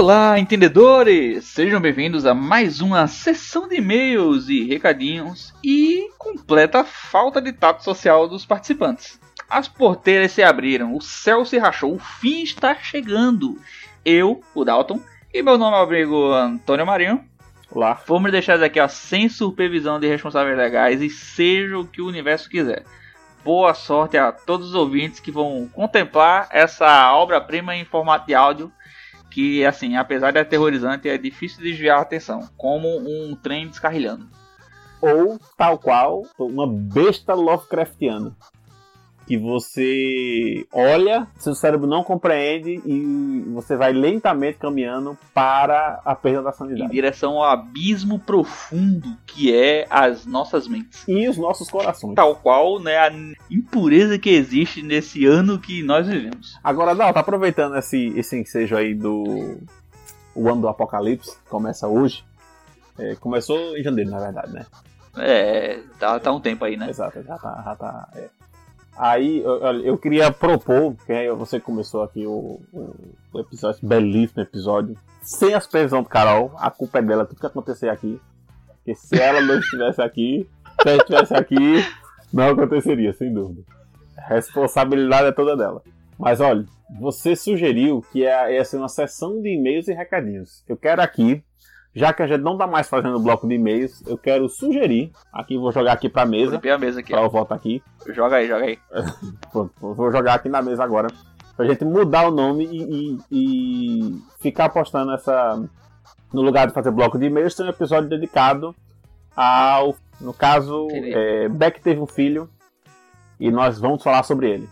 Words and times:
Olá, 0.00 0.38
entendedores! 0.38 1.44
Sejam 1.44 1.78
bem-vindos 1.78 2.24
a 2.24 2.32
mais 2.32 2.80
uma 2.80 3.06
sessão 3.06 3.68
de 3.68 3.76
e-mails 3.76 4.48
e 4.48 4.64
recadinhos 4.64 5.52
e 5.62 6.08
completa 6.16 6.82
falta 6.82 7.38
de 7.38 7.52
tato 7.52 7.84
social 7.84 8.26
dos 8.26 8.46
participantes. 8.46 9.20
As 9.46 9.68
porteiras 9.68 10.32
se 10.32 10.42
abriram, 10.42 10.96
o 10.96 11.02
céu 11.02 11.44
se 11.44 11.58
rachou, 11.58 11.96
o 11.96 11.98
fim 11.98 12.42
está 12.42 12.74
chegando. 12.76 13.58
Eu, 14.02 14.40
o 14.54 14.64
Dalton, 14.64 15.02
e 15.34 15.42
meu 15.42 15.58
nome 15.58 15.76
é 15.76 15.82
amigo 15.82 16.32
Antônio 16.32 16.86
Marinho. 16.86 17.22
Olá. 17.70 18.00
Vamos 18.06 18.32
deixar 18.32 18.62
aqui 18.62 18.80
ó, 18.80 18.88
sem 18.88 19.28
supervisão 19.28 20.00
de 20.00 20.08
responsáveis 20.08 20.56
legais 20.56 21.02
e 21.02 21.10
seja 21.10 21.78
o 21.78 21.86
que 21.86 22.00
o 22.00 22.08
universo 22.08 22.48
quiser. 22.48 22.84
Boa 23.44 23.74
sorte 23.74 24.16
a 24.16 24.32
todos 24.32 24.68
os 24.68 24.74
ouvintes 24.74 25.20
que 25.20 25.30
vão 25.30 25.68
contemplar 25.74 26.48
essa 26.50 27.12
obra-prima 27.12 27.76
em 27.76 27.84
formato 27.84 28.26
de 28.26 28.34
áudio 28.34 28.72
que, 29.30 29.64
assim, 29.64 29.96
apesar 29.96 30.32
de 30.32 30.38
aterrorizante, 30.38 31.08
é 31.08 31.16
difícil 31.16 31.62
desviar 31.62 31.98
a 31.98 32.02
atenção, 32.02 32.48
como 32.56 32.88
um 32.98 33.34
trem 33.36 33.68
descarrilhando. 33.68 34.28
Ou, 35.00 35.38
tal 35.56 35.78
qual, 35.78 36.24
uma 36.38 36.66
besta 36.66 37.32
Lovecraftiana. 37.32 38.36
Que 39.30 39.38
você 39.38 40.66
olha, 40.72 41.28
seu 41.38 41.54
cérebro 41.54 41.86
não 41.86 42.02
compreende 42.02 42.82
e 42.84 43.44
você 43.52 43.76
vai 43.76 43.92
lentamente 43.92 44.58
caminhando 44.58 45.16
para 45.32 46.00
a 46.04 46.16
perda 46.16 46.42
da 46.42 46.50
Em 46.50 46.54
sanidade. 46.54 46.90
direção 46.90 47.36
ao 47.36 47.44
abismo 47.44 48.18
profundo 48.18 49.16
que 49.24 49.54
é 49.54 49.86
as 49.88 50.26
nossas 50.26 50.66
mentes. 50.66 51.04
E 51.06 51.28
os 51.28 51.36
nossos 51.38 51.70
corações. 51.70 52.16
Tal 52.16 52.34
qual 52.34 52.80
né, 52.80 52.98
a 52.98 53.12
impureza 53.48 54.18
que 54.18 54.30
existe 54.30 54.82
nesse 54.82 55.24
ano 55.26 55.60
que 55.60 55.80
nós 55.80 56.08
vivemos. 56.08 56.58
Agora, 56.64 56.92
Dal, 56.92 57.12
tá 57.14 57.20
aproveitando 57.20 57.76
esse, 57.76 58.08
esse 58.18 58.36
ensejo 58.36 58.76
aí 58.76 58.96
do 58.96 59.60
o 60.34 60.48
ano 60.48 60.62
do 60.62 60.68
apocalipse, 60.68 61.36
que 61.36 61.48
começa 61.48 61.86
hoje. 61.86 62.24
É, 62.98 63.14
começou 63.14 63.78
em 63.78 63.82
janeiro, 63.84 64.10
na 64.10 64.18
verdade, 64.18 64.52
né? 64.52 64.66
É, 65.16 65.82
tá, 66.00 66.18
tá 66.18 66.32
um 66.32 66.40
tempo 66.40 66.64
aí, 66.64 66.76
né? 66.76 66.90
Exato, 66.90 67.22
já 67.22 67.38
tá. 67.38 67.62
Já 67.64 67.76
tá 67.76 68.08
é. 68.16 68.39
Aí 69.02 69.38
eu, 69.38 69.80
eu 69.80 69.96
queria 69.96 70.30
propor, 70.30 70.94
que 71.06 71.10
aí 71.10 71.30
você 71.30 71.58
começou 71.58 72.02
aqui 72.02 72.26
o, 72.26 72.60
o, 72.70 73.40
episódio, 73.40 73.88
belíssimo 73.88 74.42
episódio, 74.42 74.94
sem 75.22 75.54
as 75.54 75.66
previsões 75.66 76.04
do 76.04 76.08
Carol, 76.10 76.52
a 76.58 76.70
culpa 76.70 76.98
é 76.98 77.02
dela, 77.02 77.24
tudo 77.24 77.40
que 77.40 77.46
acontecer 77.46 77.88
aqui. 77.88 78.20
Porque 78.66 78.94
se 78.94 79.18
ela 79.18 79.40
não 79.40 79.58
estivesse 79.58 80.02
aqui, 80.02 80.46
se 80.82 80.88
ela 80.90 80.98
estivesse 80.98 81.34
aqui, 81.34 81.82
não 82.30 82.50
aconteceria, 82.50 83.14
sem 83.14 83.32
dúvida. 83.32 83.62
A 84.18 84.34
responsabilidade 84.34 85.28
é 85.28 85.32
toda 85.32 85.56
dela. 85.56 85.82
Mas 86.18 86.38
olha, 86.38 86.66
você 87.00 87.34
sugeriu 87.34 88.02
que 88.12 88.18
ia 88.18 88.52
ia 88.52 88.64
ser 88.66 88.76
uma 88.76 88.88
sessão 88.90 89.40
de 89.40 89.48
e-mails 89.48 89.88
e 89.88 89.94
recadinhos. 89.94 90.62
Eu 90.68 90.76
quero 90.76 91.00
aqui, 91.00 91.42
já 91.94 92.12
que 92.12 92.22
a 92.22 92.26
gente 92.26 92.40
não 92.42 92.56
tá 92.56 92.66
mais 92.66 92.88
fazendo 92.88 93.18
bloco 93.18 93.46
de 93.48 93.54
e-mails, 93.54 94.02
eu 94.06 94.16
quero 94.16 94.48
sugerir, 94.48 95.10
aqui 95.32 95.58
vou 95.58 95.72
jogar 95.72 95.92
aqui 95.92 96.08
pra 96.08 96.22
Vou 96.22 96.30
mesa, 96.32 96.52
limpar 96.56 96.72
a 96.72 96.78
mesa 96.78 97.00
aqui. 97.00 97.12
pra 97.12 97.20
ó. 97.20 97.24
eu 97.24 97.30
voltar 97.30 97.54
aqui. 97.56 97.82
Joga 98.08 98.36
aí, 98.36 98.46
joga 98.48 98.64
aí. 98.64 98.78
Pronto, 99.50 99.72
vou 99.80 100.10
jogar 100.12 100.34
aqui 100.34 100.48
na 100.48 100.62
mesa 100.62 100.84
agora. 100.84 101.08
Pra 101.56 101.66
gente 101.66 101.84
mudar 101.84 102.28
o 102.28 102.30
nome 102.30 102.64
e, 102.64 103.12
e- 103.12 103.18
e 103.30 104.22
ficar 104.40 104.68
postando 104.70 105.12
essa. 105.12 105.62
No 106.32 106.42
lugar 106.42 106.66
de 106.68 106.72
fazer 106.72 106.90
bloco 106.92 107.18
de 107.18 107.26
e-mails, 107.26 107.54
tem 107.54 107.66
um 107.66 107.70
episódio 107.70 108.08
dedicado 108.08 108.74
ao. 109.36 109.94
No 110.20 110.32
caso, 110.32 110.86
é, 110.92 111.48
Beck 111.48 111.80
teve 111.80 112.00
um 112.00 112.06
filho 112.06 112.48
e 113.38 113.50
nós 113.50 113.78
vamos 113.80 114.02
falar 114.02 114.22
sobre 114.22 114.48
ele. 114.50 114.68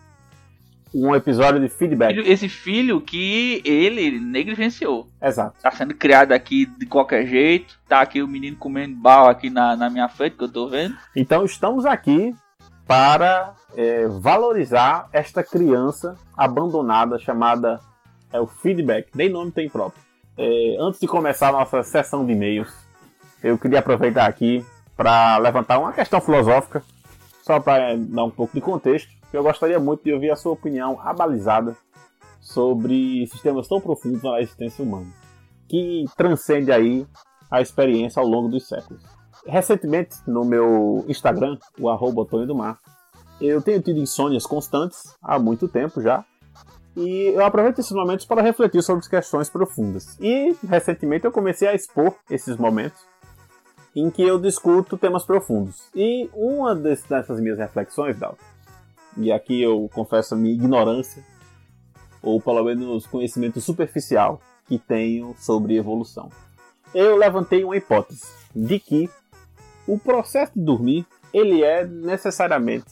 Um 0.94 1.14
episódio 1.14 1.60
de 1.60 1.68
feedback. 1.68 2.16
Esse 2.18 2.48
filho 2.48 3.00
que 3.00 3.62
ele 3.64 4.18
negligenciou. 4.18 5.08
Exato. 5.22 5.56
Tá 5.62 5.70
sendo 5.70 5.94
criado 5.94 6.32
aqui 6.32 6.66
de 6.66 6.86
qualquer 6.86 7.26
jeito. 7.26 7.78
Tá 7.88 8.00
aqui 8.00 8.22
o 8.22 8.28
menino 8.28 8.56
comendo 8.56 8.96
barro 8.96 9.28
aqui 9.28 9.50
na, 9.50 9.76
na 9.76 9.90
minha 9.90 10.08
frente, 10.08 10.36
que 10.36 10.44
eu 10.44 10.52
tô 10.52 10.68
vendo. 10.68 10.96
Então 11.14 11.44
estamos 11.44 11.84
aqui 11.84 12.34
para 12.86 13.54
é, 13.76 14.06
valorizar 14.08 15.08
esta 15.12 15.42
criança 15.44 16.16
abandonada 16.36 17.18
chamada 17.18 17.80
é, 18.32 18.40
o 18.40 18.46
feedback. 18.46 19.08
Nem 19.14 19.28
nome 19.28 19.50
tem 19.50 19.68
próprio. 19.68 20.02
É, 20.36 20.76
antes 20.80 21.00
de 21.00 21.06
começar 21.06 21.48
a 21.48 21.52
nossa 21.52 21.82
sessão 21.82 22.24
de 22.24 22.32
e-mails, 22.32 22.72
eu 23.42 23.58
queria 23.58 23.80
aproveitar 23.80 24.26
aqui 24.26 24.64
para 24.96 25.36
levantar 25.38 25.78
uma 25.78 25.92
questão 25.92 26.20
filosófica, 26.20 26.82
só 27.42 27.60
para 27.60 27.96
dar 27.96 28.24
um 28.24 28.30
pouco 28.30 28.54
de 28.54 28.60
contexto. 28.60 29.17
Eu 29.32 29.42
gostaria 29.42 29.78
muito 29.78 30.04
de 30.04 30.12
ouvir 30.12 30.30
a 30.30 30.36
sua 30.36 30.52
opinião 30.52 30.98
abalizada 31.02 31.76
sobre 32.40 33.26
sistemas 33.26 33.68
tão 33.68 33.80
profundos 33.80 34.22
na 34.22 34.40
existência 34.40 34.82
humana, 34.84 35.06
que 35.68 36.04
transcende 36.16 36.72
aí 36.72 37.06
a 37.50 37.60
experiência 37.60 38.20
ao 38.20 38.26
longo 38.26 38.48
dos 38.48 38.66
séculos. 38.66 39.02
Recentemente, 39.46 40.16
no 40.26 40.44
meu 40.44 41.04
Instagram, 41.08 41.58
o 41.78 41.88
arroba 41.88 42.22
Antônio 42.22 42.46
do 42.46 42.54
Mar, 42.54 42.78
eu 43.40 43.62
tenho 43.62 43.80
tido 43.80 43.98
insônias 44.00 44.44
constantes 44.46 45.14
há 45.22 45.38
muito 45.38 45.68
tempo 45.68 46.00
já. 46.02 46.24
E 46.96 47.28
eu 47.28 47.44
aproveito 47.44 47.78
esses 47.78 47.92
momentos 47.92 48.26
para 48.26 48.42
refletir 48.42 48.82
sobre 48.82 49.08
questões 49.08 49.48
profundas. 49.48 50.18
E 50.20 50.56
recentemente 50.66 51.24
eu 51.24 51.30
comecei 51.30 51.68
a 51.68 51.74
expor 51.74 52.14
esses 52.28 52.56
momentos 52.56 53.00
em 53.94 54.10
que 54.10 54.22
eu 54.22 54.38
discuto 54.40 54.96
temas 54.98 55.24
profundos. 55.24 55.88
E 55.94 56.28
uma 56.34 56.74
des- 56.74 57.02
dessas 57.04 57.40
minhas 57.40 57.58
reflexões, 57.58 58.18
Dal, 58.18 58.36
e 59.18 59.30
aqui 59.32 59.60
eu 59.62 59.88
confesso 59.92 60.34
a 60.34 60.36
minha 60.36 60.54
ignorância, 60.54 61.22
ou 62.22 62.40
pelo 62.40 62.64
menos 62.64 63.06
conhecimento 63.06 63.60
superficial 63.60 64.40
que 64.66 64.78
tenho 64.78 65.34
sobre 65.38 65.76
evolução. 65.76 66.30
Eu 66.94 67.16
levantei 67.16 67.64
uma 67.64 67.76
hipótese 67.76 68.26
de 68.54 68.78
que 68.78 69.10
o 69.86 69.98
processo 69.98 70.52
de 70.54 70.60
dormir, 70.64 71.06
ele 71.32 71.62
é 71.62 71.84
necessariamente, 71.86 72.86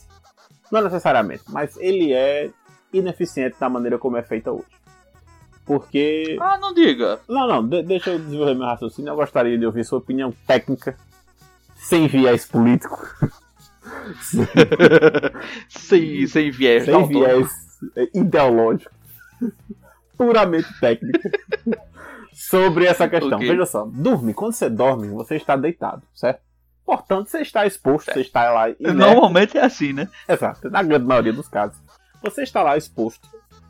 não 0.71 0.81
necessariamente, 0.83 1.43
mas 1.49 1.75
ele 1.77 2.13
é 2.13 2.49
ineficiente 2.93 3.55
da 3.59 3.69
maneira 3.69 3.97
como 3.97 4.17
é 4.17 4.23
feita 4.23 4.51
hoje. 4.51 4.65
Porque. 5.65 6.37
Ah, 6.39 6.57
não 6.57 6.73
diga. 6.73 7.19
Não, 7.27 7.45
não, 7.47 7.67
de- 7.67 7.83
deixa 7.83 8.11
eu 8.11 8.19
desenvolver 8.19 8.55
meu 8.55 8.65
raciocínio. 8.65 9.11
Eu 9.11 9.15
gostaria 9.17 9.57
de 9.57 9.65
ouvir 9.65 9.83
sua 9.83 9.97
opinião 9.99 10.33
técnica, 10.47 10.97
sem 11.75 12.07
viés 12.07 12.45
político, 12.45 13.05
sem, 15.69 16.27
sem 16.27 16.51
viés. 16.51 16.85
sem 16.85 17.07
viés 17.07 17.49
eh, 17.95 18.09
ideológico, 18.13 18.91
puramente 20.17 20.67
técnico, 20.79 21.19
sobre 22.33 22.85
essa 22.85 23.07
questão. 23.07 23.37
Ok. 23.37 23.47
Veja 23.47 23.65
só, 23.65 23.85
dorme, 23.85 24.33
quando 24.33 24.53
você 24.53 24.69
dorme, 24.69 25.07
você 25.09 25.35
está 25.35 25.55
deitado, 25.55 26.03
certo? 26.13 26.41
Portanto, 26.85 27.27
você 27.29 27.41
está 27.41 27.65
exposto, 27.65 28.11
você 28.13 28.21
está 28.21 28.49
lá. 28.51 28.69
inerte. 28.69 28.93
Normalmente 28.93 29.57
é 29.57 29.65
assim, 29.65 29.91
né? 29.91 30.07
Exato, 30.27 30.69
na 30.69 30.81
grande 30.81 31.05
maioria 31.05 31.33
dos 31.33 31.47
casos. 31.49 31.77
Você 32.23 32.43
está 32.43 32.63
lá 32.63 32.77
exposto. 32.77 33.27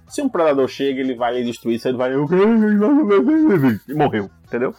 Se 0.08 0.22
um 0.22 0.30
predador 0.30 0.68
chega, 0.70 1.02
ele 1.02 1.16
vai 1.16 1.34
lhe 1.34 1.44
destruir, 1.44 1.80
você 1.80 1.92
vai. 1.92 2.14
E 2.14 3.94
morreu, 3.94 4.30
entendeu? 4.46 4.74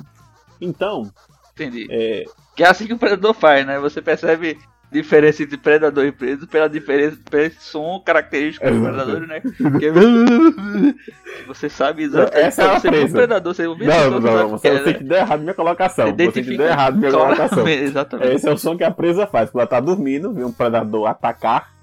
Então, 0.61 1.11
Entendi. 1.53 1.87
é, 1.91 2.25
Que 2.57 2.63
é 2.65 2.69
assim 2.69 2.87
que 2.87 2.93
o 2.95 2.99
predador 2.99 3.35
faz, 3.35 3.67
né? 3.67 3.79
Você 3.79 4.01
percebe 4.01 4.59
diferença 4.91 5.43
entre 5.43 5.57
predador 5.57 6.05
e 6.07 6.13
preso 6.13 6.47
pela 6.47 6.69
diferença 6.69 7.19
pelo 7.31 7.51
som 7.59 8.01
característico 8.05 8.69
do 8.71 8.81
predador, 8.81 9.21
né? 9.27 9.41
Que 9.79 9.87
é- 9.87 11.45
Você 11.47 11.69
sabe 11.69 12.05
exatamente. 12.05 12.47
Essa 12.47 12.63
é 12.63 12.67
a 12.67 12.81
você 12.81 12.89
presa. 12.89 13.17
predador, 13.17 13.55
você 13.55 13.67
ouviu 13.67 13.87
não, 13.87 14.11
não, 14.11 14.21
não, 14.21 14.33
sabe 14.33 14.51
você, 14.51 14.61
que 14.63 14.69
é, 14.69 14.79
você 14.79 14.87
né? 14.87 14.93
que 14.95 15.05
deu 15.05 15.19
errado 15.19 15.41
minha 15.41 15.55
colocação. 15.55 16.07
Você 16.07 16.13
que 16.17 16.23
Identifica 16.23 16.57
deu 16.59 16.67
errado 16.67 16.97
minha 16.99 17.11
colocação. 17.13 17.69
Exatamente. 17.69 18.35
Esse 18.35 18.49
é 18.49 18.53
o 18.53 18.59
som 18.59 18.77
que 18.77 18.85
a 18.85 18.91
presa 18.91 19.27
faz 19.27 19.51
quando 19.51 19.61
ela 19.61 19.67
tá 19.69 19.81
dormindo, 19.81 20.33
vê 20.33 20.45
um 20.45 20.53
predador 20.53 21.07
atacar 21.07 21.78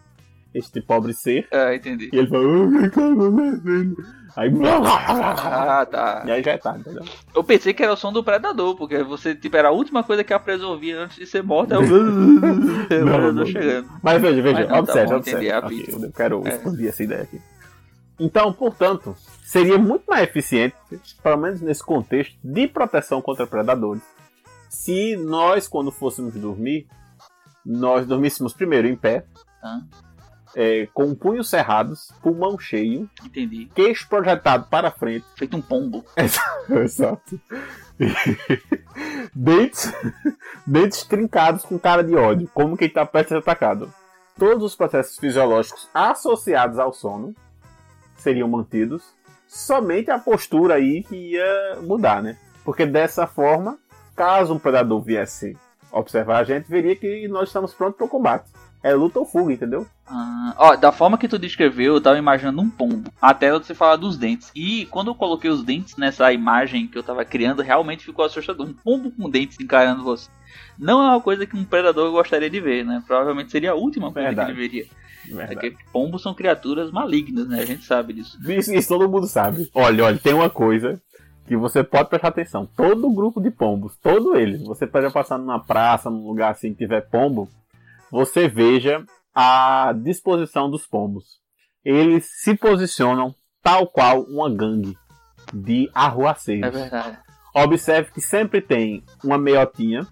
este 0.58 0.82
pobre 0.82 1.14
ser, 1.14 1.48
Ah, 1.52 1.76
entendi. 1.76 2.10
e 2.12 2.18
ele 2.18 2.28
fala. 2.28 2.44
"Ah, 2.46 2.90
cara, 2.90 3.12
Aí. 4.38 4.52
Ah, 4.64 5.86
tá. 5.90 6.24
E 6.26 6.32
aí 6.32 6.44
já 6.44 6.52
é 6.52 6.58
tarde, 6.58 6.82
entendeu? 6.82 7.04
Eu 7.34 7.44
pensei 7.44 7.74
que 7.74 7.82
era 7.84 7.94
o 7.94 7.96
som 7.98 8.12
do 8.12 8.24
predador, 8.24 8.76
porque 8.76 9.02
você, 9.04 9.34
tipo, 9.36 9.56
era 9.56 9.70
a 9.70 9.72
última 9.72 10.04
coisa 10.04 10.24
que 10.24 10.34
a 10.34 10.40
presa 10.40 10.66
ouvia 10.68 11.00
antes 11.04 11.18
de 11.18 11.26
ser 11.26 11.42
morta, 11.44 11.76
é 11.76 11.78
o, 11.78 11.82
o 11.84 12.88
predador 12.88 13.34
não. 13.34 13.46
chegando. 13.46 13.88
Mas 14.04 14.22
veja, 14.22 14.42
veja, 14.42 14.60
Mas 14.60 14.68
não, 14.68 14.74
tá 14.76 14.80
observe, 14.82 15.10
bom, 15.10 15.16
observe. 15.18 15.46
entendi, 15.46 15.52
a 15.54 15.60
Ok, 15.66 15.78
pista. 15.86 16.06
eu 16.06 16.12
quero 16.12 16.42
É. 16.48 16.50
expandir 16.50 16.88
essa 16.90 17.04
ideia 17.04 17.22
aqui. 17.22 17.42
Então, 18.20 18.52
portanto, 18.54 19.16
seria 19.44 19.78
muito 19.78 20.04
mais 20.08 20.24
eficiente, 20.24 20.76
pelo 21.24 21.38
menos 21.38 21.62
nesse 21.62 21.84
contexto, 21.84 22.38
de 22.44 22.68
proteção 22.68 23.22
contra 23.22 23.46
predadores, 23.48 24.02
se 24.70 25.16
nós, 25.18 25.68
quando 25.68 25.92
fôssemos 25.92 26.34
dormir, 26.34 26.88
nós 27.66 28.06
dormíssemos 28.06 28.54
primeiro 28.54 28.88
em 28.88 28.96
pé, 28.96 29.26
Ah, 29.64 29.80
é, 30.56 30.88
com 30.94 31.14
punhos 31.14 31.50
cerrados, 31.50 32.12
pulmão 32.24 32.58
cheio, 32.58 33.10
entendi. 33.24 33.70
queixo 33.76 34.08
projetado 34.08 34.68
para 34.70 34.90
frente, 34.90 35.26
Feito 35.36 35.58
um 35.58 35.62
pombo. 35.62 36.06
Exato. 36.70 37.40
dentes, 39.36 39.94
dentes 40.66 41.04
trincados 41.04 41.64
com 41.64 41.78
cara 41.78 42.04
de 42.04 42.16
ódio, 42.16 42.50
como 42.54 42.78
quem 42.78 42.88
está 42.88 43.06
prestes 43.06 43.34
a 43.34 43.36
ser 43.36 43.42
atacado. 43.42 43.94
Todos 44.38 44.64
os 44.64 44.76
processos 44.76 45.18
fisiológicos 45.18 45.90
associados 45.94 46.80
ao 46.80 46.94
sono 46.94 47.34
seriam 48.18 48.48
mantidos 48.48 49.14
somente 49.48 50.12
a 50.12 50.20
postura 50.20 50.76
aí 50.76 51.04
que 51.04 51.16
ia 51.16 51.78
mudar, 51.82 52.22
né? 52.22 52.38
Porque 52.64 52.86
dessa 52.86 53.28
forma, 53.28 53.78
caso 54.16 54.54
um 54.54 54.60
predador 54.60 55.02
viesse 55.02 55.58
observar 55.92 56.40
a 56.40 56.44
gente, 56.44 56.70
veria 56.70 56.96
que 56.96 57.28
nós 57.28 57.50
estamos 57.50 57.74
prontos 57.74 57.98
para 57.98 58.06
o 58.06 58.10
combate. 58.10 58.50
É 58.86 58.94
luta 58.94 59.18
ou 59.18 59.26
fuga, 59.26 59.52
entendeu? 59.52 59.88
Ah, 60.06 60.54
ó, 60.60 60.76
da 60.76 60.92
forma 60.92 61.18
que 61.18 61.28
tu 61.28 61.40
descreveu, 61.40 61.96
eu 61.96 62.02
tava 62.02 62.20
imaginando 62.20 62.62
um 62.62 62.70
pombo. 62.70 63.12
Até 63.20 63.52
você 63.52 63.74
falar 63.74 63.96
dos 63.96 64.16
dentes. 64.16 64.52
E 64.56 64.86
quando 64.92 65.08
eu 65.08 65.16
coloquei 65.16 65.50
os 65.50 65.64
dentes 65.64 65.98
nessa 65.98 66.32
imagem 66.32 66.86
que 66.88 66.96
eu 66.96 67.02
tava 67.02 67.26
criando, 67.26 67.64
realmente 67.64 68.06
ficou 68.06 68.24
assustador. 68.24 68.68
Um 68.68 68.74
pombo 68.74 69.10
com 69.10 69.28
dentes 69.28 69.60
encarando 69.60 70.04
você. 70.04 70.30
Não 70.78 71.02
é 71.02 71.10
uma 71.10 71.20
coisa 71.20 71.48
que 71.48 71.58
um 71.58 71.66
predador 71.66 72.12
gostaria 72.12 72.48
de 72.48 72.62
ver, 72.62 72.86
né? 72.86 73.02
Provavelmente 73.08 73.50
seria 73.50 73.72
a 73.72 73.76
última 73.76 74.12
coisa 74.12 74.28
Verdade. 74.28 74.54
que 74.54 74.60
ele 74.60 74.68
veria. 74.68 74.86
Verdade. 75.26 75.54
É 75.54 75.72
que 75.72 75.78
pombos 75.92 76.22
são 76.22 76.36
criaturas 76.36 76.92
malignas, 76.92 77.48
né? 77.48 77.62
A 77.62 77.66
gente 77.66 77.86
sabe 77.86 78.14
disso. 78.14 78.38
Isso, 78.48 78.72
isso 78.72 78.88
todo 78.88 79.10
mundo 79.10 79.26
sabe. 79.26 79.68
Olha, 79.74 80.04
olha, 80.06 80.18
tem 80.20 80.36
uma 80.36 80.52
coisa 80.52 81.02
que 81.48 81.58
você 81.58 81.84
pode 81.84 82.10
prestar 82.10 82.28
atenção. 82.28 82.70
Todo 82.78 83.10
grupo 83.10 83.42
de 83.42 83.50
pombos, 83.50 83.98
todo 83.98 84.36
eles, 84.36 84.62
você 84.62 84.86
pode 84.86 85.12
passar 85.12 85.40
numa 85.40 85.60
praça, 85.60 86.08
num 86.08 86.28
lugar 86.28 86.52
assim 86.52 86.72
que 86.72 86.78
tiver 86.78 87.02
pombo, 87.02 87.50
você 88.12 88.48
veja 88.48 89.04
a 89.34 89.94
disposição 89.94 90.70
dos 90.70 90.86
pombos. 90.88 91.40
Eles 91.84 92.26
se 92.42 92.56
posicionam 92.56 93.34
tal 93.62 93.88
qual 93.88 94.22
uma 94.24 94.50
gangue 94.50 94.98
de 95.54 95.88
É 95.88 95.92
arruaceiros. 95.94 96.74
verdade. 96.74 97.18
Observe 97.54 98.12
que 98.12 98.22
sempre 98.22 98.62
tem 98.62 99.04
uma 99.24 99.38
meiotinha 99.38 100.06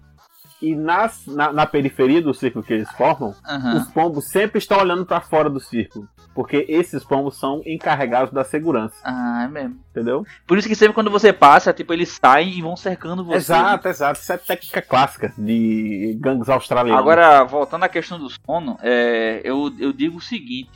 e 0.62 0.74
nas, 0.74 1.26
na, 1.26 1.52
na 1.52 1.66
periferia 1.66 2.22
do 2.22 2.32
círculo 2.32 2.64
que 2.64 2.72
eles 2.72 2.90
formam, 2.92 3.34
Aham. 3.46 3.76
os 3.78 3.84
pombos 3.92 4.28
sempre 4.28 4.58
estão 4.58 4.78
olhando 4.78 5.04
para 5.04 5.20
fora 5.20 5.50
do 5.50 5.60
círculo. 5.60 6.08
Porque 6.34 6.64
esses 6.68 7.04
pombos 7.04 7.38
são 7.38 7.62
encarregados 7.64 8.32
da 8.32 8.42
segurança, 8.42 8.96
Ah, 9.04 9.44
é 9.44 9.48
mesmo. 9.48 9.78
entendeu? 9.90 10.24
Por 10.46 10.58
isso 10.58 10.66
que 10.66 10.74
sempre 10.74 10.92
quando 10.94 11.10
você 11.10 11.32
passa, 11.32 11.72
tipo, 11.72 11.92
eles 11.92 12.08
saem 12.20 12.58
e 12.58 12.62
vão 12.62 12.76
cercando 12.76 13.24
você. 13.24 13.36
Exato, 13.36 13.86
exato. 13.88 14.18
Isso 14.18 14.32
é 14.32 14.36
técnica 14.36 14.82
clássica 14.82 15.32
de 15.38 16.16
gangues 16.20 16.48
australianos. 16.48 17.00
Agora, 17.00 17.44
voltando 17.44 17.84
à 17.84 17.88
questão 17.88 18.18
do 18.18 18.28
sono, 18.28 18.76
é, 18.82 19.42
eu, 19.44 19.72
eu 19.78 19.92
digo 19.92 20.18
o 20.18 20.20
seguinte. 20.20 20.70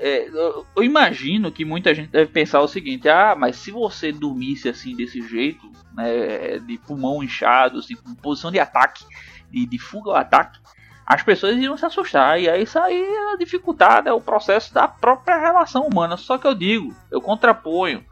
É, 0.00 0.28
eu, 0.28 0.66
eu 0.76 0.84
imagino 0.84 1.50
que 1.50 1.64
muita 1.64 1.94
gente 1.94 2.10
deve 2.10 2.30
pensar 2.30 2.60
o 2.60 2.68
seguinte: 2.68 3.08
ah, 3.08 3.34
mas 3.36 3.56
se 3.56 3.70
você 3.70 4.12
dormisse 4.12 4.68
assim 4.68 4.94
desse 4.94 5.20
jeito, 5.26 5.70
né, 5.94 6.58
de 6.58 6.78
pulmão 6.78 7.22
inchado, 7.22 7.78
assim, 7.78 7.96
com 7.96 8.14
posição 8.14 8.50
de 8.50 8.60
ataque, 8.60 9.04
de, 9.50 9.66
de 9.66 9.78
fuga 9.78 10.10
ao 10.10 10.16
ataque, 10.16 10.60
as 11.04 11.22
pessoas 11.22 11.56
iriam 11.56 11.76
se 11.76 11.84
assustar. 11.84 12.40
E 12.40 12.48
aí 12.48 12.62
isso 12.62 12.78
aí 12.78 13.02
é 13.02 13.36
dificultado, 13.36 14.08
é 14.08 14.12
o 14.12 14.20
processo 14.20 14.72
da 14.72 14.86
própria 14.86 15.38
relação 15.38 15.86
humana. 15.86 16.16
Só 16.16 16.38
que 16.38 16.46
eu 16.46 16.54
digo, 16.54 16.94
eu 17.10 17.20
contraponho, 17.20 18.04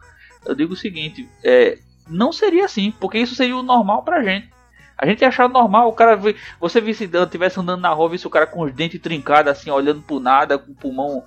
eu 0.44 0.54
digo 0.54 0.72
o 0.72 0.76
seguinte: 0.76 1.28
é, 1.44 1.78
não 2.08 2.32
seria 2.32 2.64
assim, 2.64 2.90
porque 2.90 3.18
isso 3.18 3.34
seria 3.34 3.56
o 3.56 3.62
normal 3.62 4.02
pra 4.02 4.22
gente. 4.22 4.55
A 4.98 5.06
gente 5.06 5.24
achar 5.24 5.48
normal 5.48 5.88
o 5.88 5.92
cara 5.92 6.16
ver. 6.16 6.36
Você 6.58 6.80
visse 6.80 7.04
estivesse 7.04 7.60
andando 7.60 7.82
na 7.82 7.92
rua, 7.92 8.08
visse 8.08 8.26
o 8.26 8.30
cara 8.30 8.46
com 8.46 8.62
os 8.62 8.72
dentes 8.72 9.00
trincados, 9.00 9.52
assim, 9.52 9.70
olhando 9.70 10.00
pro 10.02 10.18
nada, 10.18 10.58
com 10.58 10.72
o 10.72 10.74
pulmão 10.74 11.22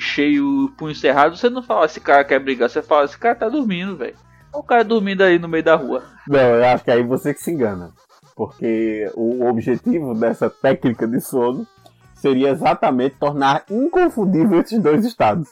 cheio, 0.00 0.72
punho 0.78 0.94
cerrado. 0.94 1.36
Você 1.36 1.50
não 1.50 1.62
fala, 1.62 1.84
esse 1.84 2.00
cara 2.00 2.24
quer 2.24 2.38
brigar, 2.38 2.70
você 2.70 2.80
fala, 2.80 3.04
esse 3.04 3.18
cara 3.18 3.34
tá 3.34 3.48
dormindo, 3.48 3.96
velho. 3.96 4.14
O 4.54 4.62
cara 4.62 4.82
dormindo 4.82 5.22
aí 5.22 5.38
no 5.38 5.48
meio 5.48 5.64
da 5.64 5.74
rua. 5.74 6.02
Não, 6.26 6.38
eu 6.38 6.64
acho 6.64 6.84
que 6.84 6.90
aí 6.90 7.02
você 7.02 7.34
que 7.34 7.40
se 7.40 7.50
engana. 7.50 7.90
Porque 8.34 9.10
o 9.14 9.46
objetivo 9.46 10.14
dessa 10.14 10.48
técnica 10.48 11.06
de 11.06 11.20
sono 11.20 11.66
seria 12.14 12.50
exatamente 12.50 13.16
tornar 13.18 13.64
inconfundível 13.70 14.60
esses 14.60 14.80
dois 14.80 15.04
estados. 15.04 15.50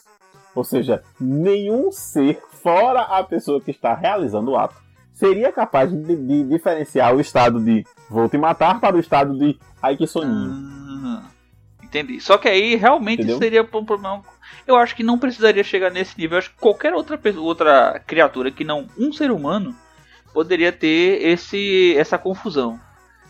Ou 0.54 0.64
seja, 0.64 1.02
nenhum 1.20 1.92
ser, 1.92 2.40
fora 2.62 3.02
a 3.02 3.22
pessoa 3.22 3.60
que 3.60 3.70
está 3.70 3.94
realizando 3.94 4.52
o 4.52 4.56
ato, 4.56 4.76
seria 5.20 5.52
capaz 5.52 5.92
de, 5.92 6.16
de 6.16 6.44
diferenciar 6.44 7.14
o 7.14 7.20
estado 7.20 7.62
de 7.62 7.84
vou 8.08 8.28
te 8.28 8.38
matar 8.38 8.80
para 8.80 8.96
o 8.96 9.00
estado 9.00 9.38
de 9.38 9.58
ai 9.82 9.96
que 9.96 10.06
soninho. 10.06 10.50
Ah, 11.04 11.22
entendi. 11.82 12.20
Só 12.20 12.38
que 12.38 12.48
aí 12.48 12.74
realmente 12.74 13.20
Entendeu? 13.20 13.38
seria 13.38 13.62
um 13.62 13.84
problema. 13.84 14.22
Eu 14.66 14.76
acho 14.76 14.96
que 14.96 15.02
não 15.02 15.18
precisaria 15.18 15.62
chegar 15.62 15.90
nesse 15.90 16.18
nível. 16.18 16.36
Eu 16.36 16.38
acho 16.38 16.50
que 16.50 16.58
qualquer 16.58 16.94
outra, 16.94 17.18
pessoa, 17.18 17.44
outra 17.44 18.02
criatura 18.06 18.50
que 18.50 18.64
não 18.64 18.86
um 18.98 19.12
ser 19.12 19.30
humano 19.30 19.76
poderia 20.32 20.72
ter 20.72 21.22
esse, 21.22 21.94
essa 21.98 22.16
confusão. 22.16 22.80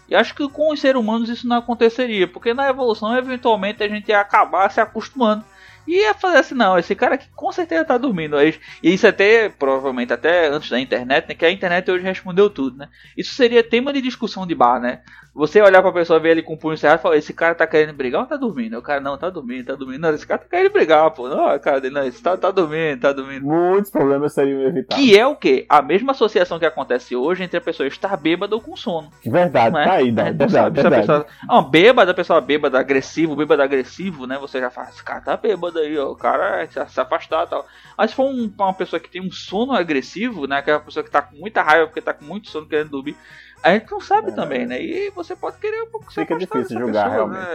E 0.09 0.15
acho 0.15 0.35
que 0.35 0.49
com 0.49 0.73
os 0.73 0.81
seres 0.81 1.01
humanos 1.01 1.29
isso 1.29 1.47
não 1.47 1.57
aconteceria, 1.57 2.27
porque 2.27 2.53
na 2.53 2.69
evolução 2.69 3.17
eventualmente 3.17 3.83
a 3.83 3.89
gente 3.89 4.09
ia 4.09 4.21
acabar 4.21 4.71
se 4.71 4.81
acostumando. 4.81 5.45
E 5.87 6.03
ia 6.03 6.15
fazer 6.15 6.39
assim, 6.39 6.55
não, 6.55 6.79
esse 6.79 6.95
cara 6.95 7.15
aqui 7.17 7.27
com 7.35 7.51
certeza 7.53 7.85
tá 7.85 7.97
dormindo. 7.99 8.37
Aí- 8.37 8.55
E 8.83 8.93
isso 8.95 9.07
até, 9.07 9.49
provavelmente, 9.49 10.13
até 10.13 10.49
antes 10.49 10.71
da 10.71 10.79
internet, 10.81 11.29
né? 11.29 11.35
Que 11.35 11.45
a 11.47 11.51
internet 11.51 11.91
hoje 11.91 12.05
respondeu 12.05 12.49
tudo, 12.51 12.77
né? 12.79 12.89
Isso 13.17 13.35
seria 13.35 13.63
tema 13.63 13.93
de 13.93 14.01
discussão 14.01 14.47
de 14.47 14.55
bar, 14.55 14.81
né? 14.81 15.01
Você 15.33 15.63
olhar 15.63 15.81
pra 15.81 15.93
pessoa, 15.93 16.19
ver 16.19 16.31
ele 16.31 16.43
com 16.43 16.55
o 16.55 16.59
punho 16.59 16.77
cerrado 16.77 16.99
e 16.99 17.03
falar, 17.03 17.17
esse 17.17 17.33
cara 17.33 17.55
tá 17.55 17.65
querendo 17.65 17.95
brigar 17.95 18.23
ou 18.23 18.27
tá 18.27 18.37
dormindo? 18.37 18.77
O 18.77 18.83
cara, 18.83 19.01
não, 19.01 19.17
tá 19.17 19.31
dormindo, 19.31 19.67
tá 19.67 19.77
dormindo. 19.77 20.01
Não, 20.01 20.13
esse 20.13 20.27
cara 20.27 20.41
tá 20.41 20.47
querendo 20.51 20.73
brigar, 20.73 21.09
pô. 21.13 21.29
Não, 21.29 21.57
cara 21.61 21.89
não, 21.89 22.03
esse 22.05 22.21
tá, 22.21 22.37
tá 22.37 22.51
dormindo, 22.51 23.01
tá 23.01 23.13
dormindo. 23.13 23.47
Muitos 23.47 23.93
problemas 23.93 24.35
seriam 24.35 24.61
evitados. 24.63 25.03
Que 25.03 25.17
é 25.17 25.25
o 25.25 25.37
quê? 25.37 25.67
A 25.69 25.81
mesma 25.81 26.11
associação 26.11 26.59
que 26.59 26.67
acontece 26.67 27.15
hoje 27.15 27.45
entre 27.45 27.57
a 27.57 27.61
pessoa 27.61 27.87
estar 27.87 28.17
bêbada 28.17 28.57
ou 28.57 28.61
com 28.61 28.75
sono. 28.77 29.09
Verdade, 29.25 29.73
Não 29.73 29.81
é? 29.81 29.85
tá 29.85 29.93
aí, 29.93 30.07
gente 30.07 30.15
não 30.17 30.25
verdade, 30.25 30.53
sabe 30.53 30.83
verdade. 30.83 31.01
pessoa. 31.07 31.27
Ah, 31.49 31.63
bêbada, 31.63 32.11
a 32.11 32.15
pessoa 32.15 32.41
bêbada, 32.41 32.79
agressivo, 32.81 33.37
bêbado 33.37 33.63
agressivo, 33.63 34.27
né? 34.27 34.37
Você 34.41 34.59
já 34.59 34.69
fala, 34.69 34.89
esse 34.89 35.03
cara 35.05 35.21
tá 35.21 35.37
bêbado 35.37 35.70
aí, 35.79 35.97
ó. 35.99 36.11
O 36.11 36.17
cara 36.17 36.67
se, 36.67 36.85
se 36.93 37.01
afastar 37.01 37.47
e 37.47 37.51
tal. 37.51 37.67
Mas 37.97 38.11
se 38.11 38.17
for 38.17 38.25
um- 38.27 38.53
uma 38.59 38.75
pessoa 38.75 38.99
que 38.99 39.09
tem 39.11 39.21
um 39.23 39.31
sono 39.31 39.73
agressivo, 39.73 40.47
né? 40.47 40.59
Aquela 40.59 40.81
pessoa 40.81 41.05
que 41.05 41.11
tá 41.11 41.23
com 41.23 41.37
muita 41.37 41.63
raiva 41.63 41.87
porque 41.87 42.01
tá 42.03 42.13
com 42.15 42.25
muito 42.25 42.49
sono 42.51 42.67
querendo 42.67 42.91
dormir. 42.91 43.17
A 43.63 43.73
gente 43.73 43.91
não 43.91 44.01
sabe 44.01 44.31
É. 44.31 44.35
também, 44.35 44.67
né? 44.67 44.83
E 44.83 45.11
você 45.11 45.37
pode 45.37 45.59
querer 45.59 45.83
um 45.83 45.91
pouco 45.91 46.11
se 46.11 46.19
Fica 46.21 46.37
difícil 46.39 46.79
julgar, 46.79 47.11
pessoa, 47.11 47.31
realmente. 47.31 47.47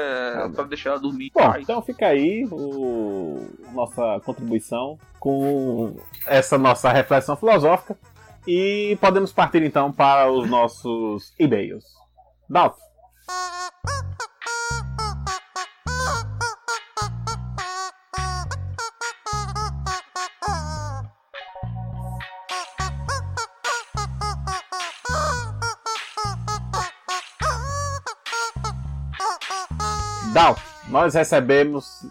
Né? 0.48 0.51
Pra 0.56 0.63
deixar 0.66 0.90
ela 0.92 1.00
dormir 1.00 1.32
Bom, 1.34 1.56
então 1.58 1.82
fica 1.82 2.06
aí 2.08 2.48
o, 2.51 3.48
nossa 3.74 4.20
contribuição 4.24 5.00
com 5.20 5.96
essa 6.28 6.60
nossa 6.60 6.92
reflexão 6.92 7.36
filosófica 7.36 7.98
e 8.48 8.96
podemos 9.01 9.34
partir 9.34 9.63
então 9.63 9.92
para 9.92 10.30
os 10.32 10.48
nossos 10.48 11.34
e-mails. 11.40 11.84
Dalton, 12.48 12.78
Dalton, 30.36 30.60
nós 30.89 31.13
recebemos 31.13 32.06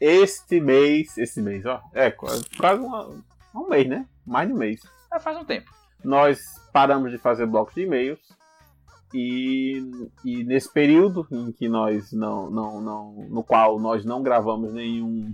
este 0.00 0.60
mês, 0.60 1.16
este 1.16 1.40
mês, 1.40 1.64
ó, 1.64 1.80
é 1.94 2.10
quase, 2.10 2.44
quase 2.58 2.82
uma- 2.82 3.08
um 3.54 3.68
mês, 3.68 3.88
né? 3.88 4.06
Mais 4.26 4.48
de 4.48 4.54
um 4.54 4.56
mês. 4.58 4.80
É, 5.14 5.20
faz 5.20 5.36
um 5.36 5.44
tempo. 5.44 5.70
nós 6.02 6.40
paramos 6.72 7.12
de 7.12 7.18
fazer 7.18 7.46
blocos 7.46 7.74
de 7.76 7.82
e-mails 7.82 8.18
e, 9.14 9.80
e 10.24 10.42
nesse 10.42 10.72
período 10.72 11.26
em 11.30 11.52
que 11.52 11.68
nós 11.68 12.10
não, 12.12 12.50
não, 12.50 12.80
não 12.80 13.12
no 13.28 13.44
qual 13.44 13.78
nós 13.78 14.04
não 14.04 14.20
gravamos 14.22 14.72
nenhum 14.72 15.32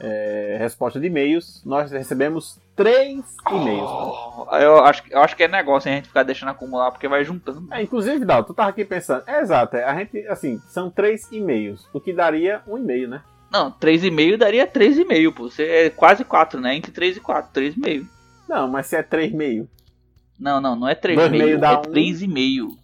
é, 0.00 0.56
resposta 0.60 1.00
de 1.00 1.06
e-mails, 1.06 1.62
nós 1.64 1.90
recebemos 1.90 2.60
três 2.76 3.24
e-mails. 3.50 3.90
Oh, 3.90 4.46
eu, 4.56 4.84
acho, 4.84 5.02
que- 5.02 5.12
eu 5.14 5.20
acho 5.20 5.36
que 5.36 5.42
é 5.42 5.48
negócio 5.48 5.88
hein, 5.88 5.94
a 5.94 5.96
gente 5.96 6.08
ficar 6.08 6.22
deixando 6.22 6.50
acumular 6.50 6.90
porque 6.92 7.08
vai 7.08 7.24
juntando. 7.24 7.66
É, 7.72 7.82
inclusive, 7.82 8.24
Dal, 8.24 8.44
tu 8.44 8.54
tava 8.54 8.70
aqui 8.70 8.84
pensando, 8.84 9.24
é 9.26 9.40
exato, 9.40 9.76
é, 9.76 9.84
a 9.84 9.94
gente, 9.96 10.18
assim, 10.28 10.58
são 10.68 10.90
três 10.90 11.30
e-mails, 11.32 11.88
o 11.92 12.00
que 12.00 12.12
daria 12.12 12.62
um 12.66 12.78
e-mail, 12.78 13.08
né? 13.08 13.22
Não, 13.50 13.70
3,5 13.72 14.36
daria 14.36 14.66
3,5, 14.66 15.32
pô. 15.32 15.48
Você 15.50 15.64
é 15.64 15.90
quase 15.90 16.22
4, 16.22 16.60
né? 16.60 16.74
Entre 16.76 16.92
3 16.92 17.16
e 17.16 17.20
4, 17.20 17.50
3,5. 17.50 18.06
Não, 18.46 18.68
mas 18.68 18.86
se 18.86 18.94
é 18.96 19.02
três 19.02 19.32
e-mail. 19.32 19.66
Não, 20.38 20.60
não, 20.60 20.76
não 20.76 20.86
é 20.88 20.94
Dois 20.94 21.30
meio 21.30 21.56
3,5, 21.56 21.58
dá 21.58 21.70
é 21.72 21.76
um. 21.78 21.82
3,5. 21.82 22.76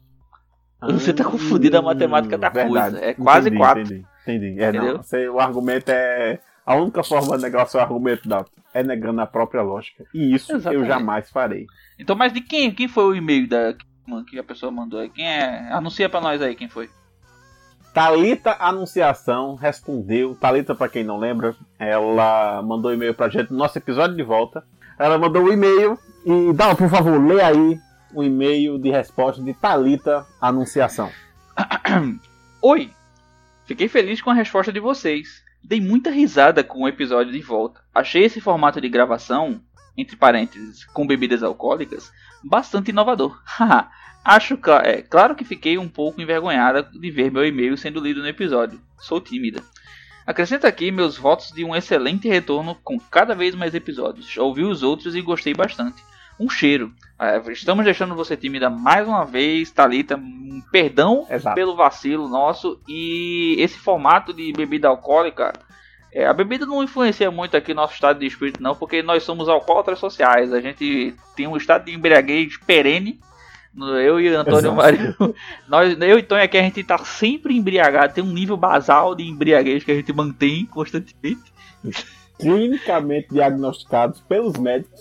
Você 0.93 1.13
tá 1.13 1.25
confundindo 1.25 1.79
a 1.79 1.83
matemática 1.83 2.37
da 2.37 2.51
coisa, 2.51 2.99
é 3.03 3.15
quase 3.15 3.49
entendi, 3.49 3.57
quatro. 3.59 3.83
Entendi, 3.83 4.05
entendi. 4.27 4.61
É, 4.63 4.69
Entendeu? 4.71 4.95
não, 4.95 5.03
você- 5.03 5.29
o 5.29 5.39
argumento 5.41 5.89
é. 5.91 6.41
A 6.67 6.75
única 6.77 7.03
forma 7.03 7.37
de 7.37 7.43
negar 7.43 7.67
o 7.67 7.69
seu 7.69 7.81
argumento, 7.81 8.29
Dalton, 8.29 8.51
é 8.73 8.83
negando 8.83 9.21
a 9.21 9.27
própria 9.27 9.63
lógica. 9.63 10.05
E 10.15 10.35
isso 10.35 10.53
eu 10.53 10.57
Exatamente. 10.57 10.89
jamais 10.89 11.31
farei. 11.31 11.67
Então, 11.99 12.17
mas 12.17 12.33
de 12.33 12.41
quem, 12.41 12.73
quem 12.73 12.89
foi 12.89 13.05
o 13.05 13.15
e-mail 13.15 13.49
da, 13.49 13.75
que 14.27 14.39
a 14.39 14.45
pessoa 14.45 14.73
mandou 14.73 15.01
aí? 15.01 15.11
Quem 15.11 15.27
é? 15.27 15.73
Anuncia 15.73 16.09
pra 16.09 16.21
nós 16.21 16.41
aí 16.41 16.55
quem 16.55 16.69
foi. 16.69 16.89
Talita 17.93 18.57
Anunciação 18.59 19.55
respondeu. 19.55 20.35
Talita, 20.35 20.75
pra 20.75 20.89
quem 20.89 21.05
não 21.05 21.19
lembra, 21.19 21.55
ela 21.79 22.61
mandou 22.63 22.93
e-mail 22.93 23.15
pra 23.15 23.29
gente 23.29 23.53
no 23.53 23.59
nosso 23.59 23.79
episódio 23.79 24.17
de 24.17 24.23
volta. 24.23 24.65
Ela 24.99 25.19
mandou 25.19 25.43
um 25.43 25.53
e-mail 25.53 25.99
e, 26.25 26.53
Dalton, 26.55 26.77
por 26.77 26.91
favor, 26.91 27.25
lê 27.25 27.41
aí 27.41 27.79
o 28.13 28.23
e-mail 28.23 28.79
de 28.79 28.91
resposta 28.91 29.43
de 29.43 29.53
Talita 29.55 30.27
Anunciação. 30.41 31.11
Oi! 32.63 32.91
Fiquei 33.65 33.89
feliz 33.89 34.21
com 34.21 34.31
a 34.31 34.35
resposta 34.35 34.73
de 34.73 34.81
vocês. 34.81 35.44
Dei 35.67 35.81
muita 35.81 36.11
risada 36.11 36.63
com 36.63 36.83
o 36.83 36.89
episódio 36.89 37.33
de 37.33 37.41
volta. 37.41 37.81
Achei 37.95 38.23
esse 38.25 38.39
formato 38.39 38.83
de 38.83 38.89
gravação, 38.89 39.63
entre 39.97 40.15
parênteses, 40.15 40.85
com 40.85 41.07
bebidas 41.07 41.43
alcoólicas, 41.43 42.13
bastante 42.45 42.91
inovador. 42.91 43.43
Acho 44.23 44.57
cl 44.57 44.73
é, 44.83 45.03
claro 45.03 45.35
que 45.35 45.45
fiquei 45.45 45.79
um 45.79 45.89
pouco 45.89 46.21
envergonhada 46.21 46.83
de 46.83 47.11
ver 47.11 47.31
meu 47.31 47.47
e-mail 47.47 47.79
sendo 47.79 48.01
lido 48.01 48.21
no 48.21 48.29
episódio. 48.29 48.79
Sou 48.99 49.21
tímida. 49.21 49.63
Acrescento 50.27 50.67
aqui 50.67 50.91
meus 50.91 51.17
votos 51.17 51.51
de 51.51 51.65
um 51.65 51.75
excelente 51.75 52.29
retorno 52.29 52.75
com 52.77 52.99
cada 52.99 53.35
vez 53.35 53.55
mais 53.55 53.75
episódios. 53.75 54.31
Já 54.31 54.43
ouvi 54.43 54.65
os 54.65 54.83
outros 54.83 55.15
e 55.15 55.23
gostei 55.23 55.55
bastante. 55.55 56.03
Um 56.39 56.49
cheiro. 56.49 56.93
É, 57.19 57.41
estamos 57.53 57.85
deixando 57.85 58.15
você 58.15 58.37
tímida 58.37 58.69
mais 58.69 59.07
uma 59.07 59.25
vez, 59.25 59.71
Talita. 59.71 60.17
Um 60.17 60.63
perdão 60.71 61.27
Exato. 61.31 61.55
pelo 61.55 61.77
vacilo 61.77 62.29
nosso 62.29 62.81
e 62.89 63.57
esse 63.59 63.79
formato 63.79 64.33
de 64.33 64.53
bebida 64.53 64.89
alcoólica. 64.89 65.53
É, 66.13 66.27
a 66.27 66.33
bebida 66.33 66.65
não 66.65 66.83
influencia 66.83 67.31
muito 67.31 67.57
aqui 67.57 67.75
nosso 67.75 67.95
estado 67.95 68.21
de 68.21 68.27
espírito, 68.27 68.63
não, 68.63 68.75
porque 68.75 69.03
nós 69.03 69.25
somos 69.25 69.49
alcoólatras 69.49 69.99
sociais. 69.99 70.53
A 70.53 70.61
gente 70.61 71.15
tem 71.35 71.47
um 71.47 71.57
estado 71.57 71.87
de 71.87 71.93
embriaguez 71.93 72.57
perene. 72.57 73.19
Eu 73.77 74.21
e 74.21 74.29
Antônio 74.29 74.59
Exato. 74.59 74.77
Mário, 74.77 75.17
nós, 75.67 76.01
eu 76.01 76.17
e 76.17 76.23
Tonho 76.23 76.45
aqui, 76.45 76.57
a 76.57 76.63
gente 76.63 76.85
tá 76.85 76.99
sempre 76.99 77.57
embriagado. 77.57 78.15
Tem 78.15 78.23
um 78.23 78.33
nível 78.33 78.57
basal 78.57 79.17
de 79.17 79.25
embriaguez 79.25 79.83
que 79.83 79.91
a 79.91 79.95
gente 79.97 80.13
mantém 80.13 80.65
constantemente. 80.67 81.53
Clinicamente 82.39 83.29
diagnosticados 83.31 84.21
pelos 84.21 84.57
médicos, 84.57 85.01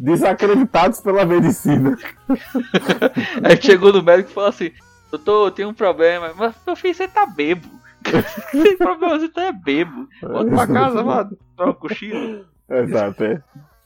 desacreditados 0.00 1.00
pela 1.00 1.26
medicina. 1.26 1.96
Aí 3.44 3.60
chegou 3.60 3.92
no 3.92 4.02
médico 4.02 4.30
e 4.30 4.34
falou 4.34 4.48
assim: 4.48 4.70
Doutor, 5.10 5.48
eu 5.48 5.50
tenho 5.50 5.68
um 5.68 5.74
problema. 5.74 6.32
Mas 6.36 6.54
meu 6.66 6.74
filho, 6.74 6.94
você 6.94 7.06
tá 7.06 7.26
bebo. 7.26 7.68
Tem 8.50 8.76
problema, 8.78 9.18
você 9.18 9.28
tá 9.28 9.52
bebo. 9.52 10.08
Volta 10.22 10.50
pra 10.50 10.66
casa, 10.66 11.02
mano. 11.02 11.36
Um 11.58 11.72
cochilo. 11.74 12.46
Exato, 12.68 13.24
é. 13.24 13.42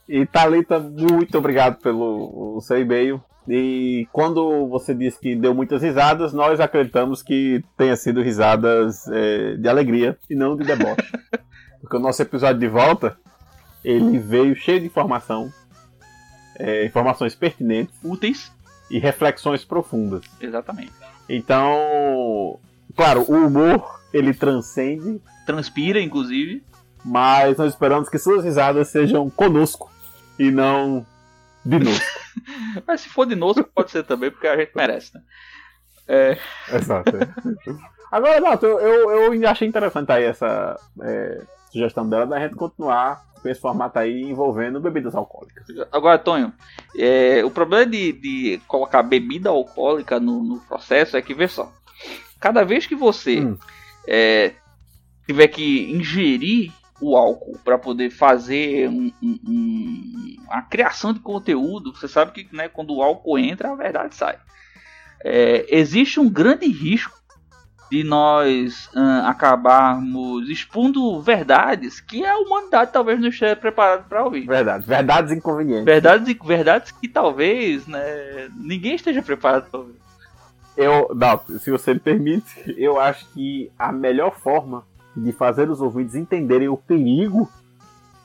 E 0.08 0.24
Thalita, 0.26 0.78
muito 0.78 1.36
obrigado 1.36 1.80
pelo 1.80 2.60
seu 2.60 2.78
e-mail. 2.78 3.22
E 3.48 4.06
quando 4.12 4.68
você 4.68 4.94
disse 4.94 5.18
que 5.18 5.34
deu 5.34 5.54
muitas 5.54 5.82
risadas, 5.82 6.32
nós 6.32 6.60
acreditamos 6.60 7.22
que 7.22 7.62
tenha 7.76 7.96
sido 7.96 8.22
risadas 8.22 9.06
é, 9.08 9.56
de 9.56 9.68
alegria 9.68 10.16
e 10.30 10.34
não 10.34 10.56
de 10.56 10.64
deboche. 10.64 11.10
Porque 11.80 11.96
o 11.96 12.00
nosso 12.00 12.22
episódio 12.22 12.60
de 12.60 12.68
volta, 12.68 13.16
ele 13.84 14.18
veio 14.18 14.54
cheio 14.56 14.80
de 14.80 14.86
informação, 14.86 15.52
é, 16.58 16.84
informações 16.84 17.34
pertinentes 17.34 17.94
Úteis. 18.02 18.52
e 18.90 18.98
reflexões 18.98 19.64
profundas. 19.64 20.24
Exatamente. 20.40 20.92
Então, 21.28 22.58
claro, 22.96 23.24
o 23.28 23.46
humor 23.46 24.00
ele 24.12 24.32
transcende, 24.34 25.20
Transpira, 25.46 26.00
inclusive. 26.00 26.62
mas 27.04 27.56
nós 27.56 27.72
esperamos 27.72 28.08
que 28.08 28.18
suas 28.18 28.44
risadas 28.44 28.88
sejam 28.88 29.28
conosco 29.28 29.90
e 30.38 30.50
não 30.50 31.04
de 31.64 31.78
nós. 31.78 32.00
Mas 32.86 33.02
se 33.02 33.08
for 33.08 33.24
de 33.26 33.34
novo, 33.34 33.62
pode 33.64 33.90
ser 33.90 34.02
também, 34.04 34.30
porque 34.30 34.46
a 34.46 34.56
gente 34.56 34.72
merece, 34.74 35.14
né? 35.14 35.22
É, 36.06 36.38
Exato. 36.72 37.12
Agora, 38.10 38.40
Nato, 38.40 38.66
eu, 38.66 38.78
eu, 39.10 39.34
eu 39.34 39.48
achei 39.48 39.66
interessante 39.66 40.12
aí 40.12 40.24
essa 40.24 40.78
é, 41.02 41.42
sugestão 41.70 42.08
dela 42.08 42.26
da 42.26 42.38
gente 42.38 42.54
continuar 42.54 43.24
com 43.44 43.50
esse 43.50 43.60
formato 43.60 43.98
aí 43.98 44.22
envolvendo 44.22 44.80
bebidas 44.80 45.14
alcoólicas. 45.14 45.66
Agora, 45.92 46.18
Tonho, 46.18 46.50
é, 46.96 47.44
o 47.44 47.50
problema 47.50 47.84
de, 47.84 48.10
de 48.12 48.58
colocar 48.66 49.02
bebida 49.02 49.50
alcoólica 49.50 50.18
no, 50.18 50.42
no 50.42 50.60
processo 50.60 51.14
é 51.14 51.20
que, 51.20 51.34
vê 51.34 51.46
só, 51.46 51.70
cada 52.40 52.64
vez 52.64 52.86
que 52.86 52.94
você 52.96 53.40
Hum. 53.40 53.58
é, 54.08 54.54
tiver 55.26 55.48
que 55.48 55.92
ingerir 55.92 56.72
o 57.02 57.18
álcool 57.18 57.58
para 57.62 57.76
poder 57.76 58.08
fazer 58.08 58.88
um, 58.88 59.12
um- 59.22 59.38
um- 59.46 60.36
a 60.48 60.62
criação 60.62 61.12
de 61.12 61.20
conteúdo, 61.20 61.94
você 61.94 62.08
sabe 62.08 62.32
que 62.32 62.56
né, 62.56 62.68
quando 62.68 62.94
o 62.94 63.02
álcool 63.02 63.38
entra, 63.38 63.72
a 63.72 63.76
verdade 63.76 64.14
sai. 64.14 64.38
É, 65.22 65.66
existe 65.68 66.18
um 66.18 66.30
grande 66.30 66.66
risco 66.66 67.18
de 67.90 68.02
nós 68.02 68.88
ah, 68.94 69.28
acabarmos 69.28 70.48
expondo 70.48 71.20
verdades 71.20 72.00
que 72.00 72.24
a 72.24 72.38
humanidade 72.38 72.92
talvez 72.92 73.20
não 73.20 73.28
esteja 73.28 73.56
preparada 73.56 74.04
para 74.08 74.24
ouvir. 74.24 74.46
Verdade. 74.46 74.86
Verdades 74.86 75.32
inconvenientes. 75.32 75.84
Verdades, 75.84 76.36
verdades 76.44 76.90
que 76.92 77.08
talvez 77.08 77.86
né, 77.86 78.48
ninguém 78.56 78.94
esteja 78.94 79.22
preparado 79.22 79.70
para 79.70 79.80
ouvir. 79.80 79.96
Eu, 80.76 81.14
Dalton, 81.14 81.58
se 81.58 81.70
você 81.70 81.94
me 81.94 82.00
permite, 82.00 82.74
eu 82.76 83.00
acho 83.00 83.26
que 83.32 83.70
a 83.78 83.92
melhor 83.92 84.34
forma 84.36 84.84
de 85.16 85.30
fazer 85.32 85.70
os 85.70 85.80
ouvintes 85.80 86.16
entenderem 86.16 86.68
o 86.68 86.76
perigo 86.76 87.48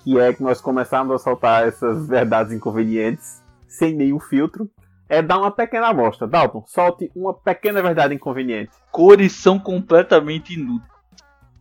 que 0.03 0.17
é 0.17 0.33
que 0.33 0.41
nós 0.41 0.61
começarmos 0.61 1.13
a 1.13 1.19
soltar 1.19 1.67
essas 1.67 2.07
verdades 2.07 2.51
inconvenientes 2.51 3.41
sem 3.67 3.93
nenhum 3.93 4.19
filtro 4.19 4.69
é 5.09 5.21
dar 5.21 5.39
uma 5.39 5.51
pequena 5.51 5.87
amostra. 5.87 6.27
Dalton, 6.27 6.63
solte 6.67 7.11
uma 7.15 7.33
pequena 7.33 7.81
verdade 7.81 8.13
inconveniente. 8.13 8.71
Cores 8.91 9.31
são 9.33 9.57
completamente 9.59 10.53
inúteis. 10.53 10.87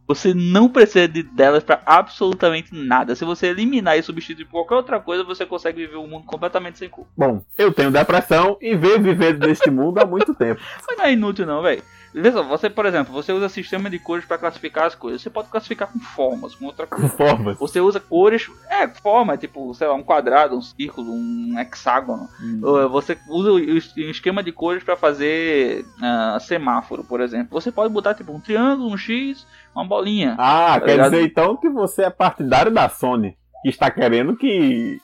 Você 0.07 0.33
não 0.33 0.71
precisa 0.71 1.07
de- 1.07 1.23
delas 1.23 1.62
para 1.62 1.83
absolutamente 1.85 2.75
nada. 2.75 3.14
Se 3.14 3.26
você 3.26 3.49
eliminar 3.49 3.99
e 3.99 4.02
substituir 4.02 4.47
por 4.47 4.52
qualquer 4.52 4.75
outra 4.76 5.00
coisa, 5.00 5.23
você 5.23 5.45
consegue 5.45 5.85
viver 5.85 5.99
um 5.99 6.07
mundo 6.07 6.25
completamente 6.25 6.78
sem 6.78 6.88
cor. 6.88 7.07
Bom, 7.14 7.45
eu 7.59 7.73
tenho 7.75 7.90
depressão 7.90 8.57
e 8.59 8.75
venho 8.75 9.02
vivendo 9.02 9.47
neste 9.47 9.71
mundo 9.71 9.99
há 9.99 10.07
muito 10.07 10.35
tempo. 10.35 10.62
Mas 10.88 10.97
não 10.97 11.05
é 11.05 11.12
inútil 11.12 11.45
não, 11.45 11.61
velho. 11.61 11.83
Vê 12.15 12.33
só, 12.33 12.43
você, 12.43 12.71
por 12.71 12.87
exemplo, 12.87 13.12
você 13.12 13.33
usa 13.33 13.49
sistema 13.49 13.91
de 13.91 13.99
cores 13.99 14.25
para 14.25 14.38
classificar 14.38 14.87
as 14.87 14.95
coisas. 14.95 15.21
Você 15.21 15.31
pode 15.31 15.49
classificar 15.49 15.88
com 15.93 15.99
formas, 16.00 16.55
com 16.55 16.65
outra 16.67 16.87
coisa. 16.87 17.09
Formas. 17.11 17.59
Você 17.59 17.81
usa 17.81 18.00
cores, 18.00 18.50
é, 18.71 18.88
forma, 18.88 19.37
tipo, 19.37 19.73
sei 19.75 19.87
lá, 19.87 19.95
um 19.95 20.03
quadrado, 20.03 20.57
um 20.57 20.62
círculo, 20.62 21.12
um 21.12 21.59
hexágono. 21.59 22.29
Ou 22.62 22.88
Você 22.88 23.19
usa 23.29 23.50
o 23.53 23.55
o 23.59 24.11
esquema 24.11 24.43
de 24.43 24.53
cores 24.53 24.83
para 24.83 24.97
fazer 24.97 25.85
ah, 26.03 26.38
semáforo, 26.41 27.05
por 27.05 27.21
exemplo. 27.21 27.49
Você 27.61 27.71
pode 27.71 27.93
botar 27.93 28.15
tipo 28.15 28.33
um 28.33 28.41
triângulo, 28.41 28.91
um 28.93 28.97
X, 28.97 29.47
uma 29.75 29.85
bolinha. 29.85 30.35
Ah, 30.38 30.79
Tá 30.81 30.87
quer 30.87 30.93
ligado? 30.93 31.11
dizer 31.12 31.25
então 31.25 31.57
que 31.57 31.69
você 31.69 32.03
é 32.05 32.11
partidário 32.11 32.73
da 32.73 32.88
Sony, 32.88 33.37
que 33.62 33.69
está 33.69 33.91
querendo 33.91 34.37
que 34.37 34.99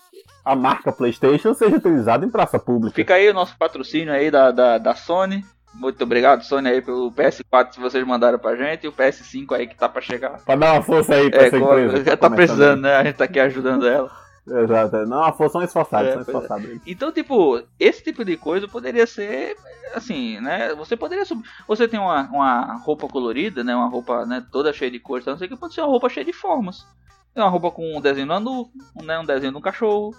a 0.45 0.55
marca 0.55 0.93
PlayStation 0.93 1.55
seja 1.55 1.77
utilizada 1.77 2.25
em 2.25 2.31
praça 2.31 2.59
pública. 2.59 2.95
Fica 2.95 3.15
aí 3.15 3.29
o 3.31 3.35
nosso 3.35 3.57
patrocínio 3.57 4.13
aí 4.13 4.31
da, 4.31 4.51
da, 4.51 4.79
da 4.79 4.95
Sony. 4.95 5.45
Muito 5.75 6.03
obrigado, 6.05 6.43
Sony, 6.45 6.69
aí 6.69 6.81
pelo 6.83 7.11
PS4 7.13 7.71
que 7.75 7.81
vocês 7.81 8.07
mandaram 8.07 8.39
pra 8.39 8.55
gente 8.57 8.85
e 8.85 8.89
o 8.89 8.93
PS5 8.93 9.53
aí 9.57 9.67
que 9.67 9.75
tá 9.77 9.89
pra 9.89 10.01
chegar. 10.01 10.39
Pra 10.45 10.55
dar 10.57 10.73
uma 10.75 10.83
força 10.83 11.15
aí 11.15 11.31
pra 11.31 11.43
É, 11.43 11.47
essa 11.47 11.57
empresa. 11.59 12.05
já 12.05 12.17
tá 12.17 12.31
precisando, 12.31 12.81
né? 12.83 12.97
A 12.97 13.05
gente 13.05 13.17
tá 13.17 13.25
aqui 13.25 13.41
ajudando 13.41 13.87
ela. 13.87 14.11
Exato. 14.47 14.97
Não, 15.07 15.19
uma 15.19 15.33
força 15.33 15.55
são 15.55 15.63
esforçados, 15.63 16.09
É, 16.09 16.13
são 16.13 16.21
é. 16.21 16.23
esforçados. 16.23 16.71
aí. 16.71 16.81
Então, 16.87 17.11
tipo, 17.11 17.63
esse 17.81 18.05
tipo 18.05 18.25
de 18.25 18.37
coisa 18.37 18.69
poderia 18.69 19.07
ser 19.07 19.57
assim, 19.95 20.39
né? 20.41 20.75
Você 20.75 20.97
poderia 20.97 21.25
sub... 21.25 21.43
você 21.67 21.89
tem 21.89 21.99
uma, 21.99 22.23
uma 22.31 22.77
roupa 22.85 23.09
colorida, 23.09 23.65
né? 23.65 23.75
Uma 23.75 23.89
roupa, 23.89 24.25
né, 24.27 24.45
toda 24.53 24.73
cheia 24.73 24.91
de 24.91 24.99
cores, 25.01 25.27
não 25.27 25.37
sei 25.39 25.47
o 25.47 25.51
que 25.51 25.57
pode 25.57 25.75
ser 25.75 25.81
uma 25.81 25.89
roupa 25.91 26.09
cheia 26.09 26.25
de 26.27 26.33
formas. 26.33 26.87
É 27.35 27.41
uma 27.43 27.51
roupa 27.51 27.71
com 27.71 27.97
um 27.97 28.01
desenho 28.01 28.27
do 28.29 28.33
anu, 28.33 28.71
um, 29.01 29.05
né, 29.05 29.19
um 29.19 29.25
desenho 29.25 29.51
de 29.53 29.59
um 29.59 29.63
cachorro. 29.63 30.15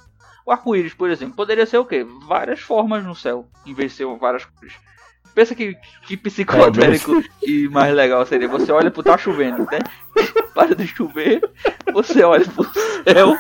O 0.46 0.52
arco-íris, 0.52 0.94
por 0.94 1.10
exemplo, 1.10 1.36
poderia 1.36 1.66
ser 1.66 1.78
o 1.78 1.86
quê? 1.86 2.06
Várias 2.28 2.60
formas 2.60 3.04
no 3.06 3.16
céu, 3.16 3.48
em 3.66 3.74
vez 3.74 3.92
de 3.92 3.98
ser 3.98 4.06
várias 4.18 4.44
cores. 4.46 4.74
Pensa 5.36 5.54
que, 5.54 5.76
que 6.04 6.16
psicodélico 6.16 7.22
e 7.46 7.68
mais 7.68 7.94
legal 7.94 8.26
seria. 8.26 8.48
Você 8.48 8.72
olha 8.72 8.90
pro 8.90 9.04
tá 9.04 9.18
chovendo, 9.18 9.68
né? 9.70 9.80
Para 10.56 10.74
de 10.74 10.88
chover, 10.88 11.42
você 11.94 12.24
olha 12.24 12.46
pro 12.46 12.64
céu, 12.64 13.38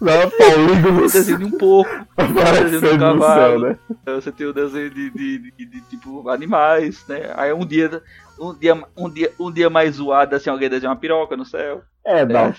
Não, 0.00 0.30
Paulinho 0.30 0.88
o 0.88 0.92
no 0.92 1.00
desenho 1.02 1.38
de 1.38 1.44
um 1.44 1.50
porco, 1.50 1.94
Aparecendo 2.16 2.80
desenho 2.80 2.96
no 2.96 2.98
céu, 2.98 3.18
cavalo. 3.20 3.60
né? 3.68 3.78
Você 4.06 4.32
tem 4.32 4.46
o 4.46 4.52
desenho 4.54 4.88
de, 4.88 5.10
de, 5.10 5.38
de- 5.52 5.66
de, 5.66 5.80
tipo 5.82 6.26
animais, 6.30 7.04
né? 7.06 7.30
Aí 7.36 7.52
um 7.52 7.66
dia, 7.66 8.02
um 8.40 8.54
dia, 8.58 8.82
um 8.96 9.10
dia, 9.10 9.32
um 9.38 9.52
dia 9.52 9.68
mais 9.68 9.96
zoado, 9.96 10.34
assim, 10.34 10.48
alguém 10.48 10.70
desenha 10.70 10.88
uma 10.90 10.96
piroca 10.96 11.36
no 11.36 11.44
céu. 11.44 11.82
É, 12.06 12.24
Dalton. 12.24 12.54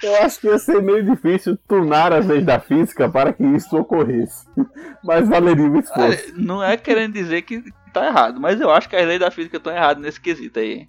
Eu 0.00 0.14
acho 0.22 0.40
que 0.40 0.46
ia 0.46 0.58
ser 0.58 0.80
meio 0.80 1.02
difícil 1.04 1.58
turnar 1.66 2.12
as 2.12 2.24
leis 2.24 2.44
da 2.44 2.60
física 2.60 3.08
para 3.08 3.32
que 3.32 3.42
isso 3.42 3.76
ocorresse. 3.76 4.46
Mas 5.02 5.28
valeria 5.28 5.66
o 5.68 5.76
esforço. 5.80 6.32
Não 6.36 6.62
é 6.62 6.76
querendo 6.76 7.14
dizer 7.14 7.42
que 7.42 7.60
tá 8.00 8.06
errado, 8.06 8.40
mas 8.40 8.60
eu 8.60 8.70
acho 8.70 8.88
que 8.88 8.96
as 8.96 9.06
leis 9.06 9.20
da 9.20 9.30
física 9.30 9.56
estão 9.56 9.72
erradas 9.72 10.02
nesse 10.02 10.20
quesito 10.20 10.58
aí. 10.58 10.88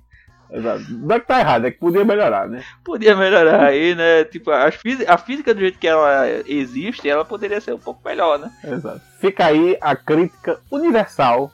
Exato. 0.51 0.83
Não 0.89 1.15
é 1.15 1.19
que 1.19 1.27
tá 1.27 1.39
errado, 1.39 1.65
é 1.67 1.71
que 1.71 1.77
podia 1.77 2.03
melhorar, 2.03 2.47
né? 2.47 2.63
Podia 2.83 3.15
melhorar 3.15 3.65
aí, 3.65 3.93
né? 3.93 4.23
Tipo, 4.23 4.49
as 4.49 4.73
fí- 4.73 5.05
a 5.07 5.15
física 5.17 5.53
do 5.53 5.59
jeito 5.59 5.77
que 5.77 5.87
ela 5.87 6.27
existe, 6.47 7.07
ela 7.07 7.23
poderia 7.23 7.61
ser 7.61 7.73
um 7.75 7.79
pouco 7.79 8.01
melhor, 8.03 8.39
né? 8.39 8.51
Exato. 8.63 9.01
Fica 9.19 9.45
aí 9.45 9.77
a 9.79 9.95
crítica 9.95 10.59
universal 10.71 11.51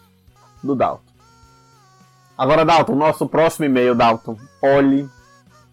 do 0.63 0.75
Dalton. 0.75 1.03
Agora, 2.37 2.63
Dalton, 2.65 2.95
nosso 2.95 3.27
próximo 3.27 3.65
e-mail, 3.65 3.95
Dalton. 3.95 4.37
Olhe, 4.61 5.09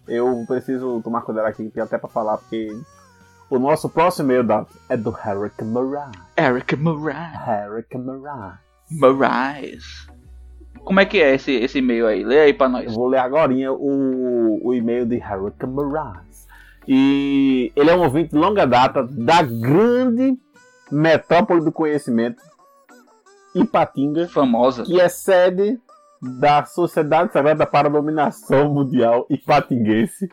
eu 0.07 0.43
preciso 0.47 1.01
tomar 1.01 1.21
cuidado 1.21 1.45
aqui, 1.45 1.71
até 1.79 1.97
pra 1.97 2.09
falar, 2.09 2.37
porque 2.37 2.69
o 3.49 3.57
nosso 3.59 3.89
próximo 3.89 4.27
e-mail, 4.27 4.43
Dalton, 4.43 4.73
é 4.89 4.97
do 4.97 5.15
Eric 5.25 5.63
Moraes. 5.63 6.11
Eric 6.37 6.75
Moraes. 6.75 7.47
Eric 7.47 7.97
Moraes. 7.97 8.55
Moraes. 8.99 10.07
Como 10.83 10.99
é 10.99 11.05
que 11.05 11.21
é 11.21 11.35
esse, 11.35 11.51
esse 11.51 11.77
e-mail 11.79 12.07
aí? 12.07 12.23
Lê 12.23 12.39
aí 12.41 12.53
pra 12.53 12.67
Eu 12.67 12.71
nós. 12.71 12.93
vou 12.95 13.07
ler 13.07 13.19
agora 13.19 13.53
o, 13.73 14.59
o 14.61 14.73
e-mail 14.73 15.05
de 15.05 15.21
Haruka 15.21 15.65
Moraes. 15.65 16.45
E 16.87 17.71
ele 17.75 17.89
é 17.89 17.95
um 17.95 18.01
ouvinte 18.03 18.31
de 18.31 18.37
longa 18.37 18.65
data 18.67 19.03
da 19.09 19.41
grande 19.41 20.37
metrópole 20.91 21.61
do 21.63 21.71
conhecimento, 21.71 22.41
Ipatinga, 23.55 24.27
Famosa. 24.27 24.83
que 24.83 24.99
é 24.99 25.07
sede 25.07 25.79
da 26.21 26.65
Sociedade 26.65 27.31
Secreta 27.31 27.65
para 27.65 27.87
a 27.87 27.91
Dominação 27.91 28.73
Mundial 28.73 29.25
Ipatinguense, 29.29 30.27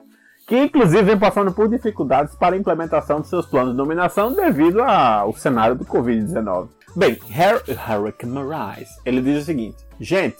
que 0.47 0.57
inclusive 0.65 1.03
vem 1.03 1.19
passando 1.19 1.53
por 1.53 1.69
dificuldades 1.69 2.35
para 2.35 2.57
a 2.57 2.59
implementação 2.59 3.21
de 3.21 3.29
seus 3.29 3.47
planos 3.47 3.73
de 3.73 3.77
dominação 3.77 4.33
devido 4.33 4.81
ao 4.83 5.33
cenário 5.35 5.77
do 5.77 5.85
Covid-19. 5.85 6.69
Bem, 6.97 7.19
Har 7.31 7.63
Haruka 7.87 8.27
Moraes, 8.27 8.89
ele 9.05 9.23
diz 9.23 9.43
o 9.43 9.47
seguinte: 9.47 9.77
Gente, 10.01 10.39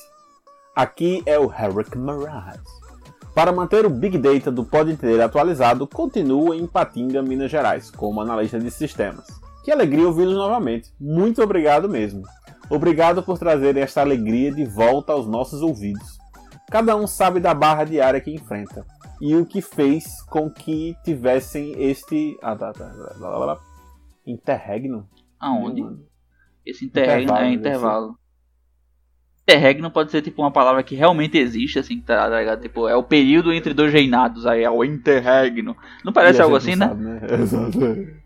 aqui 0.75 1.23
é 1.25 1.39
o 1.39 1.49
Haruka 1.49 1.97
Moraes. 1.97 2.61
Para 3.35 3.53
manter 3.53 3.87
o 3.87 3.91
Big 3.91 4.19
Data 4.19 4.51
do 4.51 4.65
Pod 4.65 4.91
Inteiro 4.91 5.23
atualizado, 5.23 5.87
continua 5.87 6.57
em 6.57 6.67
Patinga, 6.67 7.23
Minas 7.23 7.53
Gerais, 7.53 7.89
como 7.91 8.21
analista 8.21 8.59
de 8.59 8.69
sistemas. 8.69 9.27
Que 9.65 9.71
alegria 9.71 10.09
ouvi-los 10.09 10.35
novamente. 10.35 10.93
Muito 11.01 11.41
obrigado 11.41 11.89
mesmo. 11.89 12.23
Obrigado 12.69 13.23
por 13.23 13.39
trazer 13.39 13.77
esta 13.77 14.01
alegria 14.01 14.53
de 14.53 14.65
volta 14.65 15.13
aos 15.13 15.29
nossos 15.29 15.63
ouvidos. 15.63 16.19
Cada 16.69 16.97
um 16.97 17.07
sabe 17.07 17.39
da 17.39 17.55
barra 17.55 17.85
diária 17.85 18.21
que 18.21 18.35
enfrenta 18.35 18.85
e 19.21 19.37
o 19.37 19.47
que 19.47 19.61
fez 19.61 20.23
com 20.23 20.51
que 20.51 20.97
tivessem 21.05 21.75
este 21.81 22.37
ah, 22.43 22.57
tá, 22.57 22.73
tá, 22.73 22.89
tá, 22.89 23.59
interregno. 24.27 25.09
Aonde? 25.39 26.10
Esse 26.65 26.85
interregno 26.85 27.23
Intervalo, 27.23 27.41
é 27.41 27.49
né? 27.49 27.53
intervalo. 27.55 28.19
Interregno 29.43 29.91
pode 29.91 30.11
ser 30.11 30.23
tipo 30.23 30.43
uma 30.43 30.51
palavra 30.51 30.83
que 30.83 30.95
realmente 30.95 31.37
existe, 31.37 31.79
assim, 31.79 32.01
tá 32.01 32.29
ligado? 32.29 32.61
Tipo, 32.61 32.87
é 32.87 32.95
o 32.95 33.03
período 33.03 33.53
entre 33.53 33.75
dois 33.75 33.93
reinados, 33.93 34.47
aí 34.47 34.63
é 34.63 34.71
o 34.71 34.85
interregno. 34.85 35.77
Não 36.05 36.13
parece 36.13 36.41
algo 36.41 36.55
assim, 36.55 36.77
né? 36.77 36.87
sabe, 36.87 37.05
Exato. 37.43 37.79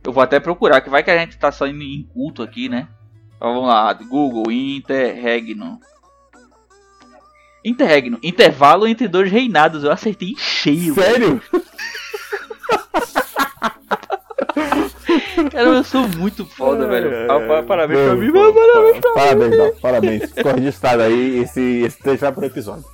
Eu 0.04 0.12
vou 0.12 0.22
até 0.22 0.38
procurar, 0.38 0.80
que 0.82 0.90
vai 0.90 1.02
que 1.02 1.10
a 1.10 1.18
gente 1.18 1.38
tá 1.38 1.50
saindo 1.50 1.82
em 1.82 2.02
culto 2.02 2.42
aqui, 2.42 2.68
né? 2.68 2.88
Então, 3.36 3.54
vamos 3.54 3.68
lá, 3.68 3.92
Google, 3.94 4.52
interregno. 4.52 5.80
Interregno, 7.64 8.18
intervalo 8.22 8.86
entre 8.86 9.08
dois 9.08 9.30
reinados. 9.30 9.84
Eu 9.84 9.92
acertei 9.92 10.32
em 10.32 10.36
cheio. 10.36 10.94
Sério? 10.94 11.40
Cara, 15.50 15.68
eu 15.68 15.84
sou 15.84 16.08
muito 16.08 16.44
foda, 16.46 16.86
velho. 16.86 17.12
É, 17.12 17.26
pa- 17.26 17.62
Parabéns 17.62 18.00
pra 18.00 18.14
mim, 18.14 18.30
mas 18.30 18.54
parabéns 18.54 19.00
pra 19.00 19.12
Parabéns, 19.14 19.58
não, 19.58 19.72
parabéns. 19.80 20.30
Ficou 20.32 20.52
registrado 20.54 21.02
aí, 21.02 21.38
esse, 21.38 21.60
esse 21.82 21.98
trecho 21.98 22.20
vai 22.20 22.32
pro 22.32 22.44
episódio. 22.44 22.84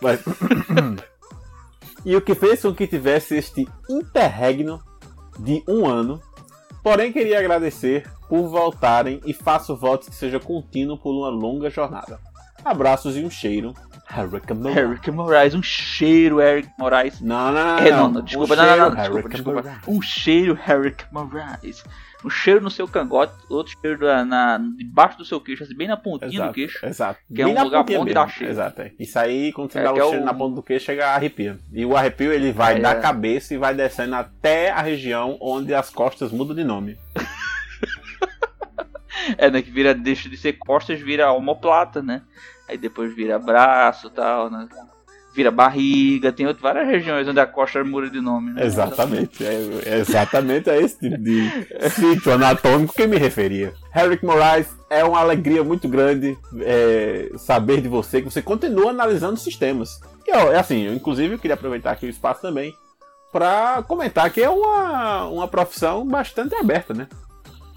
Mas... 0.00 0.20
e 2.04 2.14
o 2.16 2.20
que 2.20 2.34
fez 2.34 2.62
com 2.62 2.74
que 2.74 2.86
tivesse 2.86 3.36
este 3.36 3.66
interregno 3.88 4.80
de 5.38 5.62
um 5.68 5.86
ano. 5.86 6.20
Porém, 6.82 7.12
queria 7.12 7.38
agradecer 7.38 8.08
por 8.28 8.48
voltarem 8.48 9.20
e 9.26 9.32
faço 9.34 9.76
votos 9.76 10.08
que 10.08 10.14
seja 10.14 10.38
contínuo 10.40 10.96
por 10.96 11.10
uma 11.12 11.28
longa 11.28 11.68
jornada. 11.68 12.18
Abraços 12.64 13.16
e 13.16 13.24
um 13.24 13.30
cheiro. 13.30 13.74
Eric 14.76 15.10
Moraes, 15.10 15.54
um 15.54 15.62
cheiro, 15.62 16.40
Eric 16.40 16.68
Moraes. 16.78 17.20
Não, 17.20 17.52
não, 17.52 17.64
não. 17.64 17.78
É, 17.78 17.90
não, 17.90 18.10
não, 18.10 18.22
desculpa, 18.22 18.54
Um 18.54 18.56
não, 18.56 18.66
não, 18.66 18.76
não, 18.90 18.94
desculpa, 18.96 19.28
desculpa. 19.28 19.62
Moraes. 19.62 19.78
Um 19.88 20.00
cheiro, 20.02 20.58
Eric 20.68 21.04
Moraes. 21.12 21.84
Um 22.24 22.30
cheiro 22.30 22.60
no 22.60 22.70
seu 22.70 22.88
cangote, 22.88 23.32
outro 23.48 23.72
cheiro 23.80 24.04
na, 24.04 24.24
na- 24.24 24.58
debaixo 24.76 25.18
do 25.18 25.24
seu 25.24 25.40
queixo, 25.40 25.62
assim, 25.62 25.76
bem 25.76 25.86
na 25.86 25.96
pontinha 25.96 26.30
do 26.30 26.34
Exato, 26.36 26.52
queixo. 26.54 26.84
exato. 26.84 27.20
Que 27.32 27.42
é 27.42 27.44
Bem 27.44 27.52
um 27.52 27.56
na 27.56 27.62
lugar 27.62 27.84
bom 27.84 28.04
dar 28.06 28.28
cheiro. 28.28 28.52
Exato, 28.52 28.82
é. 28.82 28.92
Isso 28.98 29.16
aí, 29.18 29.52
quando 29.52 29.70
você 29.70 29.78
É, 29.78 29.82
dá 29.84 29.92
o 29.92 29.96
é 29.98 30.02
cheiro 30.02 30.22
o- 30.22 30.24
na 30.24 30.34
ponta 30.34 30.56
do 30.56 30.62
queixo, 30.62 30.86
chega 30.86 31.06
a 31.06 31.14
arrepia. 31.14 31.58
E 31.72 31.84
o 31.86 31.96
arrepio, 31.96 32.32
ele 32.32 32.50
vai 32.50 32.78
É. 32.78 32.80
da 32.80 32.96
cabeça 32.96 33.54
e 33.54 33.58
vai 33.58 33.72
descendo 33.72 34.16
até 34.16 34.70
a 34.72 34.80
região 34.82 35.38
onde 35.40 35.72
as 35.72 35.90
costas 35.90 36.32
mudam 36.32 36.56
de 36.56 36.64
nome. 36.64 36.98
É, 39.36 39.50
né? 39.50 39.60
Que 39.60 39.70
vira, 39.70 39.92
deixa 39.94 40.26
de 40.28 40.36
ser 40.38 40.54
costas, 40.54 41.00
vira 41.00 41.30
omoplata, 41.32 42.00
né? 42.02 42.22
Aí 42.68 42.76
depois 42.76 43.14
vira 43.14 43.38
braço 43.38 44.08
e 44.08 44.10
tal, 44.10 44.50
né? 44.50 44.68
Vira 45.34 45.50
barriga, 45.50 46.32
tem 46.32 46.46
outras, 46.46 46.62
várias 46.62 46.88
regiões 46.88 47.28
onde 47.28 47.38
a 47.38 47.46
costa 47.46 47.82
muda 47.84 48.10
de 48.10 48.20
nome, 48.20 48.52
né? 48.52 48.66
Exatamente. 48.66 49.44
É, 49.44 49.80
é 49.86 49.98
exatamente 49.98 50.68
a 50.68 50.76
esse 50.76 50.98
tipo 50.98 51.18
de 51.18 51.48
sítio 51.90 52.32
anatômico 52.32 52.94
que 52.94 53.06
me 53.06 53.16
referia. 53.16 53.72
Herrick 53.94 54.24
Moraes, 54.24 54.68
é 54.90 55.04
uma 55.04 55.20
alegria 55.20 55.62
muito 55.62 55.88
grande 55.88 56.36
é, 56.60 57.30
saber 57.36 57.80
de 57.80 57.88
você 57.88 58.20
que 58.20 58.30
você 58.30 58.42
continua 58.42 58.90
analisando 58.90 59.36
sistemas. 59.36 60.00
E, 60.26 60.32
ó, 60.32 60.52
é 60.52 60.58
assim, 60.58 60.86
eu, 60.86 60.94
inclusive 60.94 61.34
eu 61.34 61.38
queria 61.38 61.54
aproveitar 61.54 61.92
aqui 61.92 62.06
o 62.06 62.10
espaço 62.10 62.42
também 62.42 62.74
para 63.32 63.82
comentar 63.86 64.30
que 64.30 64.42
é 64.42 64.48
uma, 64.48 65.26
uma 65.26 65.48
profissão 65.48 66.06
bastante 66.06 66.54
aberta, 66.54 66.94
né? 66.94 67.06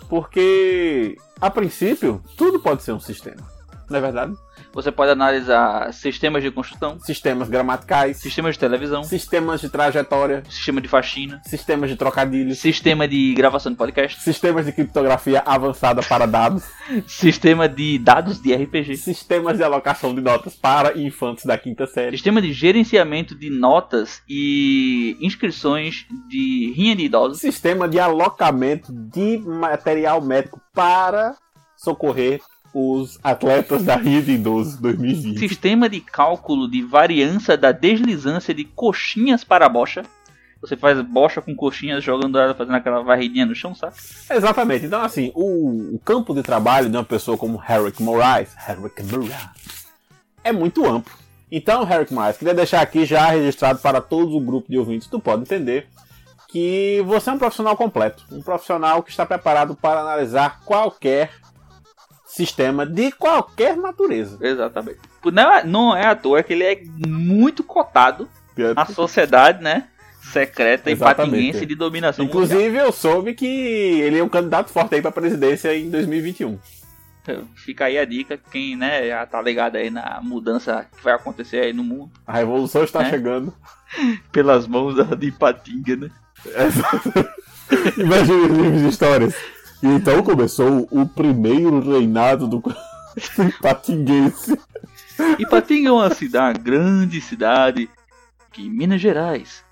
Porque, 0.09 1.15
a 1.39 1.49
princípio, 1.49 2.21
tudo 2.37 2.59
pode 2.59 2.83
ser 2.83 2.91
um 2.91 2.99
sistema. 2.99 3.41
Não 3.89 3.97
é 3.97 4.01
verdade? 4.01 4.33
Você 4.73 4.91
pode 4.91 5.11
analisar 5.11 5.93
sistemas 5.93 6.41
de 6.41 6.49
construção, 6.49 6.97
Sistemas 6.99 7.49
gramaticais, 7.49 8.17
sistemas 8.17 8.55
de 8.55 8.59
televisão, 8.59 9.03
sistemas 9.03 9.59
de 9.59 9.69
trajetória, 9.69 10.43
sistema 10.49 10.79
de 10.79 10.87
faxina, 10.87 11.41
sistemas 11.45 11.89
de 11.89 11.95
trocadilhos, 11.95 12.59
sistema 12.59 13.07
de 13.07 13.33
gravação 13.33 13.71
de 13.71 13.77
podcast, 13.77 14.21
sistemas 14.21 14.65
de 14.65 14.71
criptografia 14.71 15.43
avançada 15.45 16.01
para 16.01 16.25
dados, 16.25 16.63
sistema 17.05 17.67
de 17.67 17.99
dados 17.99 18.41
de 18.41 18.53
RPG, 18.55 18.95
sistemas 18.97 19.57
de 19.57 19.63
alocação 19.63 20.15
de 20.15 20.21
notas 20.21 20.55
para 20.55 20.97
infantes 20.97 21.45
da 21.45 21.57
quinta 21.57 21.85
série, 21.85 22.17
sistema 22.17 22.41
de 22.41 22.53
gerenciamento 22.53 23.35
de 23.35 23.49
notas 23.49 24.21
e 24.27 25.17
inscrições 25.19 26.05
de 26.29 26.73
rinha 26.75 26.95
de 26.95 27.03
idosos, 27.03 27.39
sistema 27.39 27.87
de 27.87 27.99
alocamento 27.99 28.91
de 28.93 29.37
material 29.39 30.21
médico 30.21 30.61
para 30.73 31.35
socorrer 31.75 32.39
os 32.73 33.19
atletas 33.23 33.83
da 33.83 33.95
Rio 33.95 34.21
de 34.21 34.33
Idoso 34.33 34.81
2020. 34.81 35.39
sistema 35.39 35.89
de 35.89 35.99
cálculo 35.99 36.69
de 36.69 36.81
variância 36.81 37.57
da 37.57 37.71
deslizância 37.71 38.53
de 38.53 38.63
coxinhas 38.63 39.43
para 39.43 39.67
bocha. 39.67 40.03
Você 40.61 40.77
faz 40.77 41.01
bocha 41.01 41.41
com 41.41 41.55
coxinhas 41.55 42.03
jogando 42.03 42.37
ela, 42.37 42.53
fazendo 42.53 42.75
aquela 42.75 43.01
varridinha 43.01 43.45
no 43.47 43.55
chão, 43.55 43.73
sabe? 43.73 43.95
Exatamente. 44.29 44.85
Então, 44.85 45.01
assim, 45.01 45.31
o, 45.33 45.95
o 45.95 45.99
campo 46.05 46.35
de 46.35 46.43
trabalho 46.43 46.89
de 46.89 46.95
uma 46.95 47.03
pessoa 47.03 47.35
como 47.35 47.61
Herrick 47.67 48.01
Moraes, 48.01 48.55
Herrick 48.69 49.03
Moraes, 49.03 49.35
é 50.43 50.51
muito 50.51 50.85
amplo. 50.85 51.11
Então, 51.51 51.81
Herrick 51.81 52.13
Moraes, 52.13 52.37
queria 52.37 52.53
deixar 52.53 52.81
aqui 52.81 53.05
já 53.05 53.25
registrado 53.31 53.79
para 53.79 53.99
todo 53.99 54.37
o 54.37 54.39
grupo 54.39 54.69
de 54.69 54.77
ouvintes 54.77 55.07
do 55.07 55.19
Pode 55.19 55.41
Entender 55.41 55.87
que 56.47 57.01
você 57.07 57.29
é 57.29 57.33
um 57.33 57.39
profissional 57.39 57.75
completo. 57.75 58.23
Um 58.31 58.41
profissional 58.41 59.01
que 59.01 59.09
está 59.09 59.25
preparado 59.25 59.73
para 59.73 60.01
analisar 60.01 60.61
qualquer 60.63 61.31
sistema 62.33 62.85
de 62.85 63.11
qualquer 63.11 63.75
natureza. 63.77 64.37
Exatamente. 64.41 64.99
Não 65.31 65.51
é, 65.53 65.63
não 65.63 65.95
é 65.95 66.07
à 66.07 66.15
toa 66.15 66.41
que 66.41 66.53
ele 66.53 66.63
é 66.63 66.81
muito 67.07 67.63
cotado 67.63 68.27
na 68.75 68.85
sociedade, 68.85 69.63
né? 69.63 69.87
Secreta 70.21 70.89
e 70.89 70.95
patinense 70.95 71.65
de 71.65 71.75
dominação 71.75 72.25
mundial. 72.25 72.43
Inclusive, 72.43 72.77
eu 72.77 72.91
soube 72.91 73.33
que 73.33 73.45
ele 73.45 74.19
é 74.19 74.23
um 74.23 74.29
candidato 74.29 74.69
forte 74.69 74.95
aí 74.95 75.01
para 75.01 75.11
presidência 75.11 75.75
em 75.75 75.89
2021. 75.89 76.57
Fica 77.55 77.85
aí 77.85 77.97
a 77.97 78.05
dica, 78.05 78.39
quem 78.51 78.75
né, 78.75 79.07
já 79.07 79.25
tá 79.25 79.41
ligado 79.41 79.75
aí 79.75 79.89
na 79.89 80.19
mudança 80.23 80.87
que 80.95 81.03
vai 81.03 81.13
acontecer 81.13 81.57
aí 81.61 81.73
no 81.73 81.83
mundo. 81.83 82.11
A 82.25 82.33
revolução 82.33 82.83
está 82.83 83.03
É. 83.03 83.09
chegando. 83.09 83.53
Pelas 84.31 84.65
mãos 84.67 84.95
da 84.95 85.03
de 85.03 85.31
Patinga, 85.31 85.95
né? 85.97 86.09
Imagina 87.97 88.37
os 88.47 88.57
livros 88.57 88.81
de 88.81 88.87
histórias. 88.87 89.35
E 89.83 89.87
então 89.87 90.21
começou 90.23 90.87
o 90.91 91.07
primeiro 91.07 91.79
reinado 91.79 92.47
do 92.47 92.61
patinguense. 93.61 94.57
Ipatinga 95.39 95.89
é 95.89 95.91
uma 95.91 96.09
cidade, 96.13 96.59
grande 96.59 97.21
cidade 97.21 97.89
que 98.51 98.69
Minas 98.69 99.01
Gerais. 99.01 99.63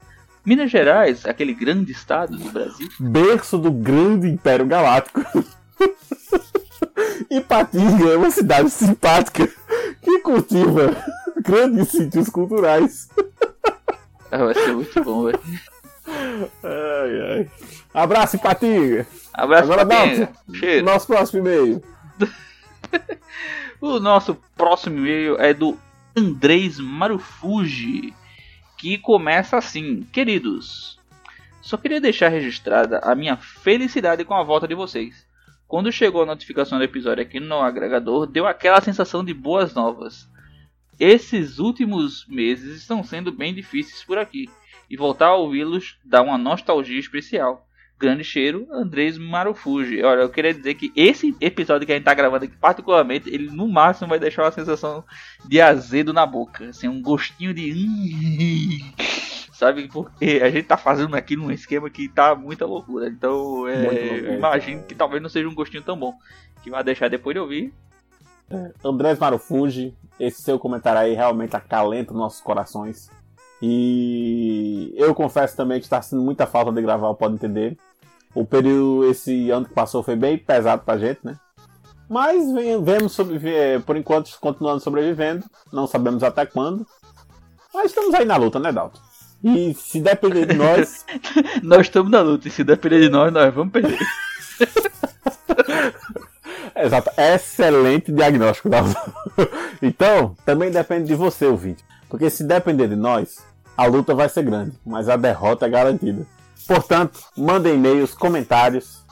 Minas 0.45 0.71
Gerais, 0.71 1.25
aquele 1.25 1.53
grande 1.53 1.91
estado 1.91 2.37
do 2.37 2.51
Brasil. 2.51 2.87
Berço 2.99 3.57
do 3.57 3.71
grande 3.71 4.27
Império 4.27 4.65
Galáctico. 4.65 5.21
Ipatinga 7.29 8.09
é 8.09 8.17
uma 8.17 8.31
cidade 8.31 8.69
simpática 8.69 9.47
que 10.01 10.19
cultiva 10.19 10.95
grandes 11.43 11.89
sítios 11.89 12.29
culturais. 12.29 13.09
Ah, 14.31 14.45
Vai 14.45 14.53
ser 14.53 14.73
muito 14.73 15.03
bom, 15.03 15.25
velho. 15.25 15.39
Ai, 16.63 17.21
ai. 17.31 17.51
Abraço, 17.93 18.35
Ipatinga. 18.35 19.07
Abraço 19.33 19.71
Agora. 19.71 19.85
Dalton, 19.85 20.33
Cheiro. 20.53 20.85
nosso 20.85 21.07
próximo 21.07 21.39
e-mail. 21.39 21.83
O 23.81 23.97
nosso 23.97 24.35
próximo 24.57 24.97
e-mail 24.97 25.37
é 25.39 25.53
do 25.53 25.79
Andrés 26.13 26.79
Marufuji, 26.79 28.13
que 28.77 28.97
começa 28.97 29.55
assim: 29.55 30.05
Queridos, 30.11 30.99
só 31.61 31.77
queria 31.77 32.01
deixar 32.01 32.27
registrada 32.27 32.99
a 32.99 33.15
minha 33.15 33.37
felicidade 33.37 34.25
com 34.25 34.33
a 34.33 34.43
volta 34.43 34.67
de 34.67 34.75
vocês. 34.75 35.25
Quando 35.65 35.93
chegou 35.93 36.23
a 36.23 36.25
notificação 36.25 36.77
do 36.77 36.83
episódio 36.83 37.23
aqui 37.23 37.39
no 37.39 37.61
agregador, 37.61 38.25
deu 38.25 38.45
aquela 38.45 38.81
sensação 38.81 39.23
de 39.23 39.33
boas 39.33 39.73
novas. 39.73 40.27
Esses 40.99 41.57
últimos 41.57 42.25
meses 42.27 42.81
estão 42.81 43.01
sendo 43.01 43.31
bem 43.31 43.53
difíceis 43.53 44.03
por 44.03 44.17
aqui, 44.17 44.49
e 44.89 44.97
voltar 44.97 45.27
a 45.27 45.35
ouvi-los 45.35 45.97
dá 46.03 46.21
uma 46.21 46.37
nostalgia 46.37 46.99
especial. 46.99 47.65
Grande 47.99 48.23
cheiro, 48.23 48.65
Andrés 48.71 49.17
Marufuji. 49.17 50.01
Olha, 50.01 50.21
eu 50.21 50.29
queria 50.29 50.53
dizer 50.53 50.73
que 50.75 50.89
esse 50.95 51.35
episódio 51.41 51.85
que 51.85 51.91
a 51.91 51.95
gente 51.95 52.05
tá 52.05 52.13
gravando 52.13 52.45
aqui, 52.45 52.55
particularmente, 52.55 53.29
ele 53.29 53.51
no 53.51 53.67
máximo 53.67 54.07
vai 54.07 54.17
deixar 54.17 54.43
uma 54.43 54.51
sensação 54.53 55.03
de 55.45 55.59
azedo 55.59 56.13
na 56.13 56.25
boca. 56.25 56.69
Assim, 56.69 56.87
um 56.87 57.01
gostinho 57.01 57.53
de. 57.53 58.79
Sabe? 59.51 59.89
Porque 59.89 60.39
a 60.41 60.49
gente 60.49 60.65
tá 60.65 60.77
fazendo 60.77 61.13
aqui 61.13 61.35
num 61.35 61.51
esquema 61.51 61.89
que 61.89 62.07
tá 62.07 62.33
muita 62.33 62.65
loucura. 62.65 63.09
Então, 63.09 63.67
é, 63.67 64.29
eu 64.29 64.33
imagino 64.35 64.81
que 64.83 64.95
talvez 64.95 65.21
não 65.21 65.27
seja 65.27 65.49
um 65.49 65.53
gostinho 65.53 65.83
tão 65.83 65.99
bom. 65.99 66.13
Que 66.63 66.69
vai 66.69 66.81
deixar 66.81 67.09
depois 67.09 67.33
de 67.33 67.41
ouvir. 67.41 67.73
É, 68.49 68.71
Andrés 68.81 69.19
Marufuji, 69.19 69.93
esse 70.17 70.41
seu 70.41 70.57
comentário 70.57 71.01
aí 71.01 71.13
realmente 71.13 71.53
acalenta 71.53 72.13
nossos 72.13 72.39
corações. 72.39 73.11
E 73.61 74.93
eu 74.95 75.13
confesso 75.13 75.57
também 75.57 75.79
que 75.79 75.85
está 75.85 76.01
sendo 76.01 76.21
muita 76.21 76.47
falta 76.47 76.71
de 76.71 76.81
gravar 76.81 77.09
o 77.09 77.15
Pode 77.15 77.33
Entender. 77.33 77.77
O 78.33 78.45
período, 78.45 79.09
esse 79.09 79.49
ano 79.49 79.65
que 79.65 79.73
passou, 79.73 80.03
foi 80.03 80.15
bem 80.15 80.37
pesado 80.37 80.83
pra 80.83 80.97
gente, 80.97 81.19
né? 81.23 81.35
Mas 82.07 82.43
vemos 82.81 83.11
sobreviver, 83.11 83.81
por 83.81 83.95
enquanto, 83.95 84.35
continuando 84.39 84.79
sobrevivendo. 84.79 85.45
Não 85.71 85.85
sabemos 85.85 86.23
até 86.23 86.45
quando. 86.45 86.85
Mas 87.73 87.87
estamos 87.87 88.13
aí 88.15 88.25
na 88.25 88.35
luta, 88.35 88.59
né, 88.59 88.71
Dalton? 88.71 88.99
E 89.43 89.73
se 89.75 90.01
depender 90.01 90.45
de 90.45 90.55
nós. 90.55 91.05
nós 91.61 91.81
estamos 91.81 92.11
na 92.11 92.21
luta, 92.21 92.47
e 92.47 92.51
se 92.51 92.63
depender 92.63 93.01
de 93.01 93.09
nós, 93.09 93.31
nós 93.31 93.53
vamos 93.53 93.71
perder. 93.71 93.99
Exato, 96.75 97.11
excelente 97.17 98.11
diagnóstico, 98.11 98.69
Dalton. 98.69 99.11
então, 99.81 100.35
também 100.45 100.71
depende 100.71 101.07
de 101.07 101.15
você, 101.15 101.45
ouvinte. 101.45 101.83
Porque 102.09 102.29
se 102.29 102.43
depender 102.43 102.87
de 102.87 102.95
nós, 102.95 103.37
a 103.77 103.85
luta 103.85 104.15
vai 104.15 104.29
ser 104.29 104.43
grande, 104.43 104.73
mas 104.85 105.09
a 105.09 105.15
derrota 105.15 105.65
é 105.65 105.69
garantida. 105.69 106.25
Portanto, 106.69 107.19
mandem 107.35 107.73
e-mails, 107.73 108.13
comentários, 108.13 109.03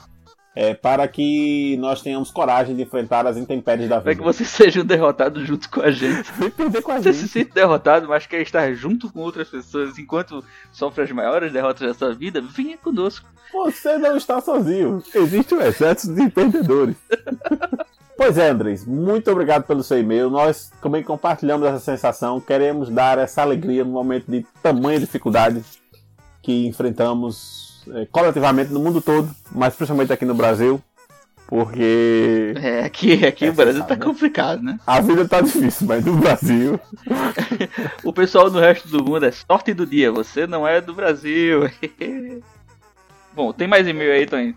é, 0.54 0.74
para 0.74 1.08
que 1.08 1.76
nós 1.78 2.00
tenhamos 2.00 2.30
coragem 2.30 2.76
de 2.76 2.82
enfrentar 2.82 3.26
as 3.26 3.36
intempéries 3.36 3.88
da 3.88 3.96
vida. 3.96 4.04
Para 4.04 4.14
que 4.14 4.22
você 4.22 4.44
seja 4.46 4.84
derrotado 4.84 5.44
junto 5.44 5.68
com 5.68 5.80
a 5.80 5.90
gente. 5.90 6.30
Vem 6.38 6.50
perder 6.52 6.82
com 6.82 6.92
a 6.92 6.98
você 6.98 7.12
gente. 7.12 7.22
se 7.22 7.28
sente 7.28 7.52
derrotado, 7.52 8.06
mas 8.06 8.26
quer 8.26 8.42
estar 8.42 8.72
junto 8.74 9.12
com 9.12 9.18
outras 9.18 9.48
pessoas 9.48 9.98
enquanto 9.98 10.44
sofre 10.70 11.02
as 11.02 11.10
maiores 11.10 11.52
derrotas 11.52 11.88
da 11.88 11.94
sua 11.94 12.14
vida, 12.14 12.40
venha 12.40 12.78
conosco. 12.78 13.28
Você 13.52 13.98
não 13.98 14.16
está 14.16 14.40
sozinho. 14.40 15.02
Existe 15.12 15.52
um 15.52 15.60
exército 15.60 16.14
de 16.14 16.22
entendedores. 16.22 16.94
Pois 18.16 18.36
é, 18.36 18.48
Andres, 18.48 18.84
muito 18.84 19.30
obrigado 19.30 19.62
pelo 19.62 19.80
seu 19.80 19.96
e-mail. 19.96 20.28
Nós 20.28 20.72
também 20.82 21.04
compartilhamos 21.04 21.68
essa 21.68 21.78
sensação. 21.78 22.40
Queremos 22.40 22.90
dar 22.90 23.16
essa 23.16 23.42
alegria 23.42 23.84
no 23.84 23.92
momento 23.92 24.28
de 24.28 24.44
tamanha 24.60 24.98
dificuldade 24.98 25.62
que 26.48 26.66
enfrentamos 26.66 27.82
é, 27.92 28.06
coletivamente 28.06 28.72
no 28.72 28.80
mundo 28.80 29.02
todo, 29.02 29.28
mas 29.52 29.76
principalmente 29.76 30.10
aqui 30.10 30.24
no 30.24 30.34
Brasil. 30.34 30.82
Porque. 31.46 32.54
É, 32.56 32.84
aqui, 32.84 33.26
aqui 33.26 33.44
é, 33.44 33.50
o 33.50 33.52
Brasil 33.52 33.80
sabe, 33.82 33.88
tá 33.88 33.96
né? 33.96 34.04
complicado, 34.06 34.62
né? 34.62 34.80
A 34.86 34.98
vida 35.02 35.28
tá 35.28 35.42
difícil, 35.42 35.86
mas 35.86 36.06
no 36.06 36.16
Brasil. 36.16 36.80
o 38.02 38.14
pessoal 38.14 38.50
no 38.50 38.58
resto 38.60 38.88
do 38.88 39.04
mundo 39.04 39.26
é 39.26 39.30
sorte 39.30 39.74
do 39.74 39.84
dia, 39.84 40.10
você 40.10 40.46
não 40.46 40.66
é 40.66 40.80
do 40.80 40.94
Brasil. 40.94 41.70
Bom, 43.36 43.52
tem 43.52 43.68
mais 43.68 43.86
e-mail 43.86 44.12
aí, 44.12 44.24
Tony? 44.24 44.56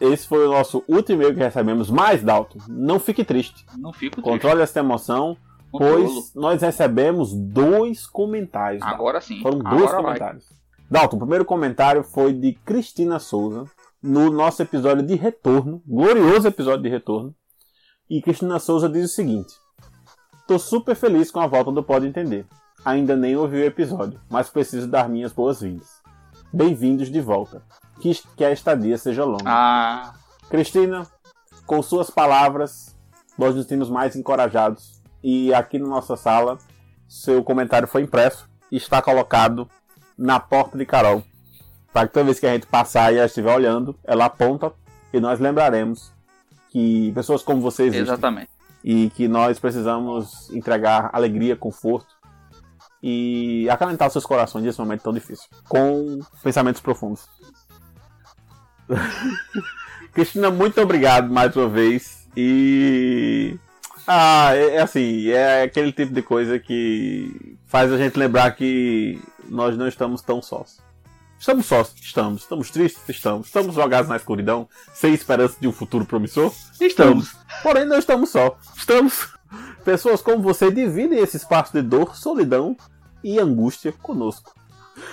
Esse 0.00 0.26
foi 0.26 0.46
o 0.46 0.50
nosso 0.50 0.82
último 0.88 1.20
e-mail 1.20 1.34
que 1.34 1.40
recebemos. 1.40 1.90
Mas, 1.90 2.22
Dalton, 2.22 2.58
não 2.66 2.98
fique 2.98 3.22
triste. 3.22 3.66
Não 3.76 3.92
fico 3.92 4.16
triste. 4.16 4.30
Controle 4.30 4.62
essa 4.62 4.78
emoção, 4.78 5.36
pois 5.70 6.34
nós 6.34 6.62
recebemos 6.62 7.34
dois 7.34 8.06
comentários. 8.06 8.82
Agora 8.82 9.18
Dalton. 9.18 9.26
sim. 9.26 9.42
Foram 9.42 9.60
Agora 9.60 9.76
dois 9.76 9.92
comentários. 9.92 10.59
Dalton, 10.90 11.16
o 11.16 11.20
primeiro 11.20 11.44
comentário 11.44 12.02
foi 12.02 12.32
de 12.32 12.52
Cristina 12.52 13.20
Souza, 13.20 13.64
no 14.02 14.28
nosso 14.28 14.60
episódio 14.60 15.06
de 15.06 15.14
retorno, 15.14 15.80
glorioso 15.86 16.48
episódio 16.48 16.82
de 16.82 16.88
retorno. 16.88 17.32
E 18.08 18.20
Cristina 18.20 18.58
Souza 18.58 18.88
diz 18.88 19.04
o 19.04 19.14
seguinte: 19.14 19.54
Tô 20.48 20.58
super 20.58 20.96
feliz 20.96 21.30
com 21.30 21.38
a 21.38 21.46
volta 21.46 21.70
do 21.70 21.80
Pode 21.80 22.08
Entender. 22.08 22.44
Ainda 22.84 23.14
nem 23.14 23.36
ouvi 23.36 23.58
o 23.58 23.64
episódio, 23.64 24.20
mas 24.28 24.50
preciso 24.50 24.88
dar 24.88 25.08
minhas 25.08 25.32
boas-vindas. 25.32 26.02
Bem-vindos 26.52 27.08
de 27.08 27.20
volta 27.20 27.62
que, 28.00 28.12
que 28.36 28.44
a 28.44 28.50
estadia 28.50 28.98
seja 28.98 29.24
longa. 29.24 29.44
Ah. 29.46 30.14
Cristina, 30.48 31.06
com 31.66 31.80
suas 31.82 32.10
palavras, 32.10 32.98
nós 33.38 33.54
nos 33.54 33.66
temos 33.66 33.88
mais 33.88 34.16
encorajados. 34.16 35.00
E 35.22 35.54
aqui 35.54 35.78
na 35.78 35.86
nossa 35.86 36.16
sala, 36.16 36.58
seu 37.06 37.44
comentário 37.44 37.86
foi 37.86 38.02
impresso 38.02 38.50
e 38.72 38.76
está 38.76 39.00
colocado 39.00 39.70
na 40.20 40.38
porta 40.38 40.76
de 40.76 40.84
Carol. 40.84 41.24
Para 41.92 42.06
que 42.06 42.12
toda 42.12 42.26
vez 42.26 42.38
que 42.38 42.46
a 42.46 42.52
gente 42.52 42.66
passar 42.66 43.12
e 43.12 43.16
ela 43.16 43.26
estiver 43.26 43.52
olhando, 43.52 43.96
ela 44.04 44.26
aponta 44.26 44.70
e 45.12 45.18
nós 45.18 45.40
lembraremos 45.40 46.12
que 46.68 47.10
pessoas 47.12 47.42
como 47.42 47.60
você 47.60 47.84
existem. 47.84 48.02
Exatamente. 48.02 48.50
E 48.84 49.10
que 49.10 49.26
nós 49.26 49.58
precisamos 49.58 50.50
entregar 50.50 51.10
alegria, 51.12 51.56
conforto 51.56 52.14
e 53.02 53.68
acalentar 53.68 54.10
seus 54.10 54.24
corações 54.24 54.64
nesse 54.64 54.78
momento 54.78 55.02
tão 55.02 55.12
difícil. 55.12 55.48
Com 55.68 56.20
pensamentos 56.42 56.80
profundos. 56.80 57.26
Cristina, 60.12 60.50
muito 60.50 60.80
obrigado 60.80 61.32
mais 61.32 61.56
uma 61.56 61.68
vez. 61.68 62.28
E. 62.36 63.58
Ah, 64.06 64.50
é, 64.54 64.76
é, 64.76 64.82
assim, 64.82 65.28
é 65.28 65.62
aquele 65.62 65.92
tipo 65.92 66.12
de 66.12 66.22
coisa 66.22 66.58
que 66.58 67.58
faz 67.70 67.92
a 67.92 67.96
gente 67.96 68.18
lembrar 68.18 68.50
que 68.50 69.22
nós 69.48 69.78
não 69.78 69.86
estamos 69.86 70.20
tão 70.20 70.42
sós. 70.42 70.82
Estamos 71.38 71.66
sós, 71.66 71.94
estamos. 72.02 72.42
Estamos 72.42 72.68
tristes, 72.68 73.08
estamos. 73.08 73.46
Estamos 73.46 73.74
jogados 73.74 74.10
na 74.10 74.16
escuridão, 74.16 74.68
sem 74.92 75.14
esperança 75.14 75.56
de 75.58 75.68
um 75.68 75.72
futuro 75.72 76.04
promissor? 76.04 76.52
Estamos. 76.80 77.34
Porém, 77.62 77.86
não 77.86 77.96
estamos 77.96 78.30
só. 78.30 78.58
Estamos. 78.76 79.32
Pessoas 79.84 80.20
como 80.20 80.42
você 80.42 80.70
dividem 80.70 81.20
esse 81.20 81.36
espaço 81.36 81.72
de 81.72 81.80
dor, 81.80 82.16
solidão 82.16 82.76
e 83.22 83.38
angústia 83.38 83.92
conosco. 84.02 84.52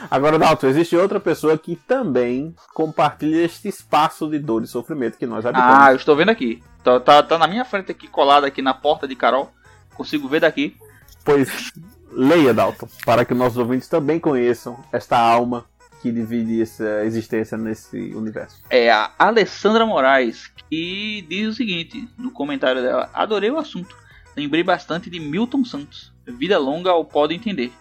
Agora, 0.09 0.37
Dalton, 0.37 0.67
existe 0.67 0.97
outra 0.97 1.19
pessoa 1.19 1.57
que 1.57 1.75
também 1.75 2.53
compartilha 2.73 3.45
este 3.45 3.69
espaço 3.69 4.27
de 4.27 4.39
dor 4.39 4.63
e 4.63 4.67
sofrimento 4.67 5.17
que 5.17 5.27
nós 5.27 5.45
habitamos. 5.45 5.77
Ah, 5.77 5.91
eu 5.91 5.95
estou 5.95 6.15
vendo 6.15 6.29
aqui. 6.29 6.61
Tá, 6.83 6.99
tá, 6.99 7.23
tá 7.23 7.37
na 7.37 7.47
minha 7.47 7.63
frente 7.63 7.91
aqui, 7.91 8.07
colada 8.07 8.47
aqui 8.47 8.61
na 8.61 8.73
porta 8.73 9.07
de 9.07 9.15
Carol. 9.15 9.51
Consigo 9.95 10.27
ver 10.27 10.41
daqui. 10.41 10.75
Pois 11.23 11.71
leia, 12.11 12.53
Dalton, 12.53 12.87
para 13.05 13.25
que 13.25 13.33
nossos 13.33 13.57
ouvintes 13.57 13.87
também 13.87 14.19
conheçam 14.19 14.79
esta 14.91 15.17
alma 15.17 15.65
que 16.01 16.11
divide 16.11 16.61
essa 16.61 17.03
existência 17.03 17.57
nesse 17.57 17.97
universo. 18.13 18.61
É 18.69 18.91
a 18.91 19.11
Alessandra 19.17 19.85
Moraes, 19.85 20.47
que 20.69 21.25
diz 21.27 21.49
o 21.49 21.53
seguinte 21.53 22.07
no 22.17 22.31
comentário 22.31 22.81
dela: 22.81 23.09
Adorei 23.13 23.49
o 23.49 23.57
assunto. 23.57 23.95
Lembrei 24.35 24.63
bastante 24.63 25.09
de 25.09 25.19
Milton 25.19 25.65
Santos. 25.65 26.13
Vida 26.25 26.57
longa 26.59 26.91
ao 26.91 27.03
pode 27.03 27.33
entender. 27.33 27.71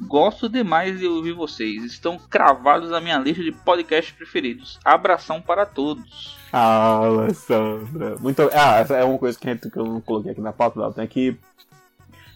Gosto 0.00 0.48
demais 0.48 0.98
de 0.98 1.06
ouvir 1.06 1.32
vocês. 1.32 1.82
Estão 1.82 2.18
cravados 2.18 2.90
na 2.90 3.00
minha 3.00 3.18
lista 3.18 3.42
de 3.42 3.50
podcasts 3.50 4.14
preferidos. 4.14 4.78
Abração 4.84 5.40
para 5.40 5.64
todos. 5.64 6.36
Ah, 6.52 6.96
Alessandra. 6.96 8.16
Muito... 8.20 8.42
Ah, 8.52 8.78
essa 8.78 8.96
é 8.96 9.04
uma 9.04 9.18
coisa 9.18 9.38
que, 9.38 9.48
eu 9.48 9.84
não 9.84 10.00
coloquei 10.00 10.32
aqui 10.32 10.40
na 10.40 10.52
pauta. 10.52 10.92
Tem 10.92 11.06
que. 11.06 11.36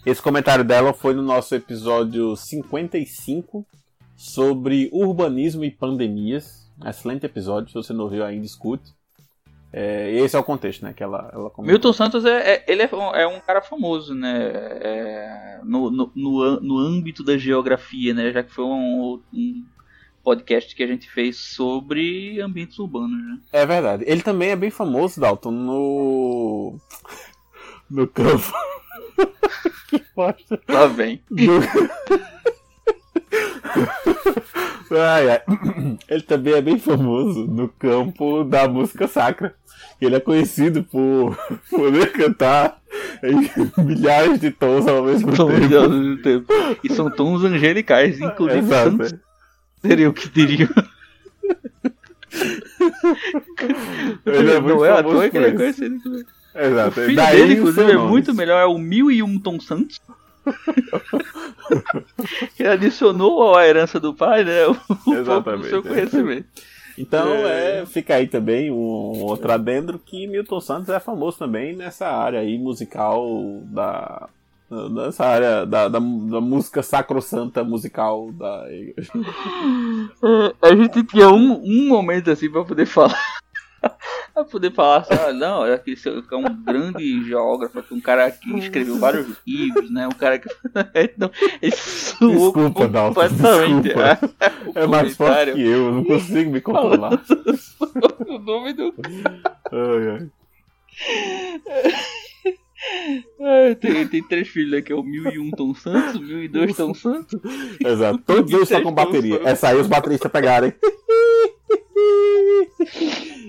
Esse 0.05 0.21
comentário 0.21 0.63
dela 0.63 0.93
foi 0.93 1.13
no 1.13 1.21
nosso 1.21 1.53
episódio 1.53 2.35
55 2.35 3.65
sobre 4.17 4.89
urbanismo 4.91 5.63
e 5.63 5.69
pandemias. 5.69 6.67
Excelente 6.83 7.25
episódio. 7.25 7.69
Se 7.69 7.75
você 7.75 7.93
não 7.93 8.05
ouviu 8.05 8.25
ainda, 8.25 8.45
escute. 8.45 8.91
É, 9.71 10.11
esse 10.11 10.35
é 10.35 10.39
o 10.39 10.43
contexto, 10.43 10.83
né? 10.83 10.91
Que 10.91 11.03
ela, 11.03 11.29
ela 11.31 11.51
Milton 11.59 11.93
Santos 11.93 12.25
é, 12.25 12.55
é 12.55 12.65
ele 12.67 12.81
é, 12.81 12.89
é, 13.13 13.27
um 13.27 13.39
cara 13.39 13.61
famoso, 13.61 14.15
né? 14.15 14.49
É, 14.81 15.59
no, 15.63 15.91
no, 15.91 16.11
no, 16.15 16.59
no, 16.59 16.77
âmbito 16.79 17.23
da 17.23 17.37
geografia, 17.37 18.13
né? 18.13 18.31
Já 18.31 18.43
que 18.43 18.51
foi 18.51 18.65
um, 18.65 19.21
um, 19.31 19.65
podcast 20.23 20.75
que 20.75 20.83
a 20.83 20.87
gente 20.87 21.09
fez 21.09 21.37
sobre 21.37 22.41
ambientes 22.41 22.77
urbanos, 22.79 23.23
né? 23.23 23.39
É 23.53 23.65
verdade. 23.65 24.03
Ele 24.07 24.21
também 24.21 24.49
é 24.49 24.55
bem 24.55 24.71
famoso, 24.71 25.21
Dalton, 25.21 25.51
no. 25.51 26.75
no 27.89 28.07
campo. 28.07 28.51
Que 29.89 30.03
bosta. 30.15 30.59
Lá 30.67 30.87
vem. 30.87 31.21
No... 31.29 31.59
ai, 34.97 35.29
ai. 35.29 35.41
Ele 36.09 36.21
também 36.23 36.53
é 36.53 36.61
bem 36.61 36.77
famoso 36.79 37.47
no 37.47 37.69
campo 37.69 38.43
da 38.43 38.67
música 38.67 39.07
sacra. 39.07 39.55
Ele 39.99 40.15
é 40.15 40.19
conhecido 40.19 40.83
por 40.83 41.37
poder 41.69 42.11
cantar 42.11 42.81
em 43.23 43.49
milhares 43.83 44.39
de 44.39 44.51
tons 44.51 44.87
ao 44.87 45.03
mesmo 45.03 45.35
tons 45.35 45.59
tempo. 45.59 45.75
Ao 45.75 45.89
mesmo 45.89 46.21
tempo. 46.21 46.53
E 46.83 46.93
são 46.93 47.09
tons 47.09 47.43
angelicais, 47.43 48.19
inclusive 48.21 48.59
Exato. 48.59 48.91
Santos 48.91 49.13
seria 49.81 50.09
o 50.09 50.13
que 50.13 50.29
diria. 50.29 50.69
Ele 54.25 54.51
é 54.51 54.59
muito 54.59 54.75
não 54.77 54.85
é 54.85 54.91
à 54.91 54.95
famoso 54.97 55.15
toa 55.15 55.29
que 55.29 55.37
ele 55.37 55.45
é 55.45 55.49
isso. 55.49 55.57
conhecido. 55.57 56.25
Exato. 56.55 56.99
O 56.99 57.03
filho 57.03 57.15
Daí 57.15 57.37
dele, 57.37 57.53
inclusive, 57.55 57.91
é 57.91 57.97
muito 57.97 58.33
melhor, 58.33 58.61
é 58.61 58.65
o 58.65 58.77
Mil 58.77 59.11
e 59.11 59.23
Um 59.23 59.39
Tom 59.39 59.59
Santos. 59.59 59.99
que 62.57 62.63
adicionou 62.63 63.55
à 63.55 63.67
herança 63.67 63.99
do 63.99 64.13
pai, 64.13 64.43
né? 64.43 64.65
O 64.67 65.13
Exatamente. 65.13 65.69
seu 65.69 65.83
conhecimento. 65.83 66.47
Então, 66.97 67.33
É. 67.33 67.79
é, 67.81 67.85
fica 67.85 68.15
aí 68.15 68.27
também 68.27 68.69
um 68.71 69.23
outro 69.23 69.51
adendo 69.51 69.97
que 69.97 70.27
Milton 70.27 70.59
Santos 70.59 70.89
é 70.89 70.99
famoso 70.99 71.39
também 71.39 71.75
nessa 71.75 72.07
área 72.07 72.39
aí 72.39 72.57
musical 72.57 73.25
da. 73.65 74.27
Nessa 74.69 75.25
área 75.25 75.65
da, 75.65 75.89
da, 75.89 75.99
da 75.99 76.41
música 76.41 76.81
sacrossanta 76.81 77.63
musical 77.63 78.31
da. 78.31 78.65
É, 78.67 78.93
a 80.61 80.75
gente 80.75 81.03
tinha 81.03 81.29
um, 81.29 81.61
um 81.63 81.87
momento 81.89 82.31
assim 82.31 82.49
pra 82.49 82.63
poder 82.63 82.85
falar. 82.85 83.19
Pra 84.33 84.43
poder 84.45 84.71
falar 84.73 84.97
assim, 84.97 85.13
ah, 85.13 85.33
não, 85.33 85.65
é 85.65 85.77
que 85.77 86.33
é 86.35 86.37
um 86.37 86.63
grande 86.63 87.23
geógrafo, 87.25 87.79
aqui, 87.79 87.93
um 87.93 88.01
cara 88.01 88.29
que 88.31 88.57
escreveu 88.57 88.97
vários 88.97 89.27
livros, 89.45 89.91
né? 89.91 90.07
Um 90.07 90.11
cara 90.11 90.39
que. 90.39 90.47
Não, 91.17 91.31
ele 91.61 91.75
suou 91.75 92.31
Desculpa, 92.31 92.87
Dalton, 92.87 93.21
completamente. 93.21 93.83
desculpa. 93.83 94.19
o 94.67 94.79
É 94.79 94.87
mais 94.87 95.15
forte 95.15 95.53
que 95.53 95.61
eu, 95.61 95.85
eu 95.85 95.91
não 95.91 96.03
consigo 96.03 96.51
me 96.51 96.61
controlar. 96.61 97.21
o 98.27 98.39
nome 98.39 98.73
do. 98.73 98.93
Ai, 99.71 100.09
ai. 100.09 100.29
Tem, 103.79 104.07
tem 104.07 104.23
três 104.27 104.47
filhos 104.47 104.73
aqui, 104.73 104.91
é 104.91 104.95
o 104.95 105.03
1001 105.03 105.51
Tom 105.51 105.73
Santos, 105.75 106.15
o 106.15 106.23
1002 106.23 106.75
Tom 106.75 106.93
Santos. 106.93 107.39
Exato. 107.79 108.17
Todos 108.25 108.51
eles 108.51 108.63
estão 108.63 108.83
com 108.83 108.91
bateria. 108.91 109.39
Essa 109.43 109.69
aí 109.69 109.77
os 109.77 109.87
bateristas 109.87 110.31
pegarem. 110.31 110.73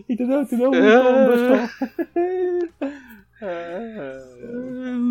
Entendeu? 0.09 0.43
Entendeu? 0.43 0.71
Um 0.71 0.73
tom, 0.73 1.27
dois 1.27 1.41
tom. 1.49 1.69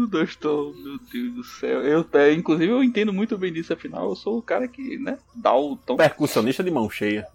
Dois 0.10 0.36
Tom, 0.36 0.74
meu 0.74 1.00
Deus 1.12 1.34
do 1.36 1.44
céu. 1.44 1.82
Eu, 1.82 2.06
é, 2.14 2.34
inclusive, 2.34 2.72
eu 2.72 2.84
entendo 2.84 3.12
muito 3.12 3.38
bem 3.38 3.52
disso, 3.52 3.74
afinal, 3.74 4.10
eu 4.10 4.16
sou 4.16 4.38
o 4.38 4.42
cara 4.42 4.68
que, 4.68 4.98
né, 4.98 5.18
dá 5.36 5.56
o 5.56 5.76
tom. 5.76 5.98
Percussionista 5.98 6.64
de 6.64 6.72
mão 6.72 6.90
cheia. 6.90 7.28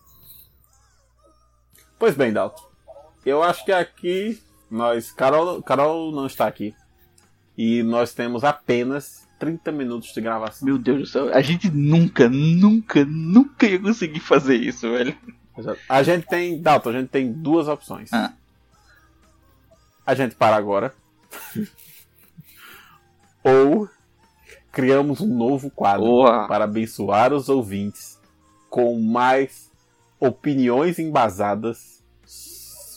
Pois 1.99 2.15
bem, 2.15 2.33
Dalton. 2.33 2.65
Eu 3.25 3.43
acho 3.43 3.65
que 3.65 3.73
aqui 3.73 4.41
nós. 4.77 5.11
Carol, 5.13 5.63
Carol 5.63 6.13
não 6.13 6.27
está 6.27 6.47
aqui. 6.47 6.75
E 7.57 7.83
nós 7.83 8.13
temos 8.13 8.45
apenas 8.45 9.27
30 9.39 9.73
minutos 9.73 10.13
de 10.13 10.21
gravação. 10.21 10.67
Meu 10.67 10.79
Deus 10.79 11.01
do 11.01 11.07
céu, 11.07 11.35
a 11.35 11.41
gente 11.41 11.71
nunca, 11.71 12.29
nunca, 12.29 13.05
nunca 13.05 13.67
ia 13.67 13.81
conseguir 13.81 14.21
fazer 14.21 14.57
isso, 14.57 14.91
velho. 14.91 15.17
A 15.89 16.03
gente 16.03 16.27
tem. 16.27 16.61
Dalton, 16.61 16.91
a 16.91 16.93
gente 16.93 17.09
tem 17.09 17.33
duas 17.33 17.67
opções. 17.67 18.13
Ah. 18.13 18.33
A 20.07 20.15
gente 20.15 20.35
para 20.35 20.57
agora. 20.57 20.95
Ou 23.43 23.89
criamos 24.71 25.21
um 25.21 25.35
novo 25.35 25.71
quadro 25.71 26.05
Boa. 26.05 26.47
para 26.47 26.65
abençoar 26.65 27.33
os 27.33 27.49
ouvintes 27.49 28.21
com 28.69 29.01
mais 29.01 29.71
opiniões 30.21 30.99
embasadas, 30.99 32.05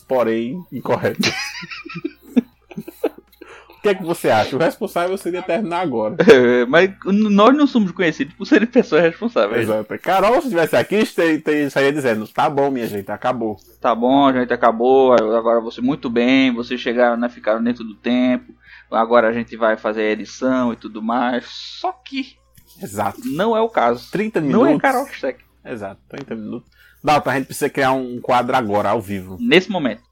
porém 0.06 0.62
incorretas. 0.70 1.32
O 3.80 3.82
que 3.82 3.88
é 3.88 3.94
que 3.94 4.04
você 4.04 4.28
acha? 4.28 4.54
O 4.54 4.58
responsável 4.58 5.16
seria 5.16 5.40
terminar 5.40 5.80
agora. 5.80 6.14
É, 6.30 6.66
mas 6.66 6.90
nós 7.06 7.56
não 7.56 7.66
somos 7.66 7.90
conhecidos 7.92 8.34
por 8.34 8.44
serem 8.44 8.68
pessoas 8.68 9.02
responsáveis. 9.02 9.62
Exato. 9.62 9.98
Carol, 10.00 10.34
se 10.34 10.48
estivesse 10.48 10.76
aqui, 10.76 10.96
estaria 10.96 11.90
dizendo: 11.90 12.28
tá 12.28 12.50
bom, 12.50 12.70
minha 12.70 12.86
gente, 12.86 13.10
acabou. 13.10 13.56
Tá 13.80 13.94
bom, 13.94 14.26
a 14.26 14.32
gente 14.34 14.52
acabou, 14.52 15.14
agora 15.14 15.62
você 15.62 15.80
muito 15.80 16.10
bem, 16.10 16.52
vocês 16.52 16.78
chegaram, 16.78 17.16
né, 17.16 17.30
ficaram 17.30 17.62
dentro 17.64 17.82
do 17.82 17.94
tempo, 17.94 18.52
agora 18.90 19.28
a 19.28 19.32
gente 19.32 19.56
vai 19.56 19.78
fazer 19.78 20.02
a 20.02 20.10
edição 20.10 20.74
e 20.74 20.76
tudo 20.76 21.02
mais. 21.02 21.46
Só 21.46 21.90
que 21.90 22.36
Exato. 22.82 23.18
não 23.24 23.56
é 23.56 23.62
o 23.62 23.68
caso. 23.70 24.10
30 24.10 24.42
minutos. 24.42 24.68
Não 24.68 24.76
é 24.76 24.78
Carol 24.78 25.06
Steck, 25.06 25.42
Exato, 25.64 26.02
30 26.06 26.34
minutos. 26.34 26.70
Dalton, 27.02 27.30
a 27.30 27.34
gente 27.36 27.46
precisa 27.46 27.70
criar 27.70 27.92
um 27.92 28.20
quadro 28.20 28.54
agora, 28.54 28.90
ao 28.90 29.00
vivo. 29.00 29.38
nesse 29.40 29.70
momento. 29.70 30.02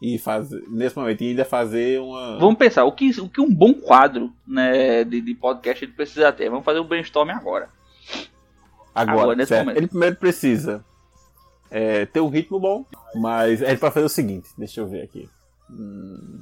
E 0.00 0.16
fazer, 0.16 0.62
nesse 0.68 0.96
momento, 0.96 1.22
e 1.22 1.30
ainda 1.30 1.44
fazer 1.44 2.00
uma. 2.00 2.38
Vamos 2.38 2.56
pensar, 2.56 2.84
o 2.84 2.92
que, 2.92 3.10
o 3.20 3.28
que 3.28 3.40
um 3.40 3.52
bom 3.52 3.74
quadro 3.74 4.32
né, 4.46 5.02
de, 5.02 5.20
de 5.20 5.34
podcast 5.34 5.84
ele 5.84 5.92
precisa 5.92 6.32
ter? 6.32 6.48
Vamos 6.48 6.64
fazer 6.64 6.78
um 6.78 6.86
brainstorm 6.86 7.30
agora. 7.30 7.68
agora, 8.94 9.20
agora, 9.20 9.36
nesse 9.36 9.48
certo? 9.48 9.64
momento. 9.64 9.78
Ele 9.78 9.88
primeiro 9.88 10.16
precisa 10.16 10.84
é, 11.70 12.06
ter 12.06 12.20
um 12.20 12.28
ritmo 12.28 12.60
bom, 12.60 12.84
mas 13.16 13.60
a 13.62 13.70
gente 13.70 13.80
vai 13.80 13.90
fazer 13.90 14.06
o 14.06 14.10
seguinte: 14.10 14.48
deixa 14.56 14.80
eu 14.80 14.86
ver 14.86 15.02
aqui. 15.02 15.28
Hum, 15.68 16.40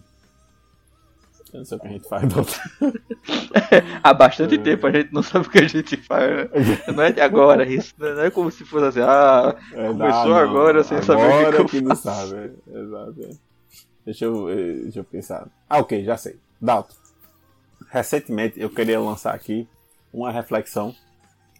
eu 1.53 1.61
não 1.61 1.65
sei 1.65 1.79
o 1.79 1.81
que 1.81 1.87
a 1.87 1.91
gente 1.91 2.09
faz. 2.09 2.25
Há 4.03 4.13
bastante 4.13 4.59
tempo 4.59 4.87
a 4.87 4.93
gente 4.93 5.13
não 5.13 5.23
sabe 5.23 5.47
o 5.47 5.51
que 5.51 5.59
a 5.59 5.69
gente 5.69 5.97
faz, 5.97 6.31
né? 6.31 6.49
Não 6.95 7.03
é 7.03 7.13
de 7.13 7.21
agora 7.21 7.65
isso, 7.73 7.95
não 7.99 8.21
é 8.21 8.31
como 8.31 8.51
se 8.51 8.65
fosse 8.65 8.87
assim, 8.87 9.01
ah, 9.01 9.57
É, 9.73 9.89
Começou 9.89 10.31
dá, 10.31 10.41
agora 10.41 10.85
sem 10.85 11.01
saber 11.03 11.23
o 11.23 11.29
que 11.29 11.33
agora 11.33 11.57
que 11.57 11.63
eu 11.63 11.67
que 11.67 11.81
não 11.81 11.97
sabe. 11.97 12.35
é, 12.35 12.79
Exato. 12.79 13.46
Deixa 14.07 14.25
eu, 14.25 14.49
eh, 14.49 14.73
deixa 14.85 15.01
eu 15.01 15.05
pensar. 15.05 15.49
Ah, 15.69 15.79
ok, 15.79 16.03
já 16.05 16.17
sei. 16.17 16.39
Dalton, 16.61 16.95
recentemente 17.91 18.59
eu 18.61 18.71
queria 18.71 18.99
lançar 19.01 19.35
aqui 19.35 19.69
uma 20.15 20.31
reflexão. 20.31 20.95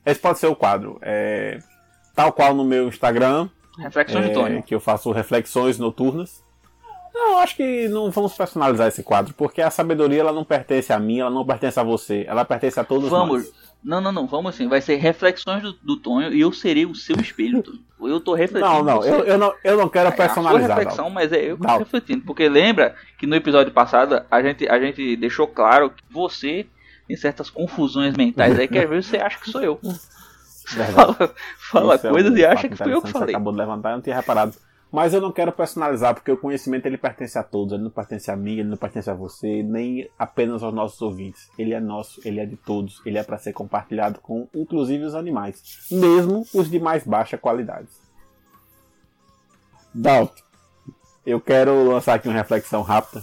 Esse 0.05 0.21
pode 0.21 0.39
ser 0.39 0.47
o 0.47 0.57
quadro. 0.57 0.99
é, 1.03 1.59
tal 2.15 2.33
qual 2.33 2.55
no 2.55 2.65
meu 2.65 2.89
Instagram, 2.89 3.49
reflexão 3.79 4.23
de 4.23 4.31
é, 4.31 4.33
Tony. 4.33 4.63
que 4.63 4.75
eu 4.75 4.81
faço 4.81 5.11
reflexões 5.11 5.79
noturnas. 5.79 6.43
Não, 7.13 7.39
acho 7.39 7.57
que 7.57 7.89
não 7.89 8.11
vamos 8.11 8.35
personalizar 8.35 8.87
esse 8.89 9.03
quadro, 9.03 9.35
porque 9.35 9.61
a 9.61 9.71
sabedoria 9.71 10.21
ela 10.21 10.33
não 10.33 10.45
pertence 10.45 10.93
a 10.93 10.99
mim, 11.01 11.19
ela 11.21 11.31
não 11.31 11.45
pertence 11.45 11.81
a 11.81 11.83
você, 11.83 12.25
ela 12.29 12.45
pertence 12.45 12.79
a 12.79 12.85
todos 12.85 13.11
Vamos. 13.11 13.45
nós. 13.45 13.66
Não, 13.83 14.01
não, 14.01 14.11
não, 14.11 14.27
vamos 14.27 14.55
assim, 14.55 14.67
vai 14.67 14.81
ser 14.81 14.97
reflexões 14.97 15.63
do, 15.63 15.73
do 15.73 15.97
Tonho 15.97 16.33
e 16.33 16.41
eu 16.41 16.53
serei 16.53 16.85
o 16.87 16.95
seu 16.95 17.17
espelho, 17.21 17.63
Tonho. 17.63 17.81
Eu 18.01 18.21
tô 18.21 18.35
refletindo. 18.35 18.73
Não, 18.73 18.83
não, 18.83 19.05
eu, 19.05 19.25
eu 19.25 19.39
não, 19.39 19.55
eu 19.65 19.77
não 19.77 19.89
quero 19.89 20.09
É 20.09 20.13
a 20.13 20.17
sua 20.17 20.25
personalizar. 20.27 20.77
reflexão, 20.77 21.05
Dalton. 21.05 21.15
mas 21.15 21.33
é 21.33 21.51
eu 21.51 21.57
que 21.57 21.67
tô 21.67 21.79
refletindo. 21.79 22.25
Porque 22.25 22.49
lembra 22.49 22.95
que 23.17 23.27
no 23.27 23.37
episódio 23.37 23.73
passado 23.73 24.23
a 24.31 24.43
gente, 24.43 24.69
a 24.69 24.79
gente 24.81 25.17
deixou 25.17 25.47
claro 25.47 25.91
que 25.91 26.03
você 26.11 26.67
tem 27.07 27.17
certas 27.17 27.49
confusões 27.49 28.15
mentais 28.17 28.59
aí 28.59 28.67
que 28.69 28.79
às 28.79 28.89
vezes 28.89 29.07
você 29.07 29.19
acha 29.19 29.39
que 29.39 29.51
sou 29.51 29.63
eu. 29.63 29.81
Verdade. 30.69 30.95
Fala, 30.97 31.35
fala 31.57 31.95
é 31.95 31.99
coisas 31.99 32.33
um 32.33 32.37
e 32.37 32.45
acha 32.45 32.69
que 32.69 32.77
fui 32.77 32.93
eu 32.93 33.01
que 33.01 33.11
falei. 33.11 33.29
Você 33.29 33.37
acabou 33.37 33.53
de 33.53 33.59
levantar, 33.59 33.91
eu 33.91 33.95
não 33.97 34.03
tinha 34.03 34.17
reparado. 34.17 34.55
Mas 34.97 35.13
eu 35.13 35.21
não 35.21 35.31
quero 35.31 35.53
personalizar, 35.53 36.15
porque 36.15 36.33
o 36.33 36.39
conhecimento 36.39 36.87
ele 36.87 36.97
pertence 36.97 37.39
a 37.39 37.43
todos. 37.43 37.75
Ele 37.75 37.83
não 37.83 37.91
pertence 37.91 38.31
a 38.31 38.35
mim, 38.35 38.53
ele 38.53 38.71
não 38.71 38.79
pertence 38.79 39.11
a 39.11 39.13
você, 39.13 39.63
nem 39.63 40.09
apenas 40.19 40.63
aos 40.63 40.73
nossos 40.73 41.03
ouvintes. 41.03 41.51
Ele 41.59 41.75
é 41.75 41.81
nosso, 41.81 42.19
ele 42.25 42.41
é 42.41 42.47
de 42.47 42.57
todos. 42.57 43.03
Ele 43.05 43.19
é 43.19 43.23
para 43.23 43.37
ser 43.37 43.53
compartilhado 43.53 44.21
com, 44.23 44.49
inclusive, 44.55 45.05
os 45.05 45.15
animais, 45.15 45.63
mesmo 45.91 46.47
os 46.55 46.71
de 46.71 46.81
mais 46.81 47.05
baixa 47.05 47.37
qualidade. 47.37 47.89
Dalton, 49.95 50.43
eu 51.27 51.43
quero 51.43 51.91
lançar 51.91 52.15
aqui 52.15 52.29
uma 52.29 52.35
reflexão 52.35 52.81
rápida 52.81 53.23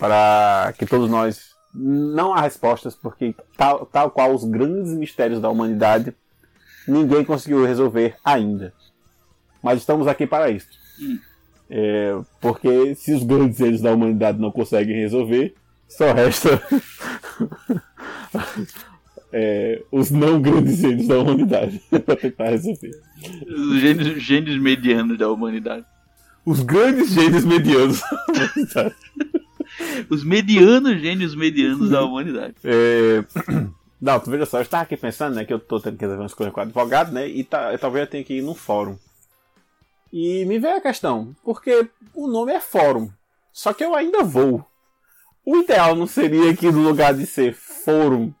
para 0.00 0.74
que 0.76 0.84
todos 0.84 1.08
nós 1.08 1.54
não 1.72 2.34
há 2.34 2.40
respostas, 2.40 2.96
porque 2.96 3.36
tal, 3.56 3.86
tal 3.86 4.10
qual 4.10 4.34
os 4.34 4.42
grandes 4.42 4.92
mistérios 4.94 5.40
da 5.40 5.48
humanidade, 5.48 6.12
ninguém 6.88 7.24
conseguiu 7.24 7.64
resolver 7.64 8.16
ainda. 8.24 8.74
Mas 9.62 9.78
estamos 9.78 10.08
aqui 10.08 10.26
para 10.26 10.50
isso. 10.50 10.77
Hum. 11.00 11.18
É, 11.70 12.18
porque 12.40 12.94
se 12.94 13.12
os 13.12 13.22
grandes 13.22 13.58
seres 13.58 13.80
da 13.80 13.92
humanidade 13.92 14.40
não 14.40 14.50
conseguem 14.50 14.96
resolver, 14.96 15.54
só 15.86 16.12
resta 16.12 16.62
é, 19.32 19.82
os 19.90 20.10
não 20.10 20.40
grandes 20.40 20.78
gênios 20.78 21.06
da 21.06 21.18
humanidade 21.18 21.80
para 21.90 22.16
tentar 22.16 22.50
resolver. 22.50 22.90
Os 23.46 23.80
gênios, 23.80 24.22
gênios 24.22 24.58
medianos 24.58 25.18
da 25.18 25.30
humanidade. 25.30 25.84
Os 26.44 26.60
grandes 26.60 27.10
gênios 27.10 27.44
medianos 27.44 28.00
da 28.00 28.32
humanidade. 28.32 28.96
Os 30.08 30.24
medianos 30.24 31.00
gênios 31.00 31.34
medianos 31.34 31.90
da 31.90 32.02
humanidade. 32.02 32.54
É... 32.64 33.24
Não, 34.00 34.20
tu 34.20 34.30
veja 34.30 34.46
só, 34.46 34.58
eu 34.58 34.62
estava 34.62 34.84
aqui 34.84 34.96
pensando, 34.96 35.34
né, 35.34 35.44
que 35.44 35.52
eu 35.52 35.58
tô 35.58 35.80
tendo 35.80 35.96
que 35.96 36.02
resolver 36.02 36.22
umas 36.22 36.32
coisas 36.32 36.54
com 36.54 36.60
o 36.60 36.62
advogado, 36.62 37.10
né, 37.10 37.26
e 37.26 37.42
tá, 37.42 37.72
eu, 37.72 37.78
talvez 37.80 38.04
eu 38.04 38.10
tenha 38.10 38.22
que 38.22 38.34
ir 38.34 38.42
num 38.42 38.54
fórum. 38.54 38.96
E 40.12 40.44
me 40.46 40.58
veio 40.58 40.76
a 40.76 40.80
questão, 40.80 41.34
porque 41.44 41.88
o 42.14 42.26
nome 42.26 42.52
é 42.52 42.60
fórum, 42.60 43.10
só 43.52 43.72
que 43.72 43.84
eu 43.84 43.94
ainda 43.94 44.22
vou. 44.22 44.64
O 45.44 45.56
ideal 45.56 45.94
não 45.94 46.06
seria 46.06 46.54
que 46.54 46.70
no 46.70 46.82
lugar 46.82 47.14
de 47.14 47.26
ser 47.26 47.54
fórum, 47.54 48.32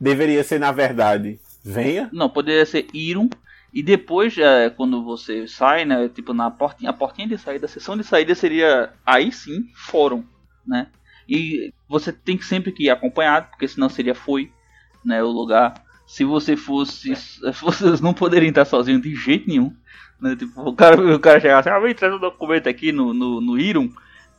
deveria 0.00 0.44
ser, 0.44 0.58
na 0.60 0.72
verdade, 0.72 1.40
venha? 1.64 2.08
Não, 2.12 2.28
poderia 2.28 2.64
ser 2.66 2.86
Irum. 2.92 3.28
E 3.72 3.82
depois, 3.82 4.36
é, 4.38 4.70
quando 4.70 5.04
você 5.04 5.46
sai, 5.46 5.84
né? 5.84 6.08
Tipo, 6.08 6.32
na 6.32 6.50
portinha, 6.50 6.90
a 6.90 6.94
portinha 6.94 7.28
de 7.28 7.36
saída, 7.36 7.66
a 7.66 7.68
sessão 7.68 7.96
de 7.96 8.04
saída 8.04 8.34
seria 8.34 8.92
aí 9.04 9.30
sim, 9.30 9.68
fórum, 9.74 10.24
né? 10.66 10.88
E 11.28 11.72
você 11.88 12.12
tem 12.12 12.38
que 12.38 12.44
sempre 12.44 12.72
que 12.72 12.84
ir 12.84 12.90
acompanhado, 12.90 13.48
porque 13.50 13.68
senão 13.68 13.88
seria 13.88 14.14
foi, 14.14 14.50
né? 15.04 15.22
O 15.22 15.28
lugar. 15.28 15.74
Se 16.06 16.24
você 16.24 16.56
fosse. 16.56 17.12
Vocês 17.60 18.00
não 18.00 18.14
poderiam 18.14 18.48
estar 18.48 18.64
sozinhos 18.64 19.02
de 19.02 19.14
jeito 19.14 19.48
nenhum. 19.48 19.74
Né? 20.20 20.36
Tipo, 20.36 20.62
o 20.62 20.74
cara, 20.74 21.00
o 21.14 21.18
cara 21.18 21.40
chegasse, 21.40 21.68
ah, 21.68 21.78
vem 21.78 21.94
trazer 21.94 22.14
um 22.14 22.20
documento 22.20 22.68
aqui 22.68 22.92
no, 22.92 23.12
no, 23.12 23.40
no 23.40 23.58
Irum. 23.58 23.90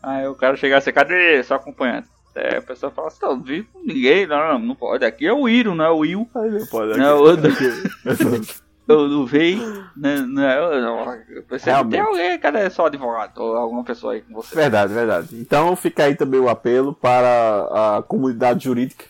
Aí 0.01 0.27
o 0.27 0.35
cara 0.35 0.55
chegasse, 0.55 0.91
cadê 0.91 1.43
seu 1.43 1.55
acompanhante? 1.55 2.07
É, 2.35 2.57
a 2.57 2.61
pessoa 2.61 2.91
fala 2.91 3.07
assim, 3.07 3.19
não, 3.23 3.41
vi 3.41 3.63
com 3.63 3.79
ninguém, 3.79 4.27
não, 4.27 4.37
não, 4.37 4.59
não 4.59 4.75
pode. 4.75 5.03
Aqui 5.03 5.25
é 5.25 5.33
o 5.33 5.49
Irum, 5.49 5.73
não 5.73 5.85
é 5.85 5.89
o 5.89 5.97
Will. 5.97 6.29
Aí 6.35 6.51
não 6.51 6.65
pode. 6.67 6.97
Não, 6.97 7.21
o 7.23 7.27
eu 8.87 9.07
não 9.09 9.25
veio, 9.25 9.85
né? 9.95 10.17
Não, 10.21 10.43
eu, 10.43 11.21
eu 11.29 11.43
pensei 11.43 11.73
que 11.73 11.85
tem 11.85 11.99
alguém, 11.99 12.39
cadê 12.39 12.69
só 12.69 12.85
advogado? 12.85 13.37
Ou 13.37 13.57
alguma 13.57 13.83
pessoa 13.83 14.13
aí 14.13 14.21
com 14.21 14.35
você. 14.35 14.55
Verdade, 14.55 14.93
verdade. 14.93 15.29
Então 15.33 15.75
fica 15.75 16.03
aí 16.03 16.15
também 16.15 16.39
o 16.39 16.47
apelo 16.47 16.93
para 16.93 17.97
a 17.97 18.03
comunidade 18.03 18.65
jurídica 18.65 19.05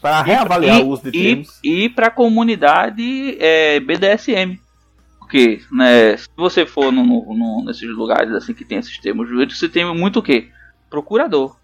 para 0.00 0.22
reavaliar 0.22 0.78
e, 0.78 0.82
o 0.82 0.88
uso 0.88 1.02
de 1.02 1.08
e, 1.10 1.12
termos. 1.12 1.60
E 1.62 1.88
para 1.90 2.06
a 2.06 2.10
comunidade 2.10 3.36
é, 3.38 3.78
BDSM. 3.78 4.58
Porque, 5.30 5.60
né, 5.70 6.16
se 6.16 6.28
você 6.36 6.66
for 6.66 6.90
no, 6.90 7.04
no, 7.04 7.32
no, 7.32 7.64
nesses 7.64 7.88
lugares 7.90 8.32
assim 8.32 8.52
que 8.52 8.64
tem 8.64 8.78
esses 8.78 8.98
termos 8.98 9.28
jurídicos, 9.28 9.60
você 9.60 9.68
tem 9.68 9.84
muito 9.94 10.18
o 10.18 10.22
quê? 10.22 10.48
Procurador. 10.90 11.54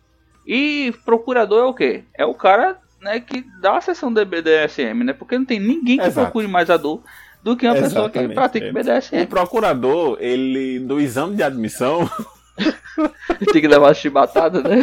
E 0.47 0.95
procurador 1.05 1.65
é 1.65 1.67
o 1.67 1.75
quê? 1.75 2.05
É 2.15 2.25
o 2.25 2.33
cara 2.33 2.79
né, 3.03 3.19
que 3.19 3.45
dá 3.61 3.77
a 3.77 3.81
sessão 3.81 4.13
de 4.13 4.25
BDSM, 4.25 5.03
né? 5.03 5.13
Porque 5.13 5.37
não 5.37 5.45
tem 5.45 5.59
ninguém 5.59 5.99
que 5.99 6.05
Exato. 6.05 6.27
procure 6.27 6.47
mais 6.47 6.71
a 6.71 6.77
dor 6.77 7.03
do 7.43 7.57
que 7.57 7.67
uma 7.67 7.75
pessoa 7.75 8.09
que 8.09 8.19
Exatamente. 8.21 8.35
pratica 8.37 8.67
É. 8.67 8.71
O 8.71 8.73
BDSM. 8.73 9.27
procurador, 9.27 10.17
ele, 10.21 10.79
no 10.79 11.01
exame 11.01 11.35
de 11.35 11.43
admissão, 11.43 12.09
tem 13.53 13.61
que 13.61 13.69
levar 13.69 13.95
chibatada, 13.95 14.63
né? 14.63 14.83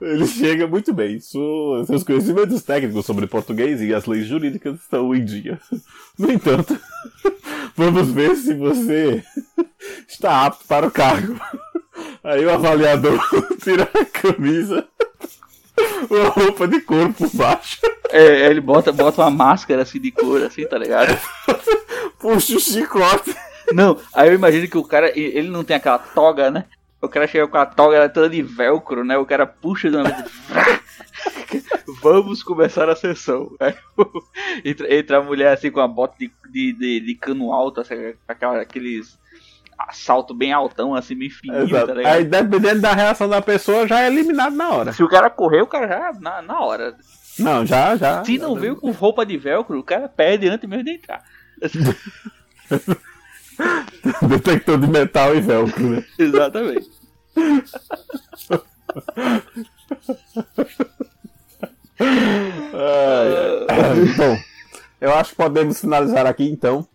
ele 0.00 0.26
chega 0.26 0.66
muito 0.66 0.92
bem. 0.92 1.20
Sua- 1.20 1.84
seus 1.86 2.02
conhecimentos 2.02 2.62
técnicos 2.62 3.04
sobre 3.06 3.26
português 3.26 3.80
e 3.82 3.94
as 3.94 4.06
leis 4.06 4.26
jurídicas 4.26 4.80
estão 4.80 5.14
em 5.14 5.24
dia. 5.24 5.58
No 6.18 6.30
entanto, 6.32 6.78
vamos 7.76 8.10
ver 8.10 8.34
se 8.36 8.54
você 8.54 9.22
está 10.08 10.46
apto 10.46 10.64
para 10.66 10.86
o 10.86 10.90
cargo. 10.90 11.38
Aí 12.24 12.44
o 12.44 12.50
avaliador 12.50 13.18
tira 13.62 13.88
a 13.94 14.04
camisa, 14.04 14.86
uma 16.10 16.28
roupa 16.28 16.66
de 16.66 16.80
couro 16.80 17.12
por 17.12 17.30
baixo, 17.34 17.78
É, 18.10 18.48
ele 18.50 18.60
bota, 18.60 18.92
bota 18.92 19.22
uma 19.22 19.30
máscara 19.30 19.82
assim 19.82 20.00
de 20.00 20.10
cor, 20.10 20.42
assim, 20.42 20.66
tá 20.66 20.76
ligado? 20.78 21.16
puxa 22.18 22.56
o 22.56 22.60
chicote. 22.60 23.34
Não, 23.72 23.98
aí 24.14 24.28
eu 24.28 24.34
imagino 24.34 24.68
que 24.68 24.76
o 24.78 24.84
cara, 24.84 25.10
ele 25.18 25.48
não 25.48 25.64
tem 25.64 25.76
aquela 25.76 25.98
toga, 25.98 26.50
né? 26.50 26.64
O 27.00 27.08
cara 27.08 27.26
chega 27.26 27.46
com 27.46 27.58
a 27.58 27.66
toga 27.66 27.96
ela 27.96 28.04
é 28.06 28.08
toda 28.08 28.28
de 28.30 28.42
velcro, 28.42 29.04
né? 29.04 29.18
O 29.18 29.26
cara 29.26 29.46
puxa 29.46 29.90
de 29.90 29.96
uma 29.96 30.04
vez. 30.04 30.24
Vamos 32.02 32.42
começar 32.42 32.88
a 32.88 32.96
sessão. 32.96 33.54
Aí, 33.60 33.74
entra, 34.64 34.94
entra 34.94 35.18
a 35.18 35.22
mulher 35.22 35.52
assim 35.52 35.70
com 35.70 35.80
a 35.80 35.88
bota 35.88 36.16
de, 36.18 36.30
de, 36.50 36.72
de, 36.72 37.00
de 37.00 37.14
cano 37.14 37.52
alto, 37.52 37.80
assim, 37.80 38.14
aquela, 38.26 38.60
aqueles 38.60 39.18
salto 39.92 40.34
bem 40.34 40.52
altão, 40.52 40.94
assim, 40.94 41.14
bem 41.14 41.28
fininho, 41.30 41.68
tá? 41.68 41.92
Aí 42.10 42.24
dependendo 42.24 42.80
da 42.80 42.94
reação 42.94 43.28
da 43.28 43.42
pessoa, 43.42 43.86
já 43.86 44.02
é 44.02 44.06
eliminado 44.06 44.56
na 44.56 44.70
hora. 44.70 44.92
Se 44.92 45.02
o 45.02 45.08
cara 45.08 45.28
correr, 45.28 45.62
o 45.62 45.66
cara 45.66 45.86
já 45.86 46.12
na, 46.18 46.42
na 46.42 46.60
hora. 46.60 46.96
Não, 47.38 47.66
já, 47.66 47.94
já. 47.96 48.24
Se 48.24 48.38
não 48.38 48.54
veio 48.54 48.76
com 48.76 48.90
roupa 48.90 49.26
de 49.26 49.36
velcro, 49.36 49.78
o 49.78 49.84
cara 49.84 50.08
perde 50.08 50.48
antes 50.48 50.68
mesmo 50.68 50.84
de 50.84 50.92
entrar. 50.92 51.22
Detector 54.28 54.78
de 54.78 54.86
metal 54.86 55.34
e 55.34 55.40
velcro, 55.40 55.90
né? 55.90 56.04
Exatamente. 56.18 56.90
Ai, 61.98 63.66
ai. 63.68 64.04
Bom, 64.16 64.38
eu 65.00 65.14
acho 65.14 65.30
que 65.30 65.36
podemos 65.36 65.80
finalizar 65.80 66.26
aqui 66.26 66.48
então. 66.48 66.86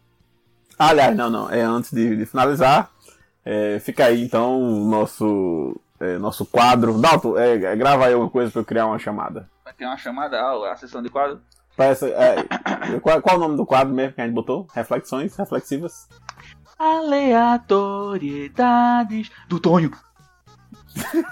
Aliás, 0.78 1.16
não, 1.16 1.30
não. 1.30 1.50
É 1.50 1.62
antes 1.62 1.92
de, 1.92 2.16
de 2.16 2.26
finalizar. 2.26 2.90
é, 3.46 3.80
fica 3.80 4.06
aí 4.06 4.24
então 4.24 4.60
o 4.60 4.90
nosso, 4.90 5.80
é, 6.00 6.18
nosso 6.18 6.46
quadro. 6.46 7.00
Dalton, 7.00 7.38
é, 7.38 7.54
é, 7.64 7.76
grava 7.76 8.06
aí 8.06 8.14
alguma 8.14 8.30
coisa 8.30 8.52
para 8.52 8.62
eu 8.62 8.66
criar 8.66 8.88
uma 8.88 9.00
chamada. 9.00 9.50
Vai 9.64 9.74
ter 9.74 9.86
uma 9.86 9.98
chamada, 9.98 10.40
a 10.40 10.76
sessão 10.76 11.02
de 11.02 11.10
quadro. 11.10 11.42
Essa, 11.78 12.08
é, 12.10 13.00
qual, 13.02 13.22
qual 13.22 13.36
é 13.36 13.38
o 13.38 13.42
nome 13.42 13.58
do 13.58 13.66
quadro 13.66 13.94
mesmo 13.94 14.14
que 14.14 14.22
a 14.22 14.26
gente 14.26 14.34
botou? 14.36 14.68
Reflexões 14.74 15.36
reflexivas? 15.36 16.08
Aleatoriedades 16.82 19.30
do 19.48 19.60
Tonho. 19.60 19.92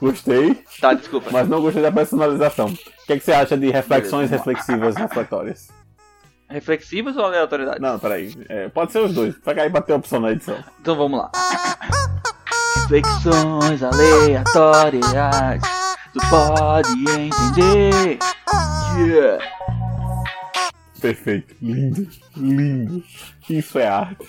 Gostei, 0.00 0.64
Tá, 0.80 0.92
desculpa. 0.94 1.30
mas 1.32 1.48
não 1.48 1.60
gostei 1.62 1.82
da 1.82 1.90
personalização. 1.92 2.66
O 2.66 2.74
que, 3.06 3.12
é 3.14 3.18
que 3.18 3.24
você 3.24 3.32
acha 3.32 3.56
de 3.56 3.70
reflexões 3.70 4.30
reflexivas 4.30 4.94
refletórias? 4.96 5.68
Reflexivas 6.48 7.16
ou 7.16 7.24
aleatoriedade? 7.24 7.80
Não, 7.80 7.98
peraí. 7.98 8.34
É, 8.48 8.68
pode 8.68 8.92
ser 8.92 8.98
os 8.98 9.14
dois. 9.14 9.34
Vai 9.44 9.54
cair 9.54 9.70
pra 9.72 9.80
ter 9.80 9.94
opção 9.94 10.20
na 10.20 10.32
edição. 10.32 10.62
Então 10.80 10.94
vamos 10.96 11.18
lá. 11.18 11.30
Reflexões 12.82 13.82
aleatórias. 13.82 15.06
Tu 16.12 16.20
pode 16.28 17.10
entender. 17.10 18.18
Yeah. 18.98 19.42
Perfeito. 21.00 21.54
Lindo. 21.60 22.08
Lindo. 22.36 23.04
Isso 23.48 23.78
é 23.78 23.86
arte. 23.86 24.26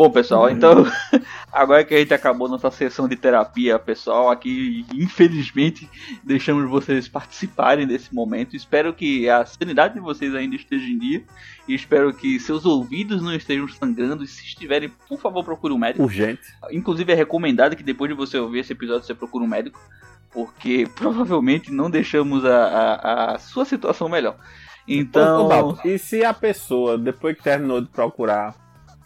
Bom, 0.00 0.08
pessoal, 0.08 0.48
então 0.48 0.86
agora 1.52 1.84
que 1.84 1.94
a 1.94 1.98
gente 1.98 2.14
acabou 2.14 2.48
nossa 2.48 2.70
sessão 2.70 3.06
de 3.06 3.16
terapia, 3.16 3.78
pessoal, 3.78 4.30
aqui 4.30 4.86
infelizmente 4.94 5.86
deixamos 6.24 6.70
vocês 6.70 7.06
participarem 7.06 7.86
desse 7.86 8.14
momento. 8.14 8.56
Espero 8.56 8.94
que 8.94 9.28
a 9.28 9.44
sanidade 9.44 9.92
de 9.92 10.00
vocês 10.00 10.34
ainda 10.34 10.56
esteja 10.56 10.86
em 10.86 10.98
dia 10.98 11.22
e 11.68 11.74
espero 11.74 12.14
que 12.14 12.40
seus 12.40 12.64
ouvidos 12.64 13.20
não 13.20 13.34
estejam 13.34 13.68
sangrando. 13.68 14.24
E 14.24 14.26
se 14.26 14.42
estiverem, 14.42 14.90
por 15.06 15.20
favor, 15.20 15.44
procure 15.44 15.74
um 15.74 15.78
médico. 15.78 16.04
Urgente. 16.04 16.40
Inclusive 16.70 17.12
é 17.12 17.14
recomendado 17.14 17.76
que 17.76 17.82
depois 17.82 18.10
de 18.10 18.16
você 18.16 18.38
ouvir 18.38 18.60
esse 18.60 18.72
episódio 18.72 19.06
você 19.06 19.14
procure 19.14 19.44
um 19.44 19.48
médico, 19.48 19.78
porque 20.32 20.88
provavelmente 20.96 21.70
não 21.70 21.90
deixamos 21.90 22.42
a, 22.46 22.56
a, 22.56 23.34
a 23.34 23.38
sua 23.38 23.66
situação 23.66 24.08
melhor. 24.08 24.38
Então, 24.92 25.78
e 25.84 25.98
se 25.98 26.24
a 26.24 26.34
pessoa, 26.34 26.98
depois 26.98 27.36
que 27.36 27.42
terminou 27.42 27.80
de 27.80 27.88
procurar, 27.88 28.54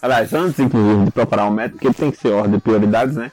aliás, 0.01 0.33
antes 0.33 0.59
inclusive 0.59 1.05
de 1.05 1.11
procurar 1.11 1.47
um 1.47 1.51
médico, 1.51 1.79
porque 1.79 1.95
tem 1.95 2.11
que 2.11 2.17
ser 2.17 2.33
ordem 2.33 2.55
de 2.55 2.61
prioridades, 2.61 3.17
né? 3.17 3.31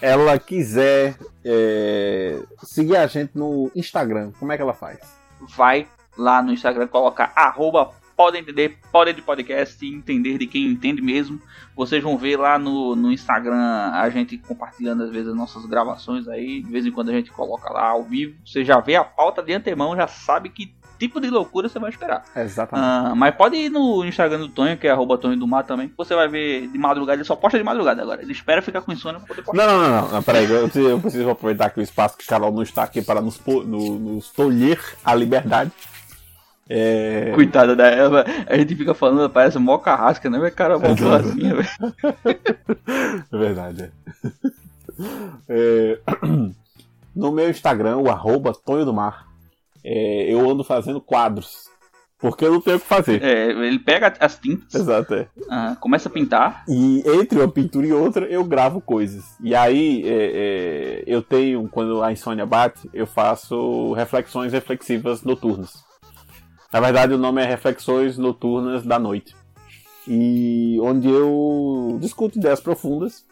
Ela 0.00 0.38
quiser 0.38 1.16
é, 1.44 2.38
seguir 2.62 2.96
a 2.96 3.06
gente 3.06 3.32
no 3.34 3.70
Instagram, 3.74 4.30
como 4.38 4.52
é 4.52 4.56
que 4.56 4.62
ela 4.62 4.72
faz? 4.72 5.20
vai 5.56 5.86
lá 6.16 6.42
no 6.42 6.52
Instagram 6.52 6.86
colocar 6.86 7.32
arroba 7.34 7.90
pode 8.20 8.36
entender, 8.36 8.76
pode 8.92 9.14
de 9.14 9.22
podcast 9.22 9.82
e 9.82 9.94
entender 9.94 10.36
de 10.36 10.46
quem 10.46 10.66
entende 10.66 11.00
mesmo. 11.00 11.40
Vocês 11.74 12.02
vão 12.02 12.18
ver 12.18 12.36
lá 12.36 12.58
no, 12.58 12.94
no 12.94 13.10
Instagram 13.10 13.56
a 13.94 14.10
gente 14.10 14.36
compartilhando 14.36 15.04
às 15.04 15.10
vezes 15.10 15.28
as 15.28 15.34
nossas 15.34 15.64
gravações 15.64 16.28
aí. 16.28 16.60
De 16.60 16.70
vez 16.70 16.84
em 16.84 16.90
quando 16.90 17.08
a 17.08 17.14
gente 17.14 17.30
coloca 17.30 17.72
lá 17.72 17.88
ao 17.88 18.04
vivo. 18.04 18.36
Você 18.44 18.62
já 18.62 18.78
vê 18.78 18.94
a 18.94 19.02
pauta 19.04 19.42
de 19.42 19.54
antemão, 19.54 19.96
já 19.96 20.06
sabe 20.06 20.50
que 20.50 20.74
tipo 21.00 21.20
de 21.20 21.28
loucura 21.30 21.68
você 21.68 21.80
vai 21.80 21.90
esperar. 21.90 22.22
Exatamente. 22.36 22.86
Ah, 22.86 23.14
mas 23.16 23.34
pode 23.34 23.56
ir 23.56 23.68
no 23.70 24.04
Instagram 24.04 24.38
do 24.38 24.48
Tonho, 24.48 24.76
que 24.76 24.86
é 24.86 24.90
arroba 24.90 25.18
Tonho 25.18 25.36
do 25.36 25.48
Mar 25.48 25.64
também. 25.64 25.88
que 25.88 25.96
Você 25.96 26.14
vai 26.14 26.28
ver 26.28 26.68
de 26.68 26.78
madrugada, 26.78 27.16
ele 27.16 27.24
só 27.24 27.34
posta 27.34 27.58
de 27.58 27.64
madrugada 27.64 28.02
agora. 28.02 28.22
Ele 28.22 28.30
espera 28.32 28.62
ficar 28.62 28.82
com 28.82 28.92
insônia 28.92 29.18
pra 29.18 29.26
poder 29.28 29.42
postar. 29.42 29.66
Não, 29.66 29.78
não, 29.82 29.90
não, 30.02 30.08
não, 30.12 30.22
peraí, 30.22 30.44
eu, 30.48 30.62
preciso- 30.68 30.88
eu 30.88 31.00
preciso 31.00 31.30
aproveitar 31.30 31.66
aqui 31.66 31.80
o 31.80 31.82
espaço 31.82 32.16
que 32.16 32.24
o 32.24 32.26
Carol 32.28 32.52
não 32.52 32.62
está 32.62 32.82
aqui 32.84 33.02
para 33.02 33.20
nos, 33.20 33.40
no- 33.44 33.98
nos 33.98 34.30
tolher 34.30 34.78
a 35.04 35.14
liberdade. 35.14 35.72
É, 36.72 37.32
Coitada 37.34 37.74
da 37.74 37.86
Eva, 37.88 38.24
a 38.46 38.56
gente 38.56 38.76
fica 38.76 38.94
falando, 38.94 39.28
parece 39.28 39.58
mó 39.58 39.76
carrasca, 39.78 40.30
né? 40.30 40.38
Mas 40.38 40.54
cara, 40.54 40.78
mó 40.78 40.86
Exato. 40.86 40.98
boazinha, 41.24 41.54
velho. 41.56 41.68
É 43.32 43.36
verdade. 43.36 43.82
é. 43.84 43.90
É, 45.48 45.98
no 47.16 47.32
meu 47.32 47.50
Instagram, 47.50 47.96
o 47.96 48.08
arroba 48.10 48.52
Tonho 48.52 48.84
do 48.84 48.92
Mar, 48.92 49.26
é, 49.84 50.32
eu 50.32 50.48
ando 50.48 50.64
fazendo 50.64 51.00
quadros. 51.00 51.68
Porque 52.18 52.44
eu 52.44 52.52
não 52.52 52.60
tenho 52.60 52.76
o 52.76 52.80
que 52.80 52.86
fazer. 52.86 53.22
É, 53.22 53.50
ele 53.50 53.78
pega 53.78 54.12
as 54.20 54.38
tintas, 54.38 54.74
Exato, 54.74 55.14
é. 55.14 55.26
ah, 55.48 55.74
começa 55.80 56.08
a 56.08 56.12
pintar. 56.12 56.64
E 56.68 57.02
entre 57.06 57.38
uma 57.38 57.50
pintura 57.50 57.86
e 57.86 57.92
outra, 57.94 58.26
eu 58.26 58.44
gravo 58.44 58.78
coisas. 58.78 59.24
E 59.42 59.54
aí, 59.54 60.02
é, 60.06 60.12
é, 60.12 61.04
eu 61.06 61.22
tenho, 61.22 61.66
quando 61.68 62.02
a 62.02 62.12
insônia 62.12 62.44
bate, 62.44 62.90
eu 62.92 63.06
faço 63.06 63.94
reflexões 63.94 64.52
reflexivas 64.52 65.22
noturnas. 65.22 65.82
Na 66.70 66.78
verdade, 66.78 67.14
o 67.14 67.18
nome 67.18 67.42
é 67.42 67.46
Reflexões 67.46 68.18
Noturnas 68.18 68.84
da 68.84 68.98
Noite. 68.98 69.34
E 70.06 70.78
onde 70.80 71.08
eu 71.08 71.98
discuto 72.00 72.38
ideias 72.38 72.60
profundas. 72.60 73.24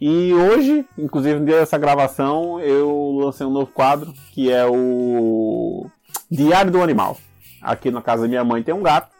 E 0.00 0.32
hoje, 0.34 0.86
inclusive 0.98 1.40
no 1.40 1.46
dia 1.46 1.60
dessa 1.60 1.78
gravação, 1.78 2.60
eu 2.60 3.18
lancei 3.18 3.46
um 3.46 3.50
novo 3.50 3.68
quadro, 3.68 4.12
que 4.32 4.52
é 4.52 4.66
o 4.66 5.86
Diário 6.30 6.70
do 6.70 6.82
Animal. 6.82 7.16
Aqui 7.62 7.90
na 7.90 8.02
casa 8.02 8.22
da 8.22 8.28
minha 8.28 8.44
mãe 8.44 8.62
tem 8.62 8.74
um 8.74 8.82
gato. 8.82 9.14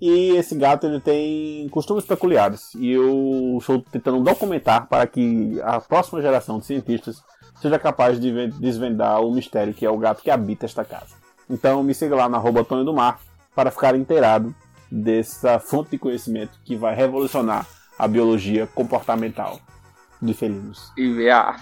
E 0.00 0.30
esse 0.30 0.54
gato 0.56 0.86
ele 0.86 0.98
tem 0.98 1.68
costumes 1.68 2.04
peculiares. 2.04 2.74
E 2.74 2.90
eu 2.90 3.58
estou 3.60 3.80
tentando 3.82 4.20
documentar 4.20 4.88
para 4.88 5.06
que 5.06 5.60
a 5.62 5.80
próxima 5.80 6.20
geração 6.22 6.58
de 6.58 6.66
cientistas 6.66 7.22
seja 7.60 7.78
capaz 7.78 8.18
de 8.18 8.32
ve- 8.32 8.48
desvendar 8.48 9.20
o 9.20 9.30
mistério 9.30 9.74
que 9.74 9.84
é 9.84 9.90
o 9.90 9.98
gato 9.98 10.22
que 10.22 10.30
habita 10.30 10.64
esta 10.64 10.84
casa. 10.84 11.14
Então 11.48 11.82
me 11.82 11.94
siga 11.94 12.16
lá 12.16 12.28
na 12.28 12.38
arroba 12.38 12.64
Tonho 12.64 12.84
do 12.84 12.94
Mar 12.94 13.20
para 13.54 13.70
ficar 13.70 13.94
inteirado 13.94 14.54
dessa 14.90 15.58
fonte 15.58 15.90
de 15.90 15.98
conhecimento 15.98 16.58
que 16.64 16.74
vai 16.74 16.94
revolucionar 16.94 17.66
a 17.98 18.08
biologia 18.08 18.66
comportamental 18.66 19.60
de 20.20 20.34
felinos. 20.34 20.92
E 20.96 21.12
ver 21.12 21.30
a, 21.30 21.56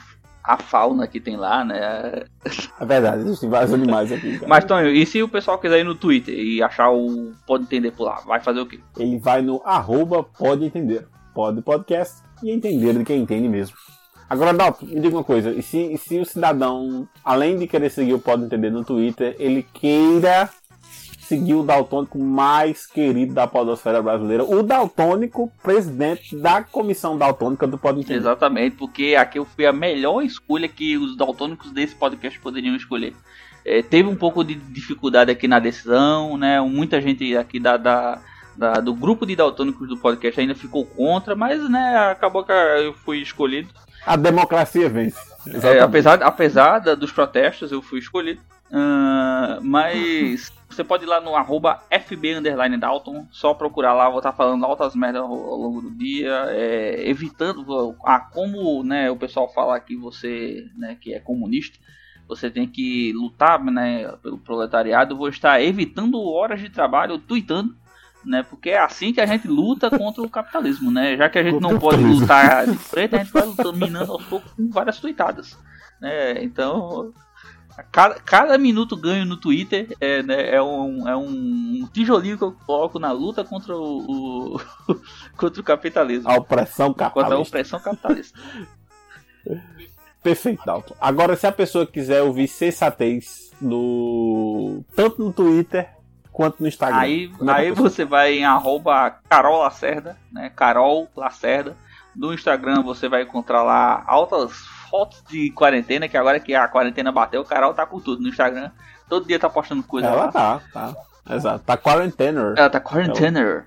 a 0.45 0.57
fauna 0.57 1.07
que 1.07 1.21
tem 1.21 1.37
lá, 1.37 1.65
né? 1.65 2.25
É 2.81 2.85
verdade, 2.87 3.23
existem 3.23 3.49
vários 3.49 3.73
animais 3.73 4.11
aqui. 4.11 4.35
Cara. 4.39 4.49
Mas, 4.49 4.65
Tonho, 4.65 4.89
e 4.89 5.05
se 5.05 5.23
o 5.23 5.29
pessoal 5.29 5.59
quiser 5.59 5.81
ir 5.81 5.85
no 5.85 5.95
Twitter 5.95 6.35
e 6.35 6.63
achar 6.63 6.91
o 6.91 7.33
Pode 7.47 7.65
Entender 7.65 7.93
por 7.93 8.05
lá, 8.05 8.21
vai 8.27 8.41
fazer 8.41 8.61
o 8.61 8.67
quê? 8.67 8.81
Ele 8.97 9.19
vai 9.19 9.43
no 9.43 9.61
arroba 9.65 10.23
pode 10.23 10.65
entender. 10.65 11.07
Pode 11.35 11.63
podcast 11.63 12.23
e 12.43 12.51
entender 12.51 12.95
de 12.95 13.05
quem 13.05 13.21
entende 13.21 13.49
mesmo. 13.49 13.77
Agora, 14.29 14.53
Dalton, 14.53 14.87
me 14.87 15.01
diga 15.01 15.17
uma 15.17 15.25
coisa. 15.25 15.51
E 15.51 15.63
se, 15.63 15.97
se 15.97 16.19
o 16.19 16.25
cidadão, 16.25 17.09
além 17.25 17.59
de 17.59 17.67
querer 17.67 17.91
seguir 17.91 18.15
o 18.15 18.19
Pode 18.19 18.45
Entender 18.45 18.71
no 18.71 18.85
Twitter, 18.85 19.35
ele 19.39 19.63
queira 19.63 20.51
seguir 21.29 21.55
o 21.55 21.63
daltônico 21.63 22.19
mais 22.19 22.87
querido 22.87 23.35
da 23.35 23.47
podosfera 23.47 24.01
brasileira, 24.01 24.45
o 24.45 24.63
daltônico 24.63 25.53
presidente 25.63 26.35
da 26.35 26.63
comissão 26.63 27.19
daltônica 27.19 27.67
do 27.67 27.79
Entender. 27.89 28.15
Exatamente, 28.15 28.77
porque 28.77 29.15
aqui 29.15 29.39
eu 29.39 29.45
fui 29.45 29.67
a 29.67 29.73
melhor 29.73 30.23
escolha 30.23 30.67
que 30.67 30.97
os 30.97 31.17
daltônicos 31.17 31.71
desse 31.71 31.95
podcast 31.95 32.39
poderiam 32.41 32.75
escolher. 32.75 33.15
É, 33.65 33.83
teve 33.83 34.09
um 34.09 34.17
pouco 34.17 34.43
de 34.43 34.55
dificuldade 34.55 35.31
aqui 35.31 35.47
na 35.47 35.59
decisão, 35.59 36.39
né? 36.39 36.59
Muita 36.63 36.99
gente 37.01 37.37
aqui 37.37 37.61
da, 37.61 37.77
da, 37.77 38.23
da, 38.57 38.73
do 38.75 38.95
grupo 38.95 39.27
de 39.27 39.37
daltônicos 39.37 39.87
do 39.87 39.99
podcast 39.99 40.41
ainda 40.41 40.55
ficou 40.55 40.87
contra, 40.87 41.37
mas 41.37 41.69
né, 41.69 42.11
acabou 42.11 42.43
que 42.43 42.53
eu 42.53 42.95
fui 42.95 43.19
escolhido. 43.19 43.69
A 44.07 44.17
democracia 44.17 44.89
vence. 44.89 45.19
É, 45.63 45.81
apesar 45.81 46.23
apesar 46.23 46.79
da, 46.79 46.95
dos 46.95 47.13
protestos, 47.13 47.71
eu 47.71 47.83
fui 47.83 47.99
escolhido. 47.99 48.41
Uh, 48.71 49.63
mas 49.63 50.53
você 50.69 50.85
pode 50.85 51.05
ir 51.05 51.07
lá 51.07 51.21
no 51.21 51.35
arroba 51.35 51.83
FB 51.91 52.41
Dalton, 52.79 53.27
só 53.31 53.55
procurar 53.55 53.95
lá, 53.95 54.09
vou 54.09 54.19
estar 54.19 54.33
falando 54.33 54.65
altas 54.65 54.95
merdas 54.95 55.23
ao, 55.23 55.33
ao 55.33 55.57
longo 55.57 55.81
do 55.81 55.91
dia, 55.91 56.45
é, 56.49 57.09
evitando 57.09 57.97
a 58.05 58.21
como 58.21 58.85
né, 58.85 59.11
o 59.11 59.17
pessoal 59.17 59.53
fala 59.53 59.81
que 59.81 59.97
você 59.97 60.67
né, 60.77 60.97
que 61.01 61.15
é 61.15 61.19
comunista, 61.19 61.79
você 62.29 62.51
tem 62.51 62.69
que 62.69 63.13
lutar 63.15 63.59
né, 63.65 64.07
pelo 64.23 64.39
proletariado, 64.39 65.17
vou 65.17 65.29
estar 65.29 65.63
evitando 65.63 66.21
horas 66.23 66.61
de 66.61 66.69
trabalho, 66.69 67.19
tweetando, 67.19 67.75
né, 68.23 68.43
porque 68.43 68.71
é 68.71 68.79
assim 68.79 69.15
que 69.15 69.21
a 69.23 69.27
gente 69.27 69.49
luta 69.49 69.91
contra 69.91 70.23
o 70.23 70.29
capitalismo, 70.29 70.91
né, 70.91 71.17
já 71.17 71.31
que 71.31 71.39
a 71.39 71.43
gente 71.43 71.61
não 71.61 71.79
pode 71.79 72.05
lutar 72.05 72.67
de 72.67 72.77
frente, 72.77 73.17
a 73.17 73.25
gente 73.25 73.33
vai 73.33 73.47
lutando, 73.47 73.79
minando 73.79 74.13
aos 74.13 74.25
poucos 74.27 74.53
com 74.53 74.69
várias 74.69 75.01
tweetadas, 75.01 75.59
né, 75.99 76.45
então 76.45 77.15
Cada, 77.93 78.17
cada 78.17 78.59
minuto 78.59 78.97
ganho 78.97 79.25
no 79.25 79.37
Twitter 79.37 79.95
é, 80.01 80.23
né, 80.23 80.55
é, 80.55 80.63
um, 80.63 81.09
é 81.09 81.17
um 81.17 81.89
tijolinho 81.93 82.37
que 82.37 82.45
eu 82.45 82.53
coloco 82.67 82.99
na 82.99 83.13
luta 83.13 83.45
contra 83.45 83.77
o, 83.77 84.57
o 84.57 84.61
contra 85.37 85.61
o 85.61 85.65
capitalismo. 85.65 86.29
A 86.29 86.37
opressão 86.37 86.93
capitalista. 86.93 87.23
Contra 87.23 87.37
a 87.37 87.39
opressão 87.39 87.81
capitalista. 87.81 88.39
Perfeito, 90.23 90.65
Dalton. 90.67 90.95
Agora, 91.01 91.37
se 91.37 91.47
a 91.47 91.53
pessoa 91.53 91.87
quiser 91.87 92.23
ouvir 92.23 92.49
sensatez 92.49 93.53
no 93.61 94.85
tanto 94.95 95.23
no 95.23 95.33
Twitter 95.33 95.89
quanto 96.33 96.61
no 96.61 96.69
Instagram. 96.69 96.99
Aí, 96.99 97.33
é 97.41 97.51
aí 97.51 97.71
você 97.71 98.05
vai 98.05 98.35
em 98.35 98.45
arroba 98.45 99.11
Carol 99.29 99.61
Lacerda, 99.61 100.17
né? 100.33 100.51
Carol 100.55 101.09
Lacerda. 101.17 101.77
No 102.15 102.35
Instagram 102.35 102.83
você 102.83 103.09
vai 103.09 103.23
encontrar 103.23 103.63
lá 103.63 104.03
altas 104.07 104.53
fotos 104.89 105.23
de 105.29 105.51
quarentena, 105.51 106.09
que 106.09 106.17
agora 106.17 106.41
que 106.41 106.55
a 106.55 106.67
quarentena 106.69 107.13
bateu, 107.13 107.41
o 107.41 107.45
Carol 107.45 107.75
tá 107.75 107.87
com 107.87 108.01
tudo 108.01 108.23
no 108.23 108.29
Instagram. 108.29 108.71
Todo 109.09 109.27
dia 109.27 109.39
tá 109.39 109.49
postando 109.49 109.83
coisa 109.83 110.09
Ela 110.09 110.27
lá. 110.27 110.33
tá, 110.33 110.61
tá. 110.73 110.95
Exato. 111.35 111.65
Tá 111.65 111.77
quarentener. 111.77 112.55
Ela 112.57 112.71
tá 112.71 112.81
quarentener. 112.81 113.65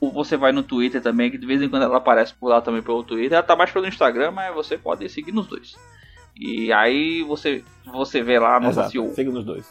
Ou 0.00 0.12
você 0.12 0.36
vai 0.36 0.52
no 0.52 0.62
Twitter 0.62 1.00
também, 1.00 1.30
que 1.30 1.38
de 1.38 1.46
vez 1.46 1.62
em 1.62 1.68
quando 1.68 1.84
ela 1.84 1.96
aparece 1.96 2.34
por 2.34 2.48
lá 2.48 2.60
também 2.60 2.82
pelo 2.82 3.02
Twitter. 3.02 3.32
Ela 3.32 3.42
tá 3.42 3.56
mais 3.56 3.70
pelo 3.70 3.86
Instagram, 3.86 4.30
mas 4.30 4.54
você 4.54 4.76
pode 4.76 5.08
seguir 5.08 5.32
nos 5.32 5.46
dois. 5.46 5.76
E 6.38 6.72
aí 6.72 7.22
você, 7.22 7.64
você 7.86 8.22
vê 8.22 8.38
lá 8.38 8.60
no 8.60 8.68
Exato, 8.68 9.14
siga 9.14 9.30
nos 9.30 9.44
dois. 9.44 9.66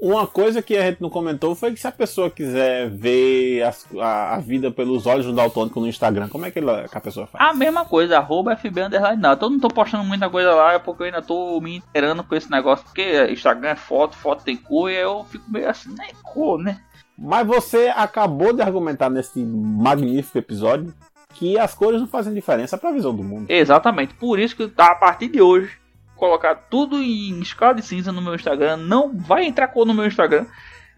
Uma 0.00 0.26
coisa 0.26 0.62
que 0.62 0.74
a 0.74 0.82
gente 0.82 1.02
não 1.02 1.10
comentou 1.10 1.54
foi 1.54 1.72
que 1.72 1.80
se 1.80 1.86
a 1.86 1.92
pessoa 1.92 2.30
quiser 2.30 2.88
ver 2.88 3.62
as, 3.62 3.86
a, 3.98 4.36
a, 4.36 4.38
vida 4.38 4.70
pelos 4.70 5.04
olhos 5.04 5.26
do 5.26 5.34
Daltônico 5.34 5.78
no 5.78 5.86
Instagram, 5.86 6.26
como 6.28 6.46
é 6.46 6.50
que, 6.50 6.58
ela, 6.58 6.88
que 6.88 6.96
a 6.96 7.00
pessoa 7.00 7.26
faz? 7.26 7.50
A 7.50 7.52
mesma 7.52 7.84
coisa, 7.84 8.16
arroba 8.16 8.56
FB 8.56 8.80
Underline. 8.80 9.20
Não, 9.20 9.32
eu 9.32 9.50
não 9.50 9.60
tô 9.60 9.68
postando 9.68 10.02
muita 10.04 10.30
coisa 10.30 10.54
lá, 10.54 10.72
é 10.72 10.78
porque 10.78 11.02
eu 11.02 11.06
ainda 11.06 11.20
tô 11.20 11.60
me 11.60 11.76
inteirando 11.76 12.24
com 12.24 12.34
esse 12.34 12.50
negócio, 12.50 12.86
porque 12.86 13.30
Instagram 13.30 13.68
é 13.68 13.76
foto, 13.76 14.16
foto 14.16 14.42
tem 14.42 14.56
cor, 14.56 14.90
e 14.90 14.94
eu 14.94 15.22
fico 15.24 15.44
meio 15.50 15.68
assim, 15.68 15.94
nem 15.98 16.14
cor, 16.22 16.58
né? 16.58 16.80
Mas 17.18 17.46
você 17.46 17.92
acabou 17.94 18.54
de 18.54 18.62
argumentar 18.62 19.10
nesse 19.10 19.44
magnífico 19.44 20.38
episódio 20.38 20.94
que 21.34 21.58
as 21.58 21.74
cores 21.74 22.00
não 22.00 22.08
fazem 22.08 22.32
diferença 22.32 22.78
para 22.78 22.88
a 22.88 22.92
visão 22.94 23.14
do 23.14 23.22
mundo. 23.22 23.44
Exatamente, 23.50 24.14
por 24.14 24.38
isso 24.38 24.56
que 24.56 24.72
a 24.78 24.94
partir 24.94 25.28
de 25.28 25.42
hoje 25.42 25.78
colocar 26.20 26.54
tudo 26.54 26.98
em 26.98 27.40
escala 27.40 27.74
de 27.74 27.82
cinza 27.82 28.12
no 28.12 28.20
meu 28.20 28.34
Instagram, 28.34 28.76
não 28.76 29.16
vai 29.16 29.46
entrar 29.46 29.68
cor 29.68 29.86
no 29.86 29.94
meu 29.94 30.06
Instagram. 30.06 30.46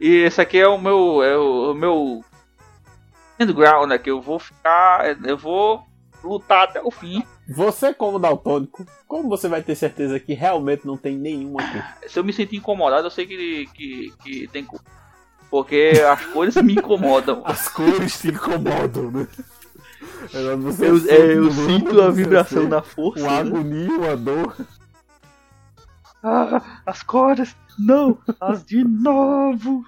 E 0.01 0.25
esse 0.25 0.41
aqui 0.41 0.59
é 0.59 0.67
o 0.67 0.77
meu 0.77 1.23
é 1.23 1.39
o, 1.39 1.73
meu 1.73 2.25
underground, 3.39 3.89
né, 3.89 3.99
que 3.99 4.11
eu 4.11 4.21
vou 4.21 4.41
ficar, 4.41 5.17
eu 5.25 5.39
vou 5.39 5.85
lutar 6.25 6.65
até 6.65 6.83
o 6.83 6.91
fim. 6.91 7.23
Você 7.49 7.95
como 7.95 8.19
daltônico, 8.19 8.85
como 9.07 9.29
você 9.29 9.49
vai 9.49 9.63
ter 9.63 9.77
certeza 9.77 10.19
que 10.19 10.35
realmente 10.35 10.87
não 10.87 10.97
tem 10.97 11.17
nenhuma 11.17 11.63
aqui? 11.63 12.09
Se 12.09 12.19
eu 12.19 12.25
me 12.25 12.33
sentir 12.33 12.57
incomodado, 12.57 13.07
eu 13.07 13.11
sei 13.11 13.25
que, 13.25 13.67
que, 13.73 14.13
que 14.23 14.49
tem 14.49 14.65
cor. 14.65 14.81
Porque 15.49 15.93
as 16.11 16.25
cores 16.27 16.57
me 16.57 16.73
incomodam. 16.73 17.43
As 17.47 17.69
cores 17.69 18.19
te 18.21 18.29
incomodam, 18.29 19.11
né? 19.11 19.29
eu, 20.33 21.11
é, 21.11 21.37
eu 21.37 21.51
sinto 21.51 22.01
a 22.01 22.11
vibração 22.11 22.69
da 22.69 22.81
força. 22.81 23.23
Uma 23.23 23.33
né? 23.33 23.41
agonia, 23.41 23.99
uma 23.99 24.17
dor. 24.17 24.57
Ah, 26.23 26.83
as 26.87 27.03
cores! 27.03 27.57
Não! 27.79 28.19
As 28.41 28.65
de 28.65 28.85
novo! 28.85 29.85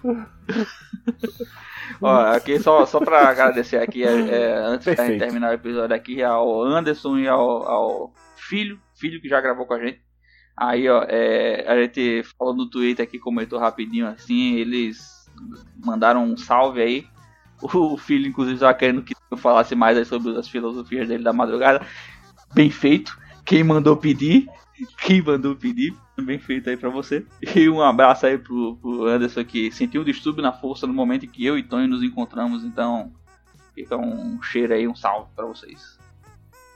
Ó, 2.01 2.20
aqui 2.32 2.59
só, 2.59 2.85
só 2.87 2.99
pra 2.99 3.28
agradecer 3.28 3.76
aqui, 3.76 4.03
é, 4.03 4.09
é, 4.09 4.57
antes 4.57 4.85
Perfeito. 4.85 5.12
de 5.12 5.18
terminar 5.18 5.51
o 5.51 5.55
episódio 5.55 5.95
aqui, 5.95 6.22
ao 6.22 6.62
Anderson 6.62 7.18
e 7.18 7.28
ao, 7.28 7.68
ao, 7.68 8.14
filho, 8.37 8.80
filho 8.95 9.20
que 9.20 9.28
já 9.28 9.41
gravou 9.41 9.66
com 9.66 9.74
a 9.74 9.80
gente. 9.80 10.01
Aí, 10.57 10.89
ó, 10.89 11.05
é, 11.09 11.64
a 11.68 11.80
gente 11.82 12.22
falou 12.39 12.55
no 12.55 12.68
Twitter 12.68 13.05
aqui, 13.05 13.18
comentou 13.18 13.59
rapidinho 13.59 14.07
assim, 14.07 14.55
eles 14.55 15.28
mandaram 15.85 16.24
um 16.24 16.37
salve 16.37 16.80
aí. 16.80 17.07
O 17.62 17.97
filho, 17.97 18.26
inclusive, 18.26 18.57
estava 18.57 18.74
querendo 18.74 19.03
que 19.03 19.14
eu 19.30 19.37
falasse 19.37 19.74
mais 19.74 20.07
sobre 20.07 20.37
as 20.37 20.49
filosofias 20.49 21.09
dele 21.09 21.24
da 21.24 21.32
madrugada. 21.32 21.87
Bem 22.53 22.70
feito. 22.70 23.18
Quem 23.45 23.64
mandou 23.64 23.97
pedir 23.97 24.49
quem 24.99 25.22
mandou 25.22 25.55
pedir, 25.55 25.95
bem 26.20 26.39
feito 26.39 26.68
aí 26.68 26.77
pra 26.77 26.89
você. 26.89 27.25
E 27.55 27.68
um 27.68 27.81
abraço 27.81 28.27
aí 28.27 28.39
pro, 28.39 28.77
pro 28.77 29.07
Anderson 29.07 29.45
que 29.45 29.70
sentiu 29.70 30.03
um 30.03 30.05
distúrbio 30.05 30.43
na 30.43 30.53
força 30.53 30.87
no 30.87 30.93
momento 30.93 31.25
em 31.25 31.29
que 31.29 31.45
eu 31.45 31.57
e 31.57 31.62
Tony 31.62 31.87
nos 31.87 32.03
encontramos. 32.03 32.64
Então, 32.64 33.12
fica 33.75 33.97
um 33.97 34.43
cheiro 34.43 34.75
aí, 34.75 34.89
um 34.89 34.95
salve 34.95 35.29
para 35.35 35.47
vocês. 35.47 35.99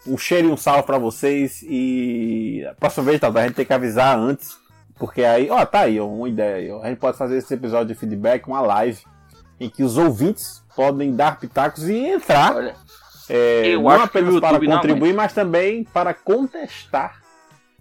Um 0.06 0.16
cheiro 0.16 0.48
e 0.48 0.52
um 0.52 0.56
salve 0.56 0.84
para 0.84 0.98
vocês. 0.98 1.62
E 1.62 2.64
a 2.70 2.74
próxima 2.74 3.06
vez, 3.06 3.20
tá, 3.20 3.28
a 3.28 3.42
gente 3.42 3.54
tem 3.54 3.66
que 3.66 3.72
avisar 3.72 4.16
antes. 4.16 4.56
Porque 4.96 5.22
aí, 5.22 5.50
ó, 5.50 5.64
tá 5.64 5.80
aí, 5.80 5.98
ó, 5.98 6.06
uma 6.06 6.28
ideia 6.28 6.56
aí. 6.56 6.82
A 6.82 6.88
gente 6.88 6.98
pode 6.98 7.16
fazer 7.16 7.36
esse 7.38 7.52
episódio 7.52 7.94
de 7.94 7.94
feedback, 7.94 8.46
uma 8.46 8.60
live, 8.60 9.00
em 9.58 9.68
que 9.68 9.82
os 9.82 9.96
ouvintes 9.96 10.64
podem 10.74 11.14
dar 11.14 11.38
pitacos 11.38 11.88
e 11.88 11.96
entrar. 11.96 12.54
Olha, 12.54 12.74
é, 13.28 13.76
não 13.76 13.90
apenas 13.90 14.40
para 14.40 14.58
contribuir, 14.58 15.14
mas 15.14 15.32
também 15.32 15.84
para 15.84 16.14
contestar 16.14 17.27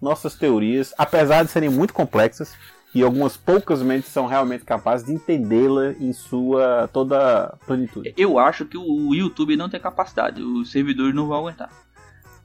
nossas 0.00 0.34
teorias, 0.34 0.94
apesar 0.96 1.44
de 1.44 1.50
serem 1.50 1.68
muito 1.68 1.92
complexas, 1.92 2.54
e 2.94 3.02
algumas 3.02 3.36
poucas 3.36 3.82
mentes 3.82 4.10
são 4.10 4.26
realmente 4.26 4.64
capazes 4.64 5.06
de 5.06 5.12
entendê-la 5.12 5.92
em 6.00 6.12
sua 6.12 6.88
toda 6.92 7.54
plenitude. 7.66 8.14
Eu 8.16 8.38
acho 8.38 8.64
que 8.64 8.78
o 8.78 9.14
YouTube 9.14 9.56
não 9.56 9.68
tem 9.68 9.78
capacidade, 9.78 10.42
os 10.42 10.70
servidores 10.70 11.14
não 11.14 11.28
vão 11.28 11.38
aguentar. 11.38 11.70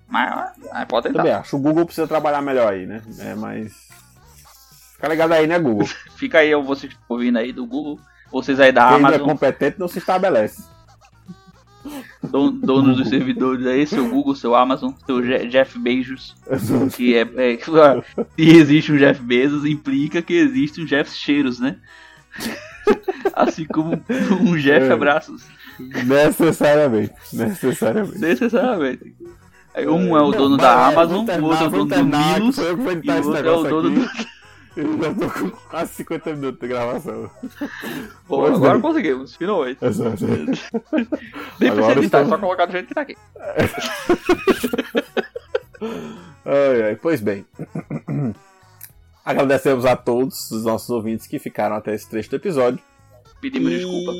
Mas, 0.07 0.51
mas 0.71 0.85
pode 0.85 1.07
tentar. 1.07 1.19
Também 1.19 1.33
acho. 1.33 1.55
O 1.55 1.59
Google 1.59 1.85
precisa 1.85 2.07
trabalhar 2.07 2.41
melhor 2.41 2.73
aí, 2.73 2.85
né? 2.85 3.01
É, 3.19 3.33
mas. 3.35 3.87
Fica 4.95 5.07
ligado 5.07 5.31
aí, 5.31 5.47
né, 5.47 5.57
Google? 5.57 5.87
Fica 6.17 6.39
aí, 6.39 6.53
vocês 6.55 6.93
ouvindo 7.07 7.37
aí 7.37 7.53
do 7.53 7.65
Google. 7.65 7.99
Vocês 8.29 8.59
aí 8.59 8.71
da 8.71 8.87
Quem 8.89 8.97
Amazon. 8.97 9.17
Quem 9.19 9.25
é 9.25 9.29
competente 9.31 9.79
não 9.79 9.87
se 9.87 9.99
estabelece 9.99 10.72
dono 12.23 12.95
dos 12.95 13.09
servidores 13.09 13.65
aí, 13.65 13.85
seu 13.85 14.07
Google, 14.09 14.35
seu 14.35 14.55
Amazon, 14.55 14.91
seu 15.05 15.21
Jeff 15.47 15.77
Bezos. 15.79 16.35
que 16.95 17.15
é, 17.15 17.21
é, 17.21 17.57
se 18.35 18.57
existe 18.57 18.91
um 18.91 18.97
Jeff 18.97 19.21
Bezos, 19.21 19.65
implica 19.65 20.21
que 20.21 20.33
existe 20.33 20.81
um 20.81 20.85
Jeff 20.85 21.11
Cheiros, 21.11 21.59
né? 21.59 21.77
assim 23.33 23.65
como 23.65 24.01
um 24.41 24.57
Jeff 24.57 24.87
é. 24.87 24.91
Abraços. 24.91 25.43
Necessariamente. 25.79 27.13
Necessariamente. 27.33 28.19
Necessariamente. 28.19 29.15
Um 29.87 30.15
é 30.15 30.21
o 30.21 30.31
dono 30.31 30.55
da 30.55 30.87
Amazon, 30.87 31.27
o 31.27 31.45
outro 31.45 31.63
é 31.63 31.67
o 31.67 31.71
dono 31.71 31.85
do 31.85 32.05
Milos, 32.05 32.57
e 32.57 32.61
o 32.61 33.27
outro 33.27 33.47
é 33.47 33.51
o 33.51 33.63
dono 33.63 33.89
do. 33.89 34.32
Eu 34.75 34.97
já 35.01 35.13
tô 35.13 35.29
com 35.29 35.49
quase 35.69 35.93
50 35.93 36.33
minutos 36.35 36.59
de 36.59 36.67
gravação. 36.67 37.29
Pois 38.27 38.53
agora 38.55 38.73
bem. 38.73 38.81
conseguimos, 38.81 39.35
finalmente. 39.35 39.85
Exato. 39.85 40.25
Nem 40.25 40.45
precisa 40.55 41.71
Agora 41.71 41.99
editar, 41.99 41.99
é 41.99 42.03
estamos- 42.05 42.29
só 42.29 42.37
colocar 42.37 42.65
do 42.65 42.71
jeito 42.71 42.87
que 42.87 42.93
tá 42.95 43.01
aqui. 43.01 43.15
Ai, 46.45 46.81
ai, 46.83 46.95
pois 46.95 47.21
bem. 47.21 47.45
Agradecemos 49.25 49.85
a 49.85 49.95
todos 49.95 50.51
os 50.51 50.65
nossos 50.65 50.89
ouvintes 50.89 51.27
que 51.27 51.39
ficaram 51.39 51.75
até 51.75 51.93
esse 51.95 52.09
trecho 52.09 52.29
do 52.29 52.35
episódio. 52.35 52.79
Pedimos 53.41 53.71
e... 53.71 53.75
desculpa. 53.77 54.11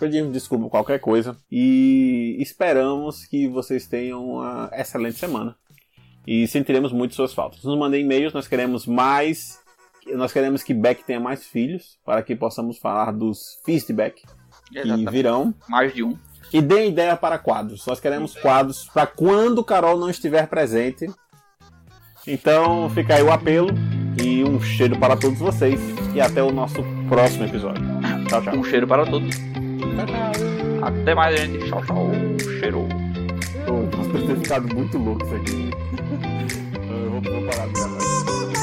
Pedimos 0.00 0.32
desculpa 0.32 0.64
por 0.64 0.70
qualquer 0.70 0.98
coisa. 1.00 1.36
E 1.50 2.36
esperamos 2.40 3.24
que 3.26 3.48
vocês 3.48 3.86
tenham 3.86 4.24
uma 4.24 4.70
excelente 4.72 5.18
semana. 5.18 5.56
E 6.26 6.46
sentiremos 6.48 6.92
muito 6.92 7.14
suas 7.14 7.32
faltas. 7.32 7.62
Nos 7.64 7.78
mandem 7.78 8.02
e-mails, 8.04 8.32
nós 8.32 8.46
queremos 8.48 8.86
mais. 8.86 9.58
Nós 10.14 10.32
queremos 10.32 10.62
que 10.62 10.74
Beck 10.74 11.04
tenha 11.04 11.20
mais 11.20 11.46
filhos, 11.46 11.98
para 12.04 12.22
que 12.22 12.34
possamos 12.34 12.78
falar 12.78 13.12
dos 13.12 13.60
feedback 13.64 14.22
que 14.70 15.10
virão. 15.10 15.54
Mais 15.68 15.94
de 15.94 16.02
um. 16.02 16.16
E 16.52 16.62
deem 16.62 16.90
ideia 16.90 17.16
para 17.16 17.38
quadros. 17.38 17.84
Nós 17.86 18.00
queremos 18.00 18.34
quadros 18.34 18.88
para 18.92 19.06
quando 19.06 19.62
Carol 19.62 19.98
não 19.98 20.08
estiver 20.08 20.46
presente. 20.46 21.06
Então 22.26 22.88
fica 22.90 23.14
aí 23.16 23.22
o 23.22 23.30
apelo. 23.30 23.68
E 24.22 24.42
um 24.42 24.60
cheiro 24.60 24.98
para 24.98 25.16
todos 25.16 25.38
vocês. 25.38 25.80
E 26.14 26.20
até 26.20 26.42
o 26.42 26.50
nosso 26.50 26.82
próximo 27.08 27.44
episódio. 27.44 27.84
Tchau, 28.28 28.42
tchau. 28.42 28.56
Um 28.56 28.64
cheiro 28.64 28.86
para 28.86 29.04
todos. 29.04 29.34
Tchau, 29.36 30.06
tchau. 30.06 30.82
Até 30.82 31.14
mais, 31.14 31.38
gente. 31.38 31.68
Tchau, 31.68 31.84
tchau. 31.84 32.10
Cheiro. 32.58 32.88
Nossa, 33.96 34.10
deve 34.10 34.26
ter 34.26 34.36
ficado 34.36 34.74
muito 34.74 34.98
louco 34.98 35.24
isso 35.24 35.34
aqui. 35.34 35.70
Eu 36.90 37.10
vou, 37.10 37.20
vou 37.20 37.50
parar 37.50 37.66
de 37.66 37.72
gravar. 37.74 38.57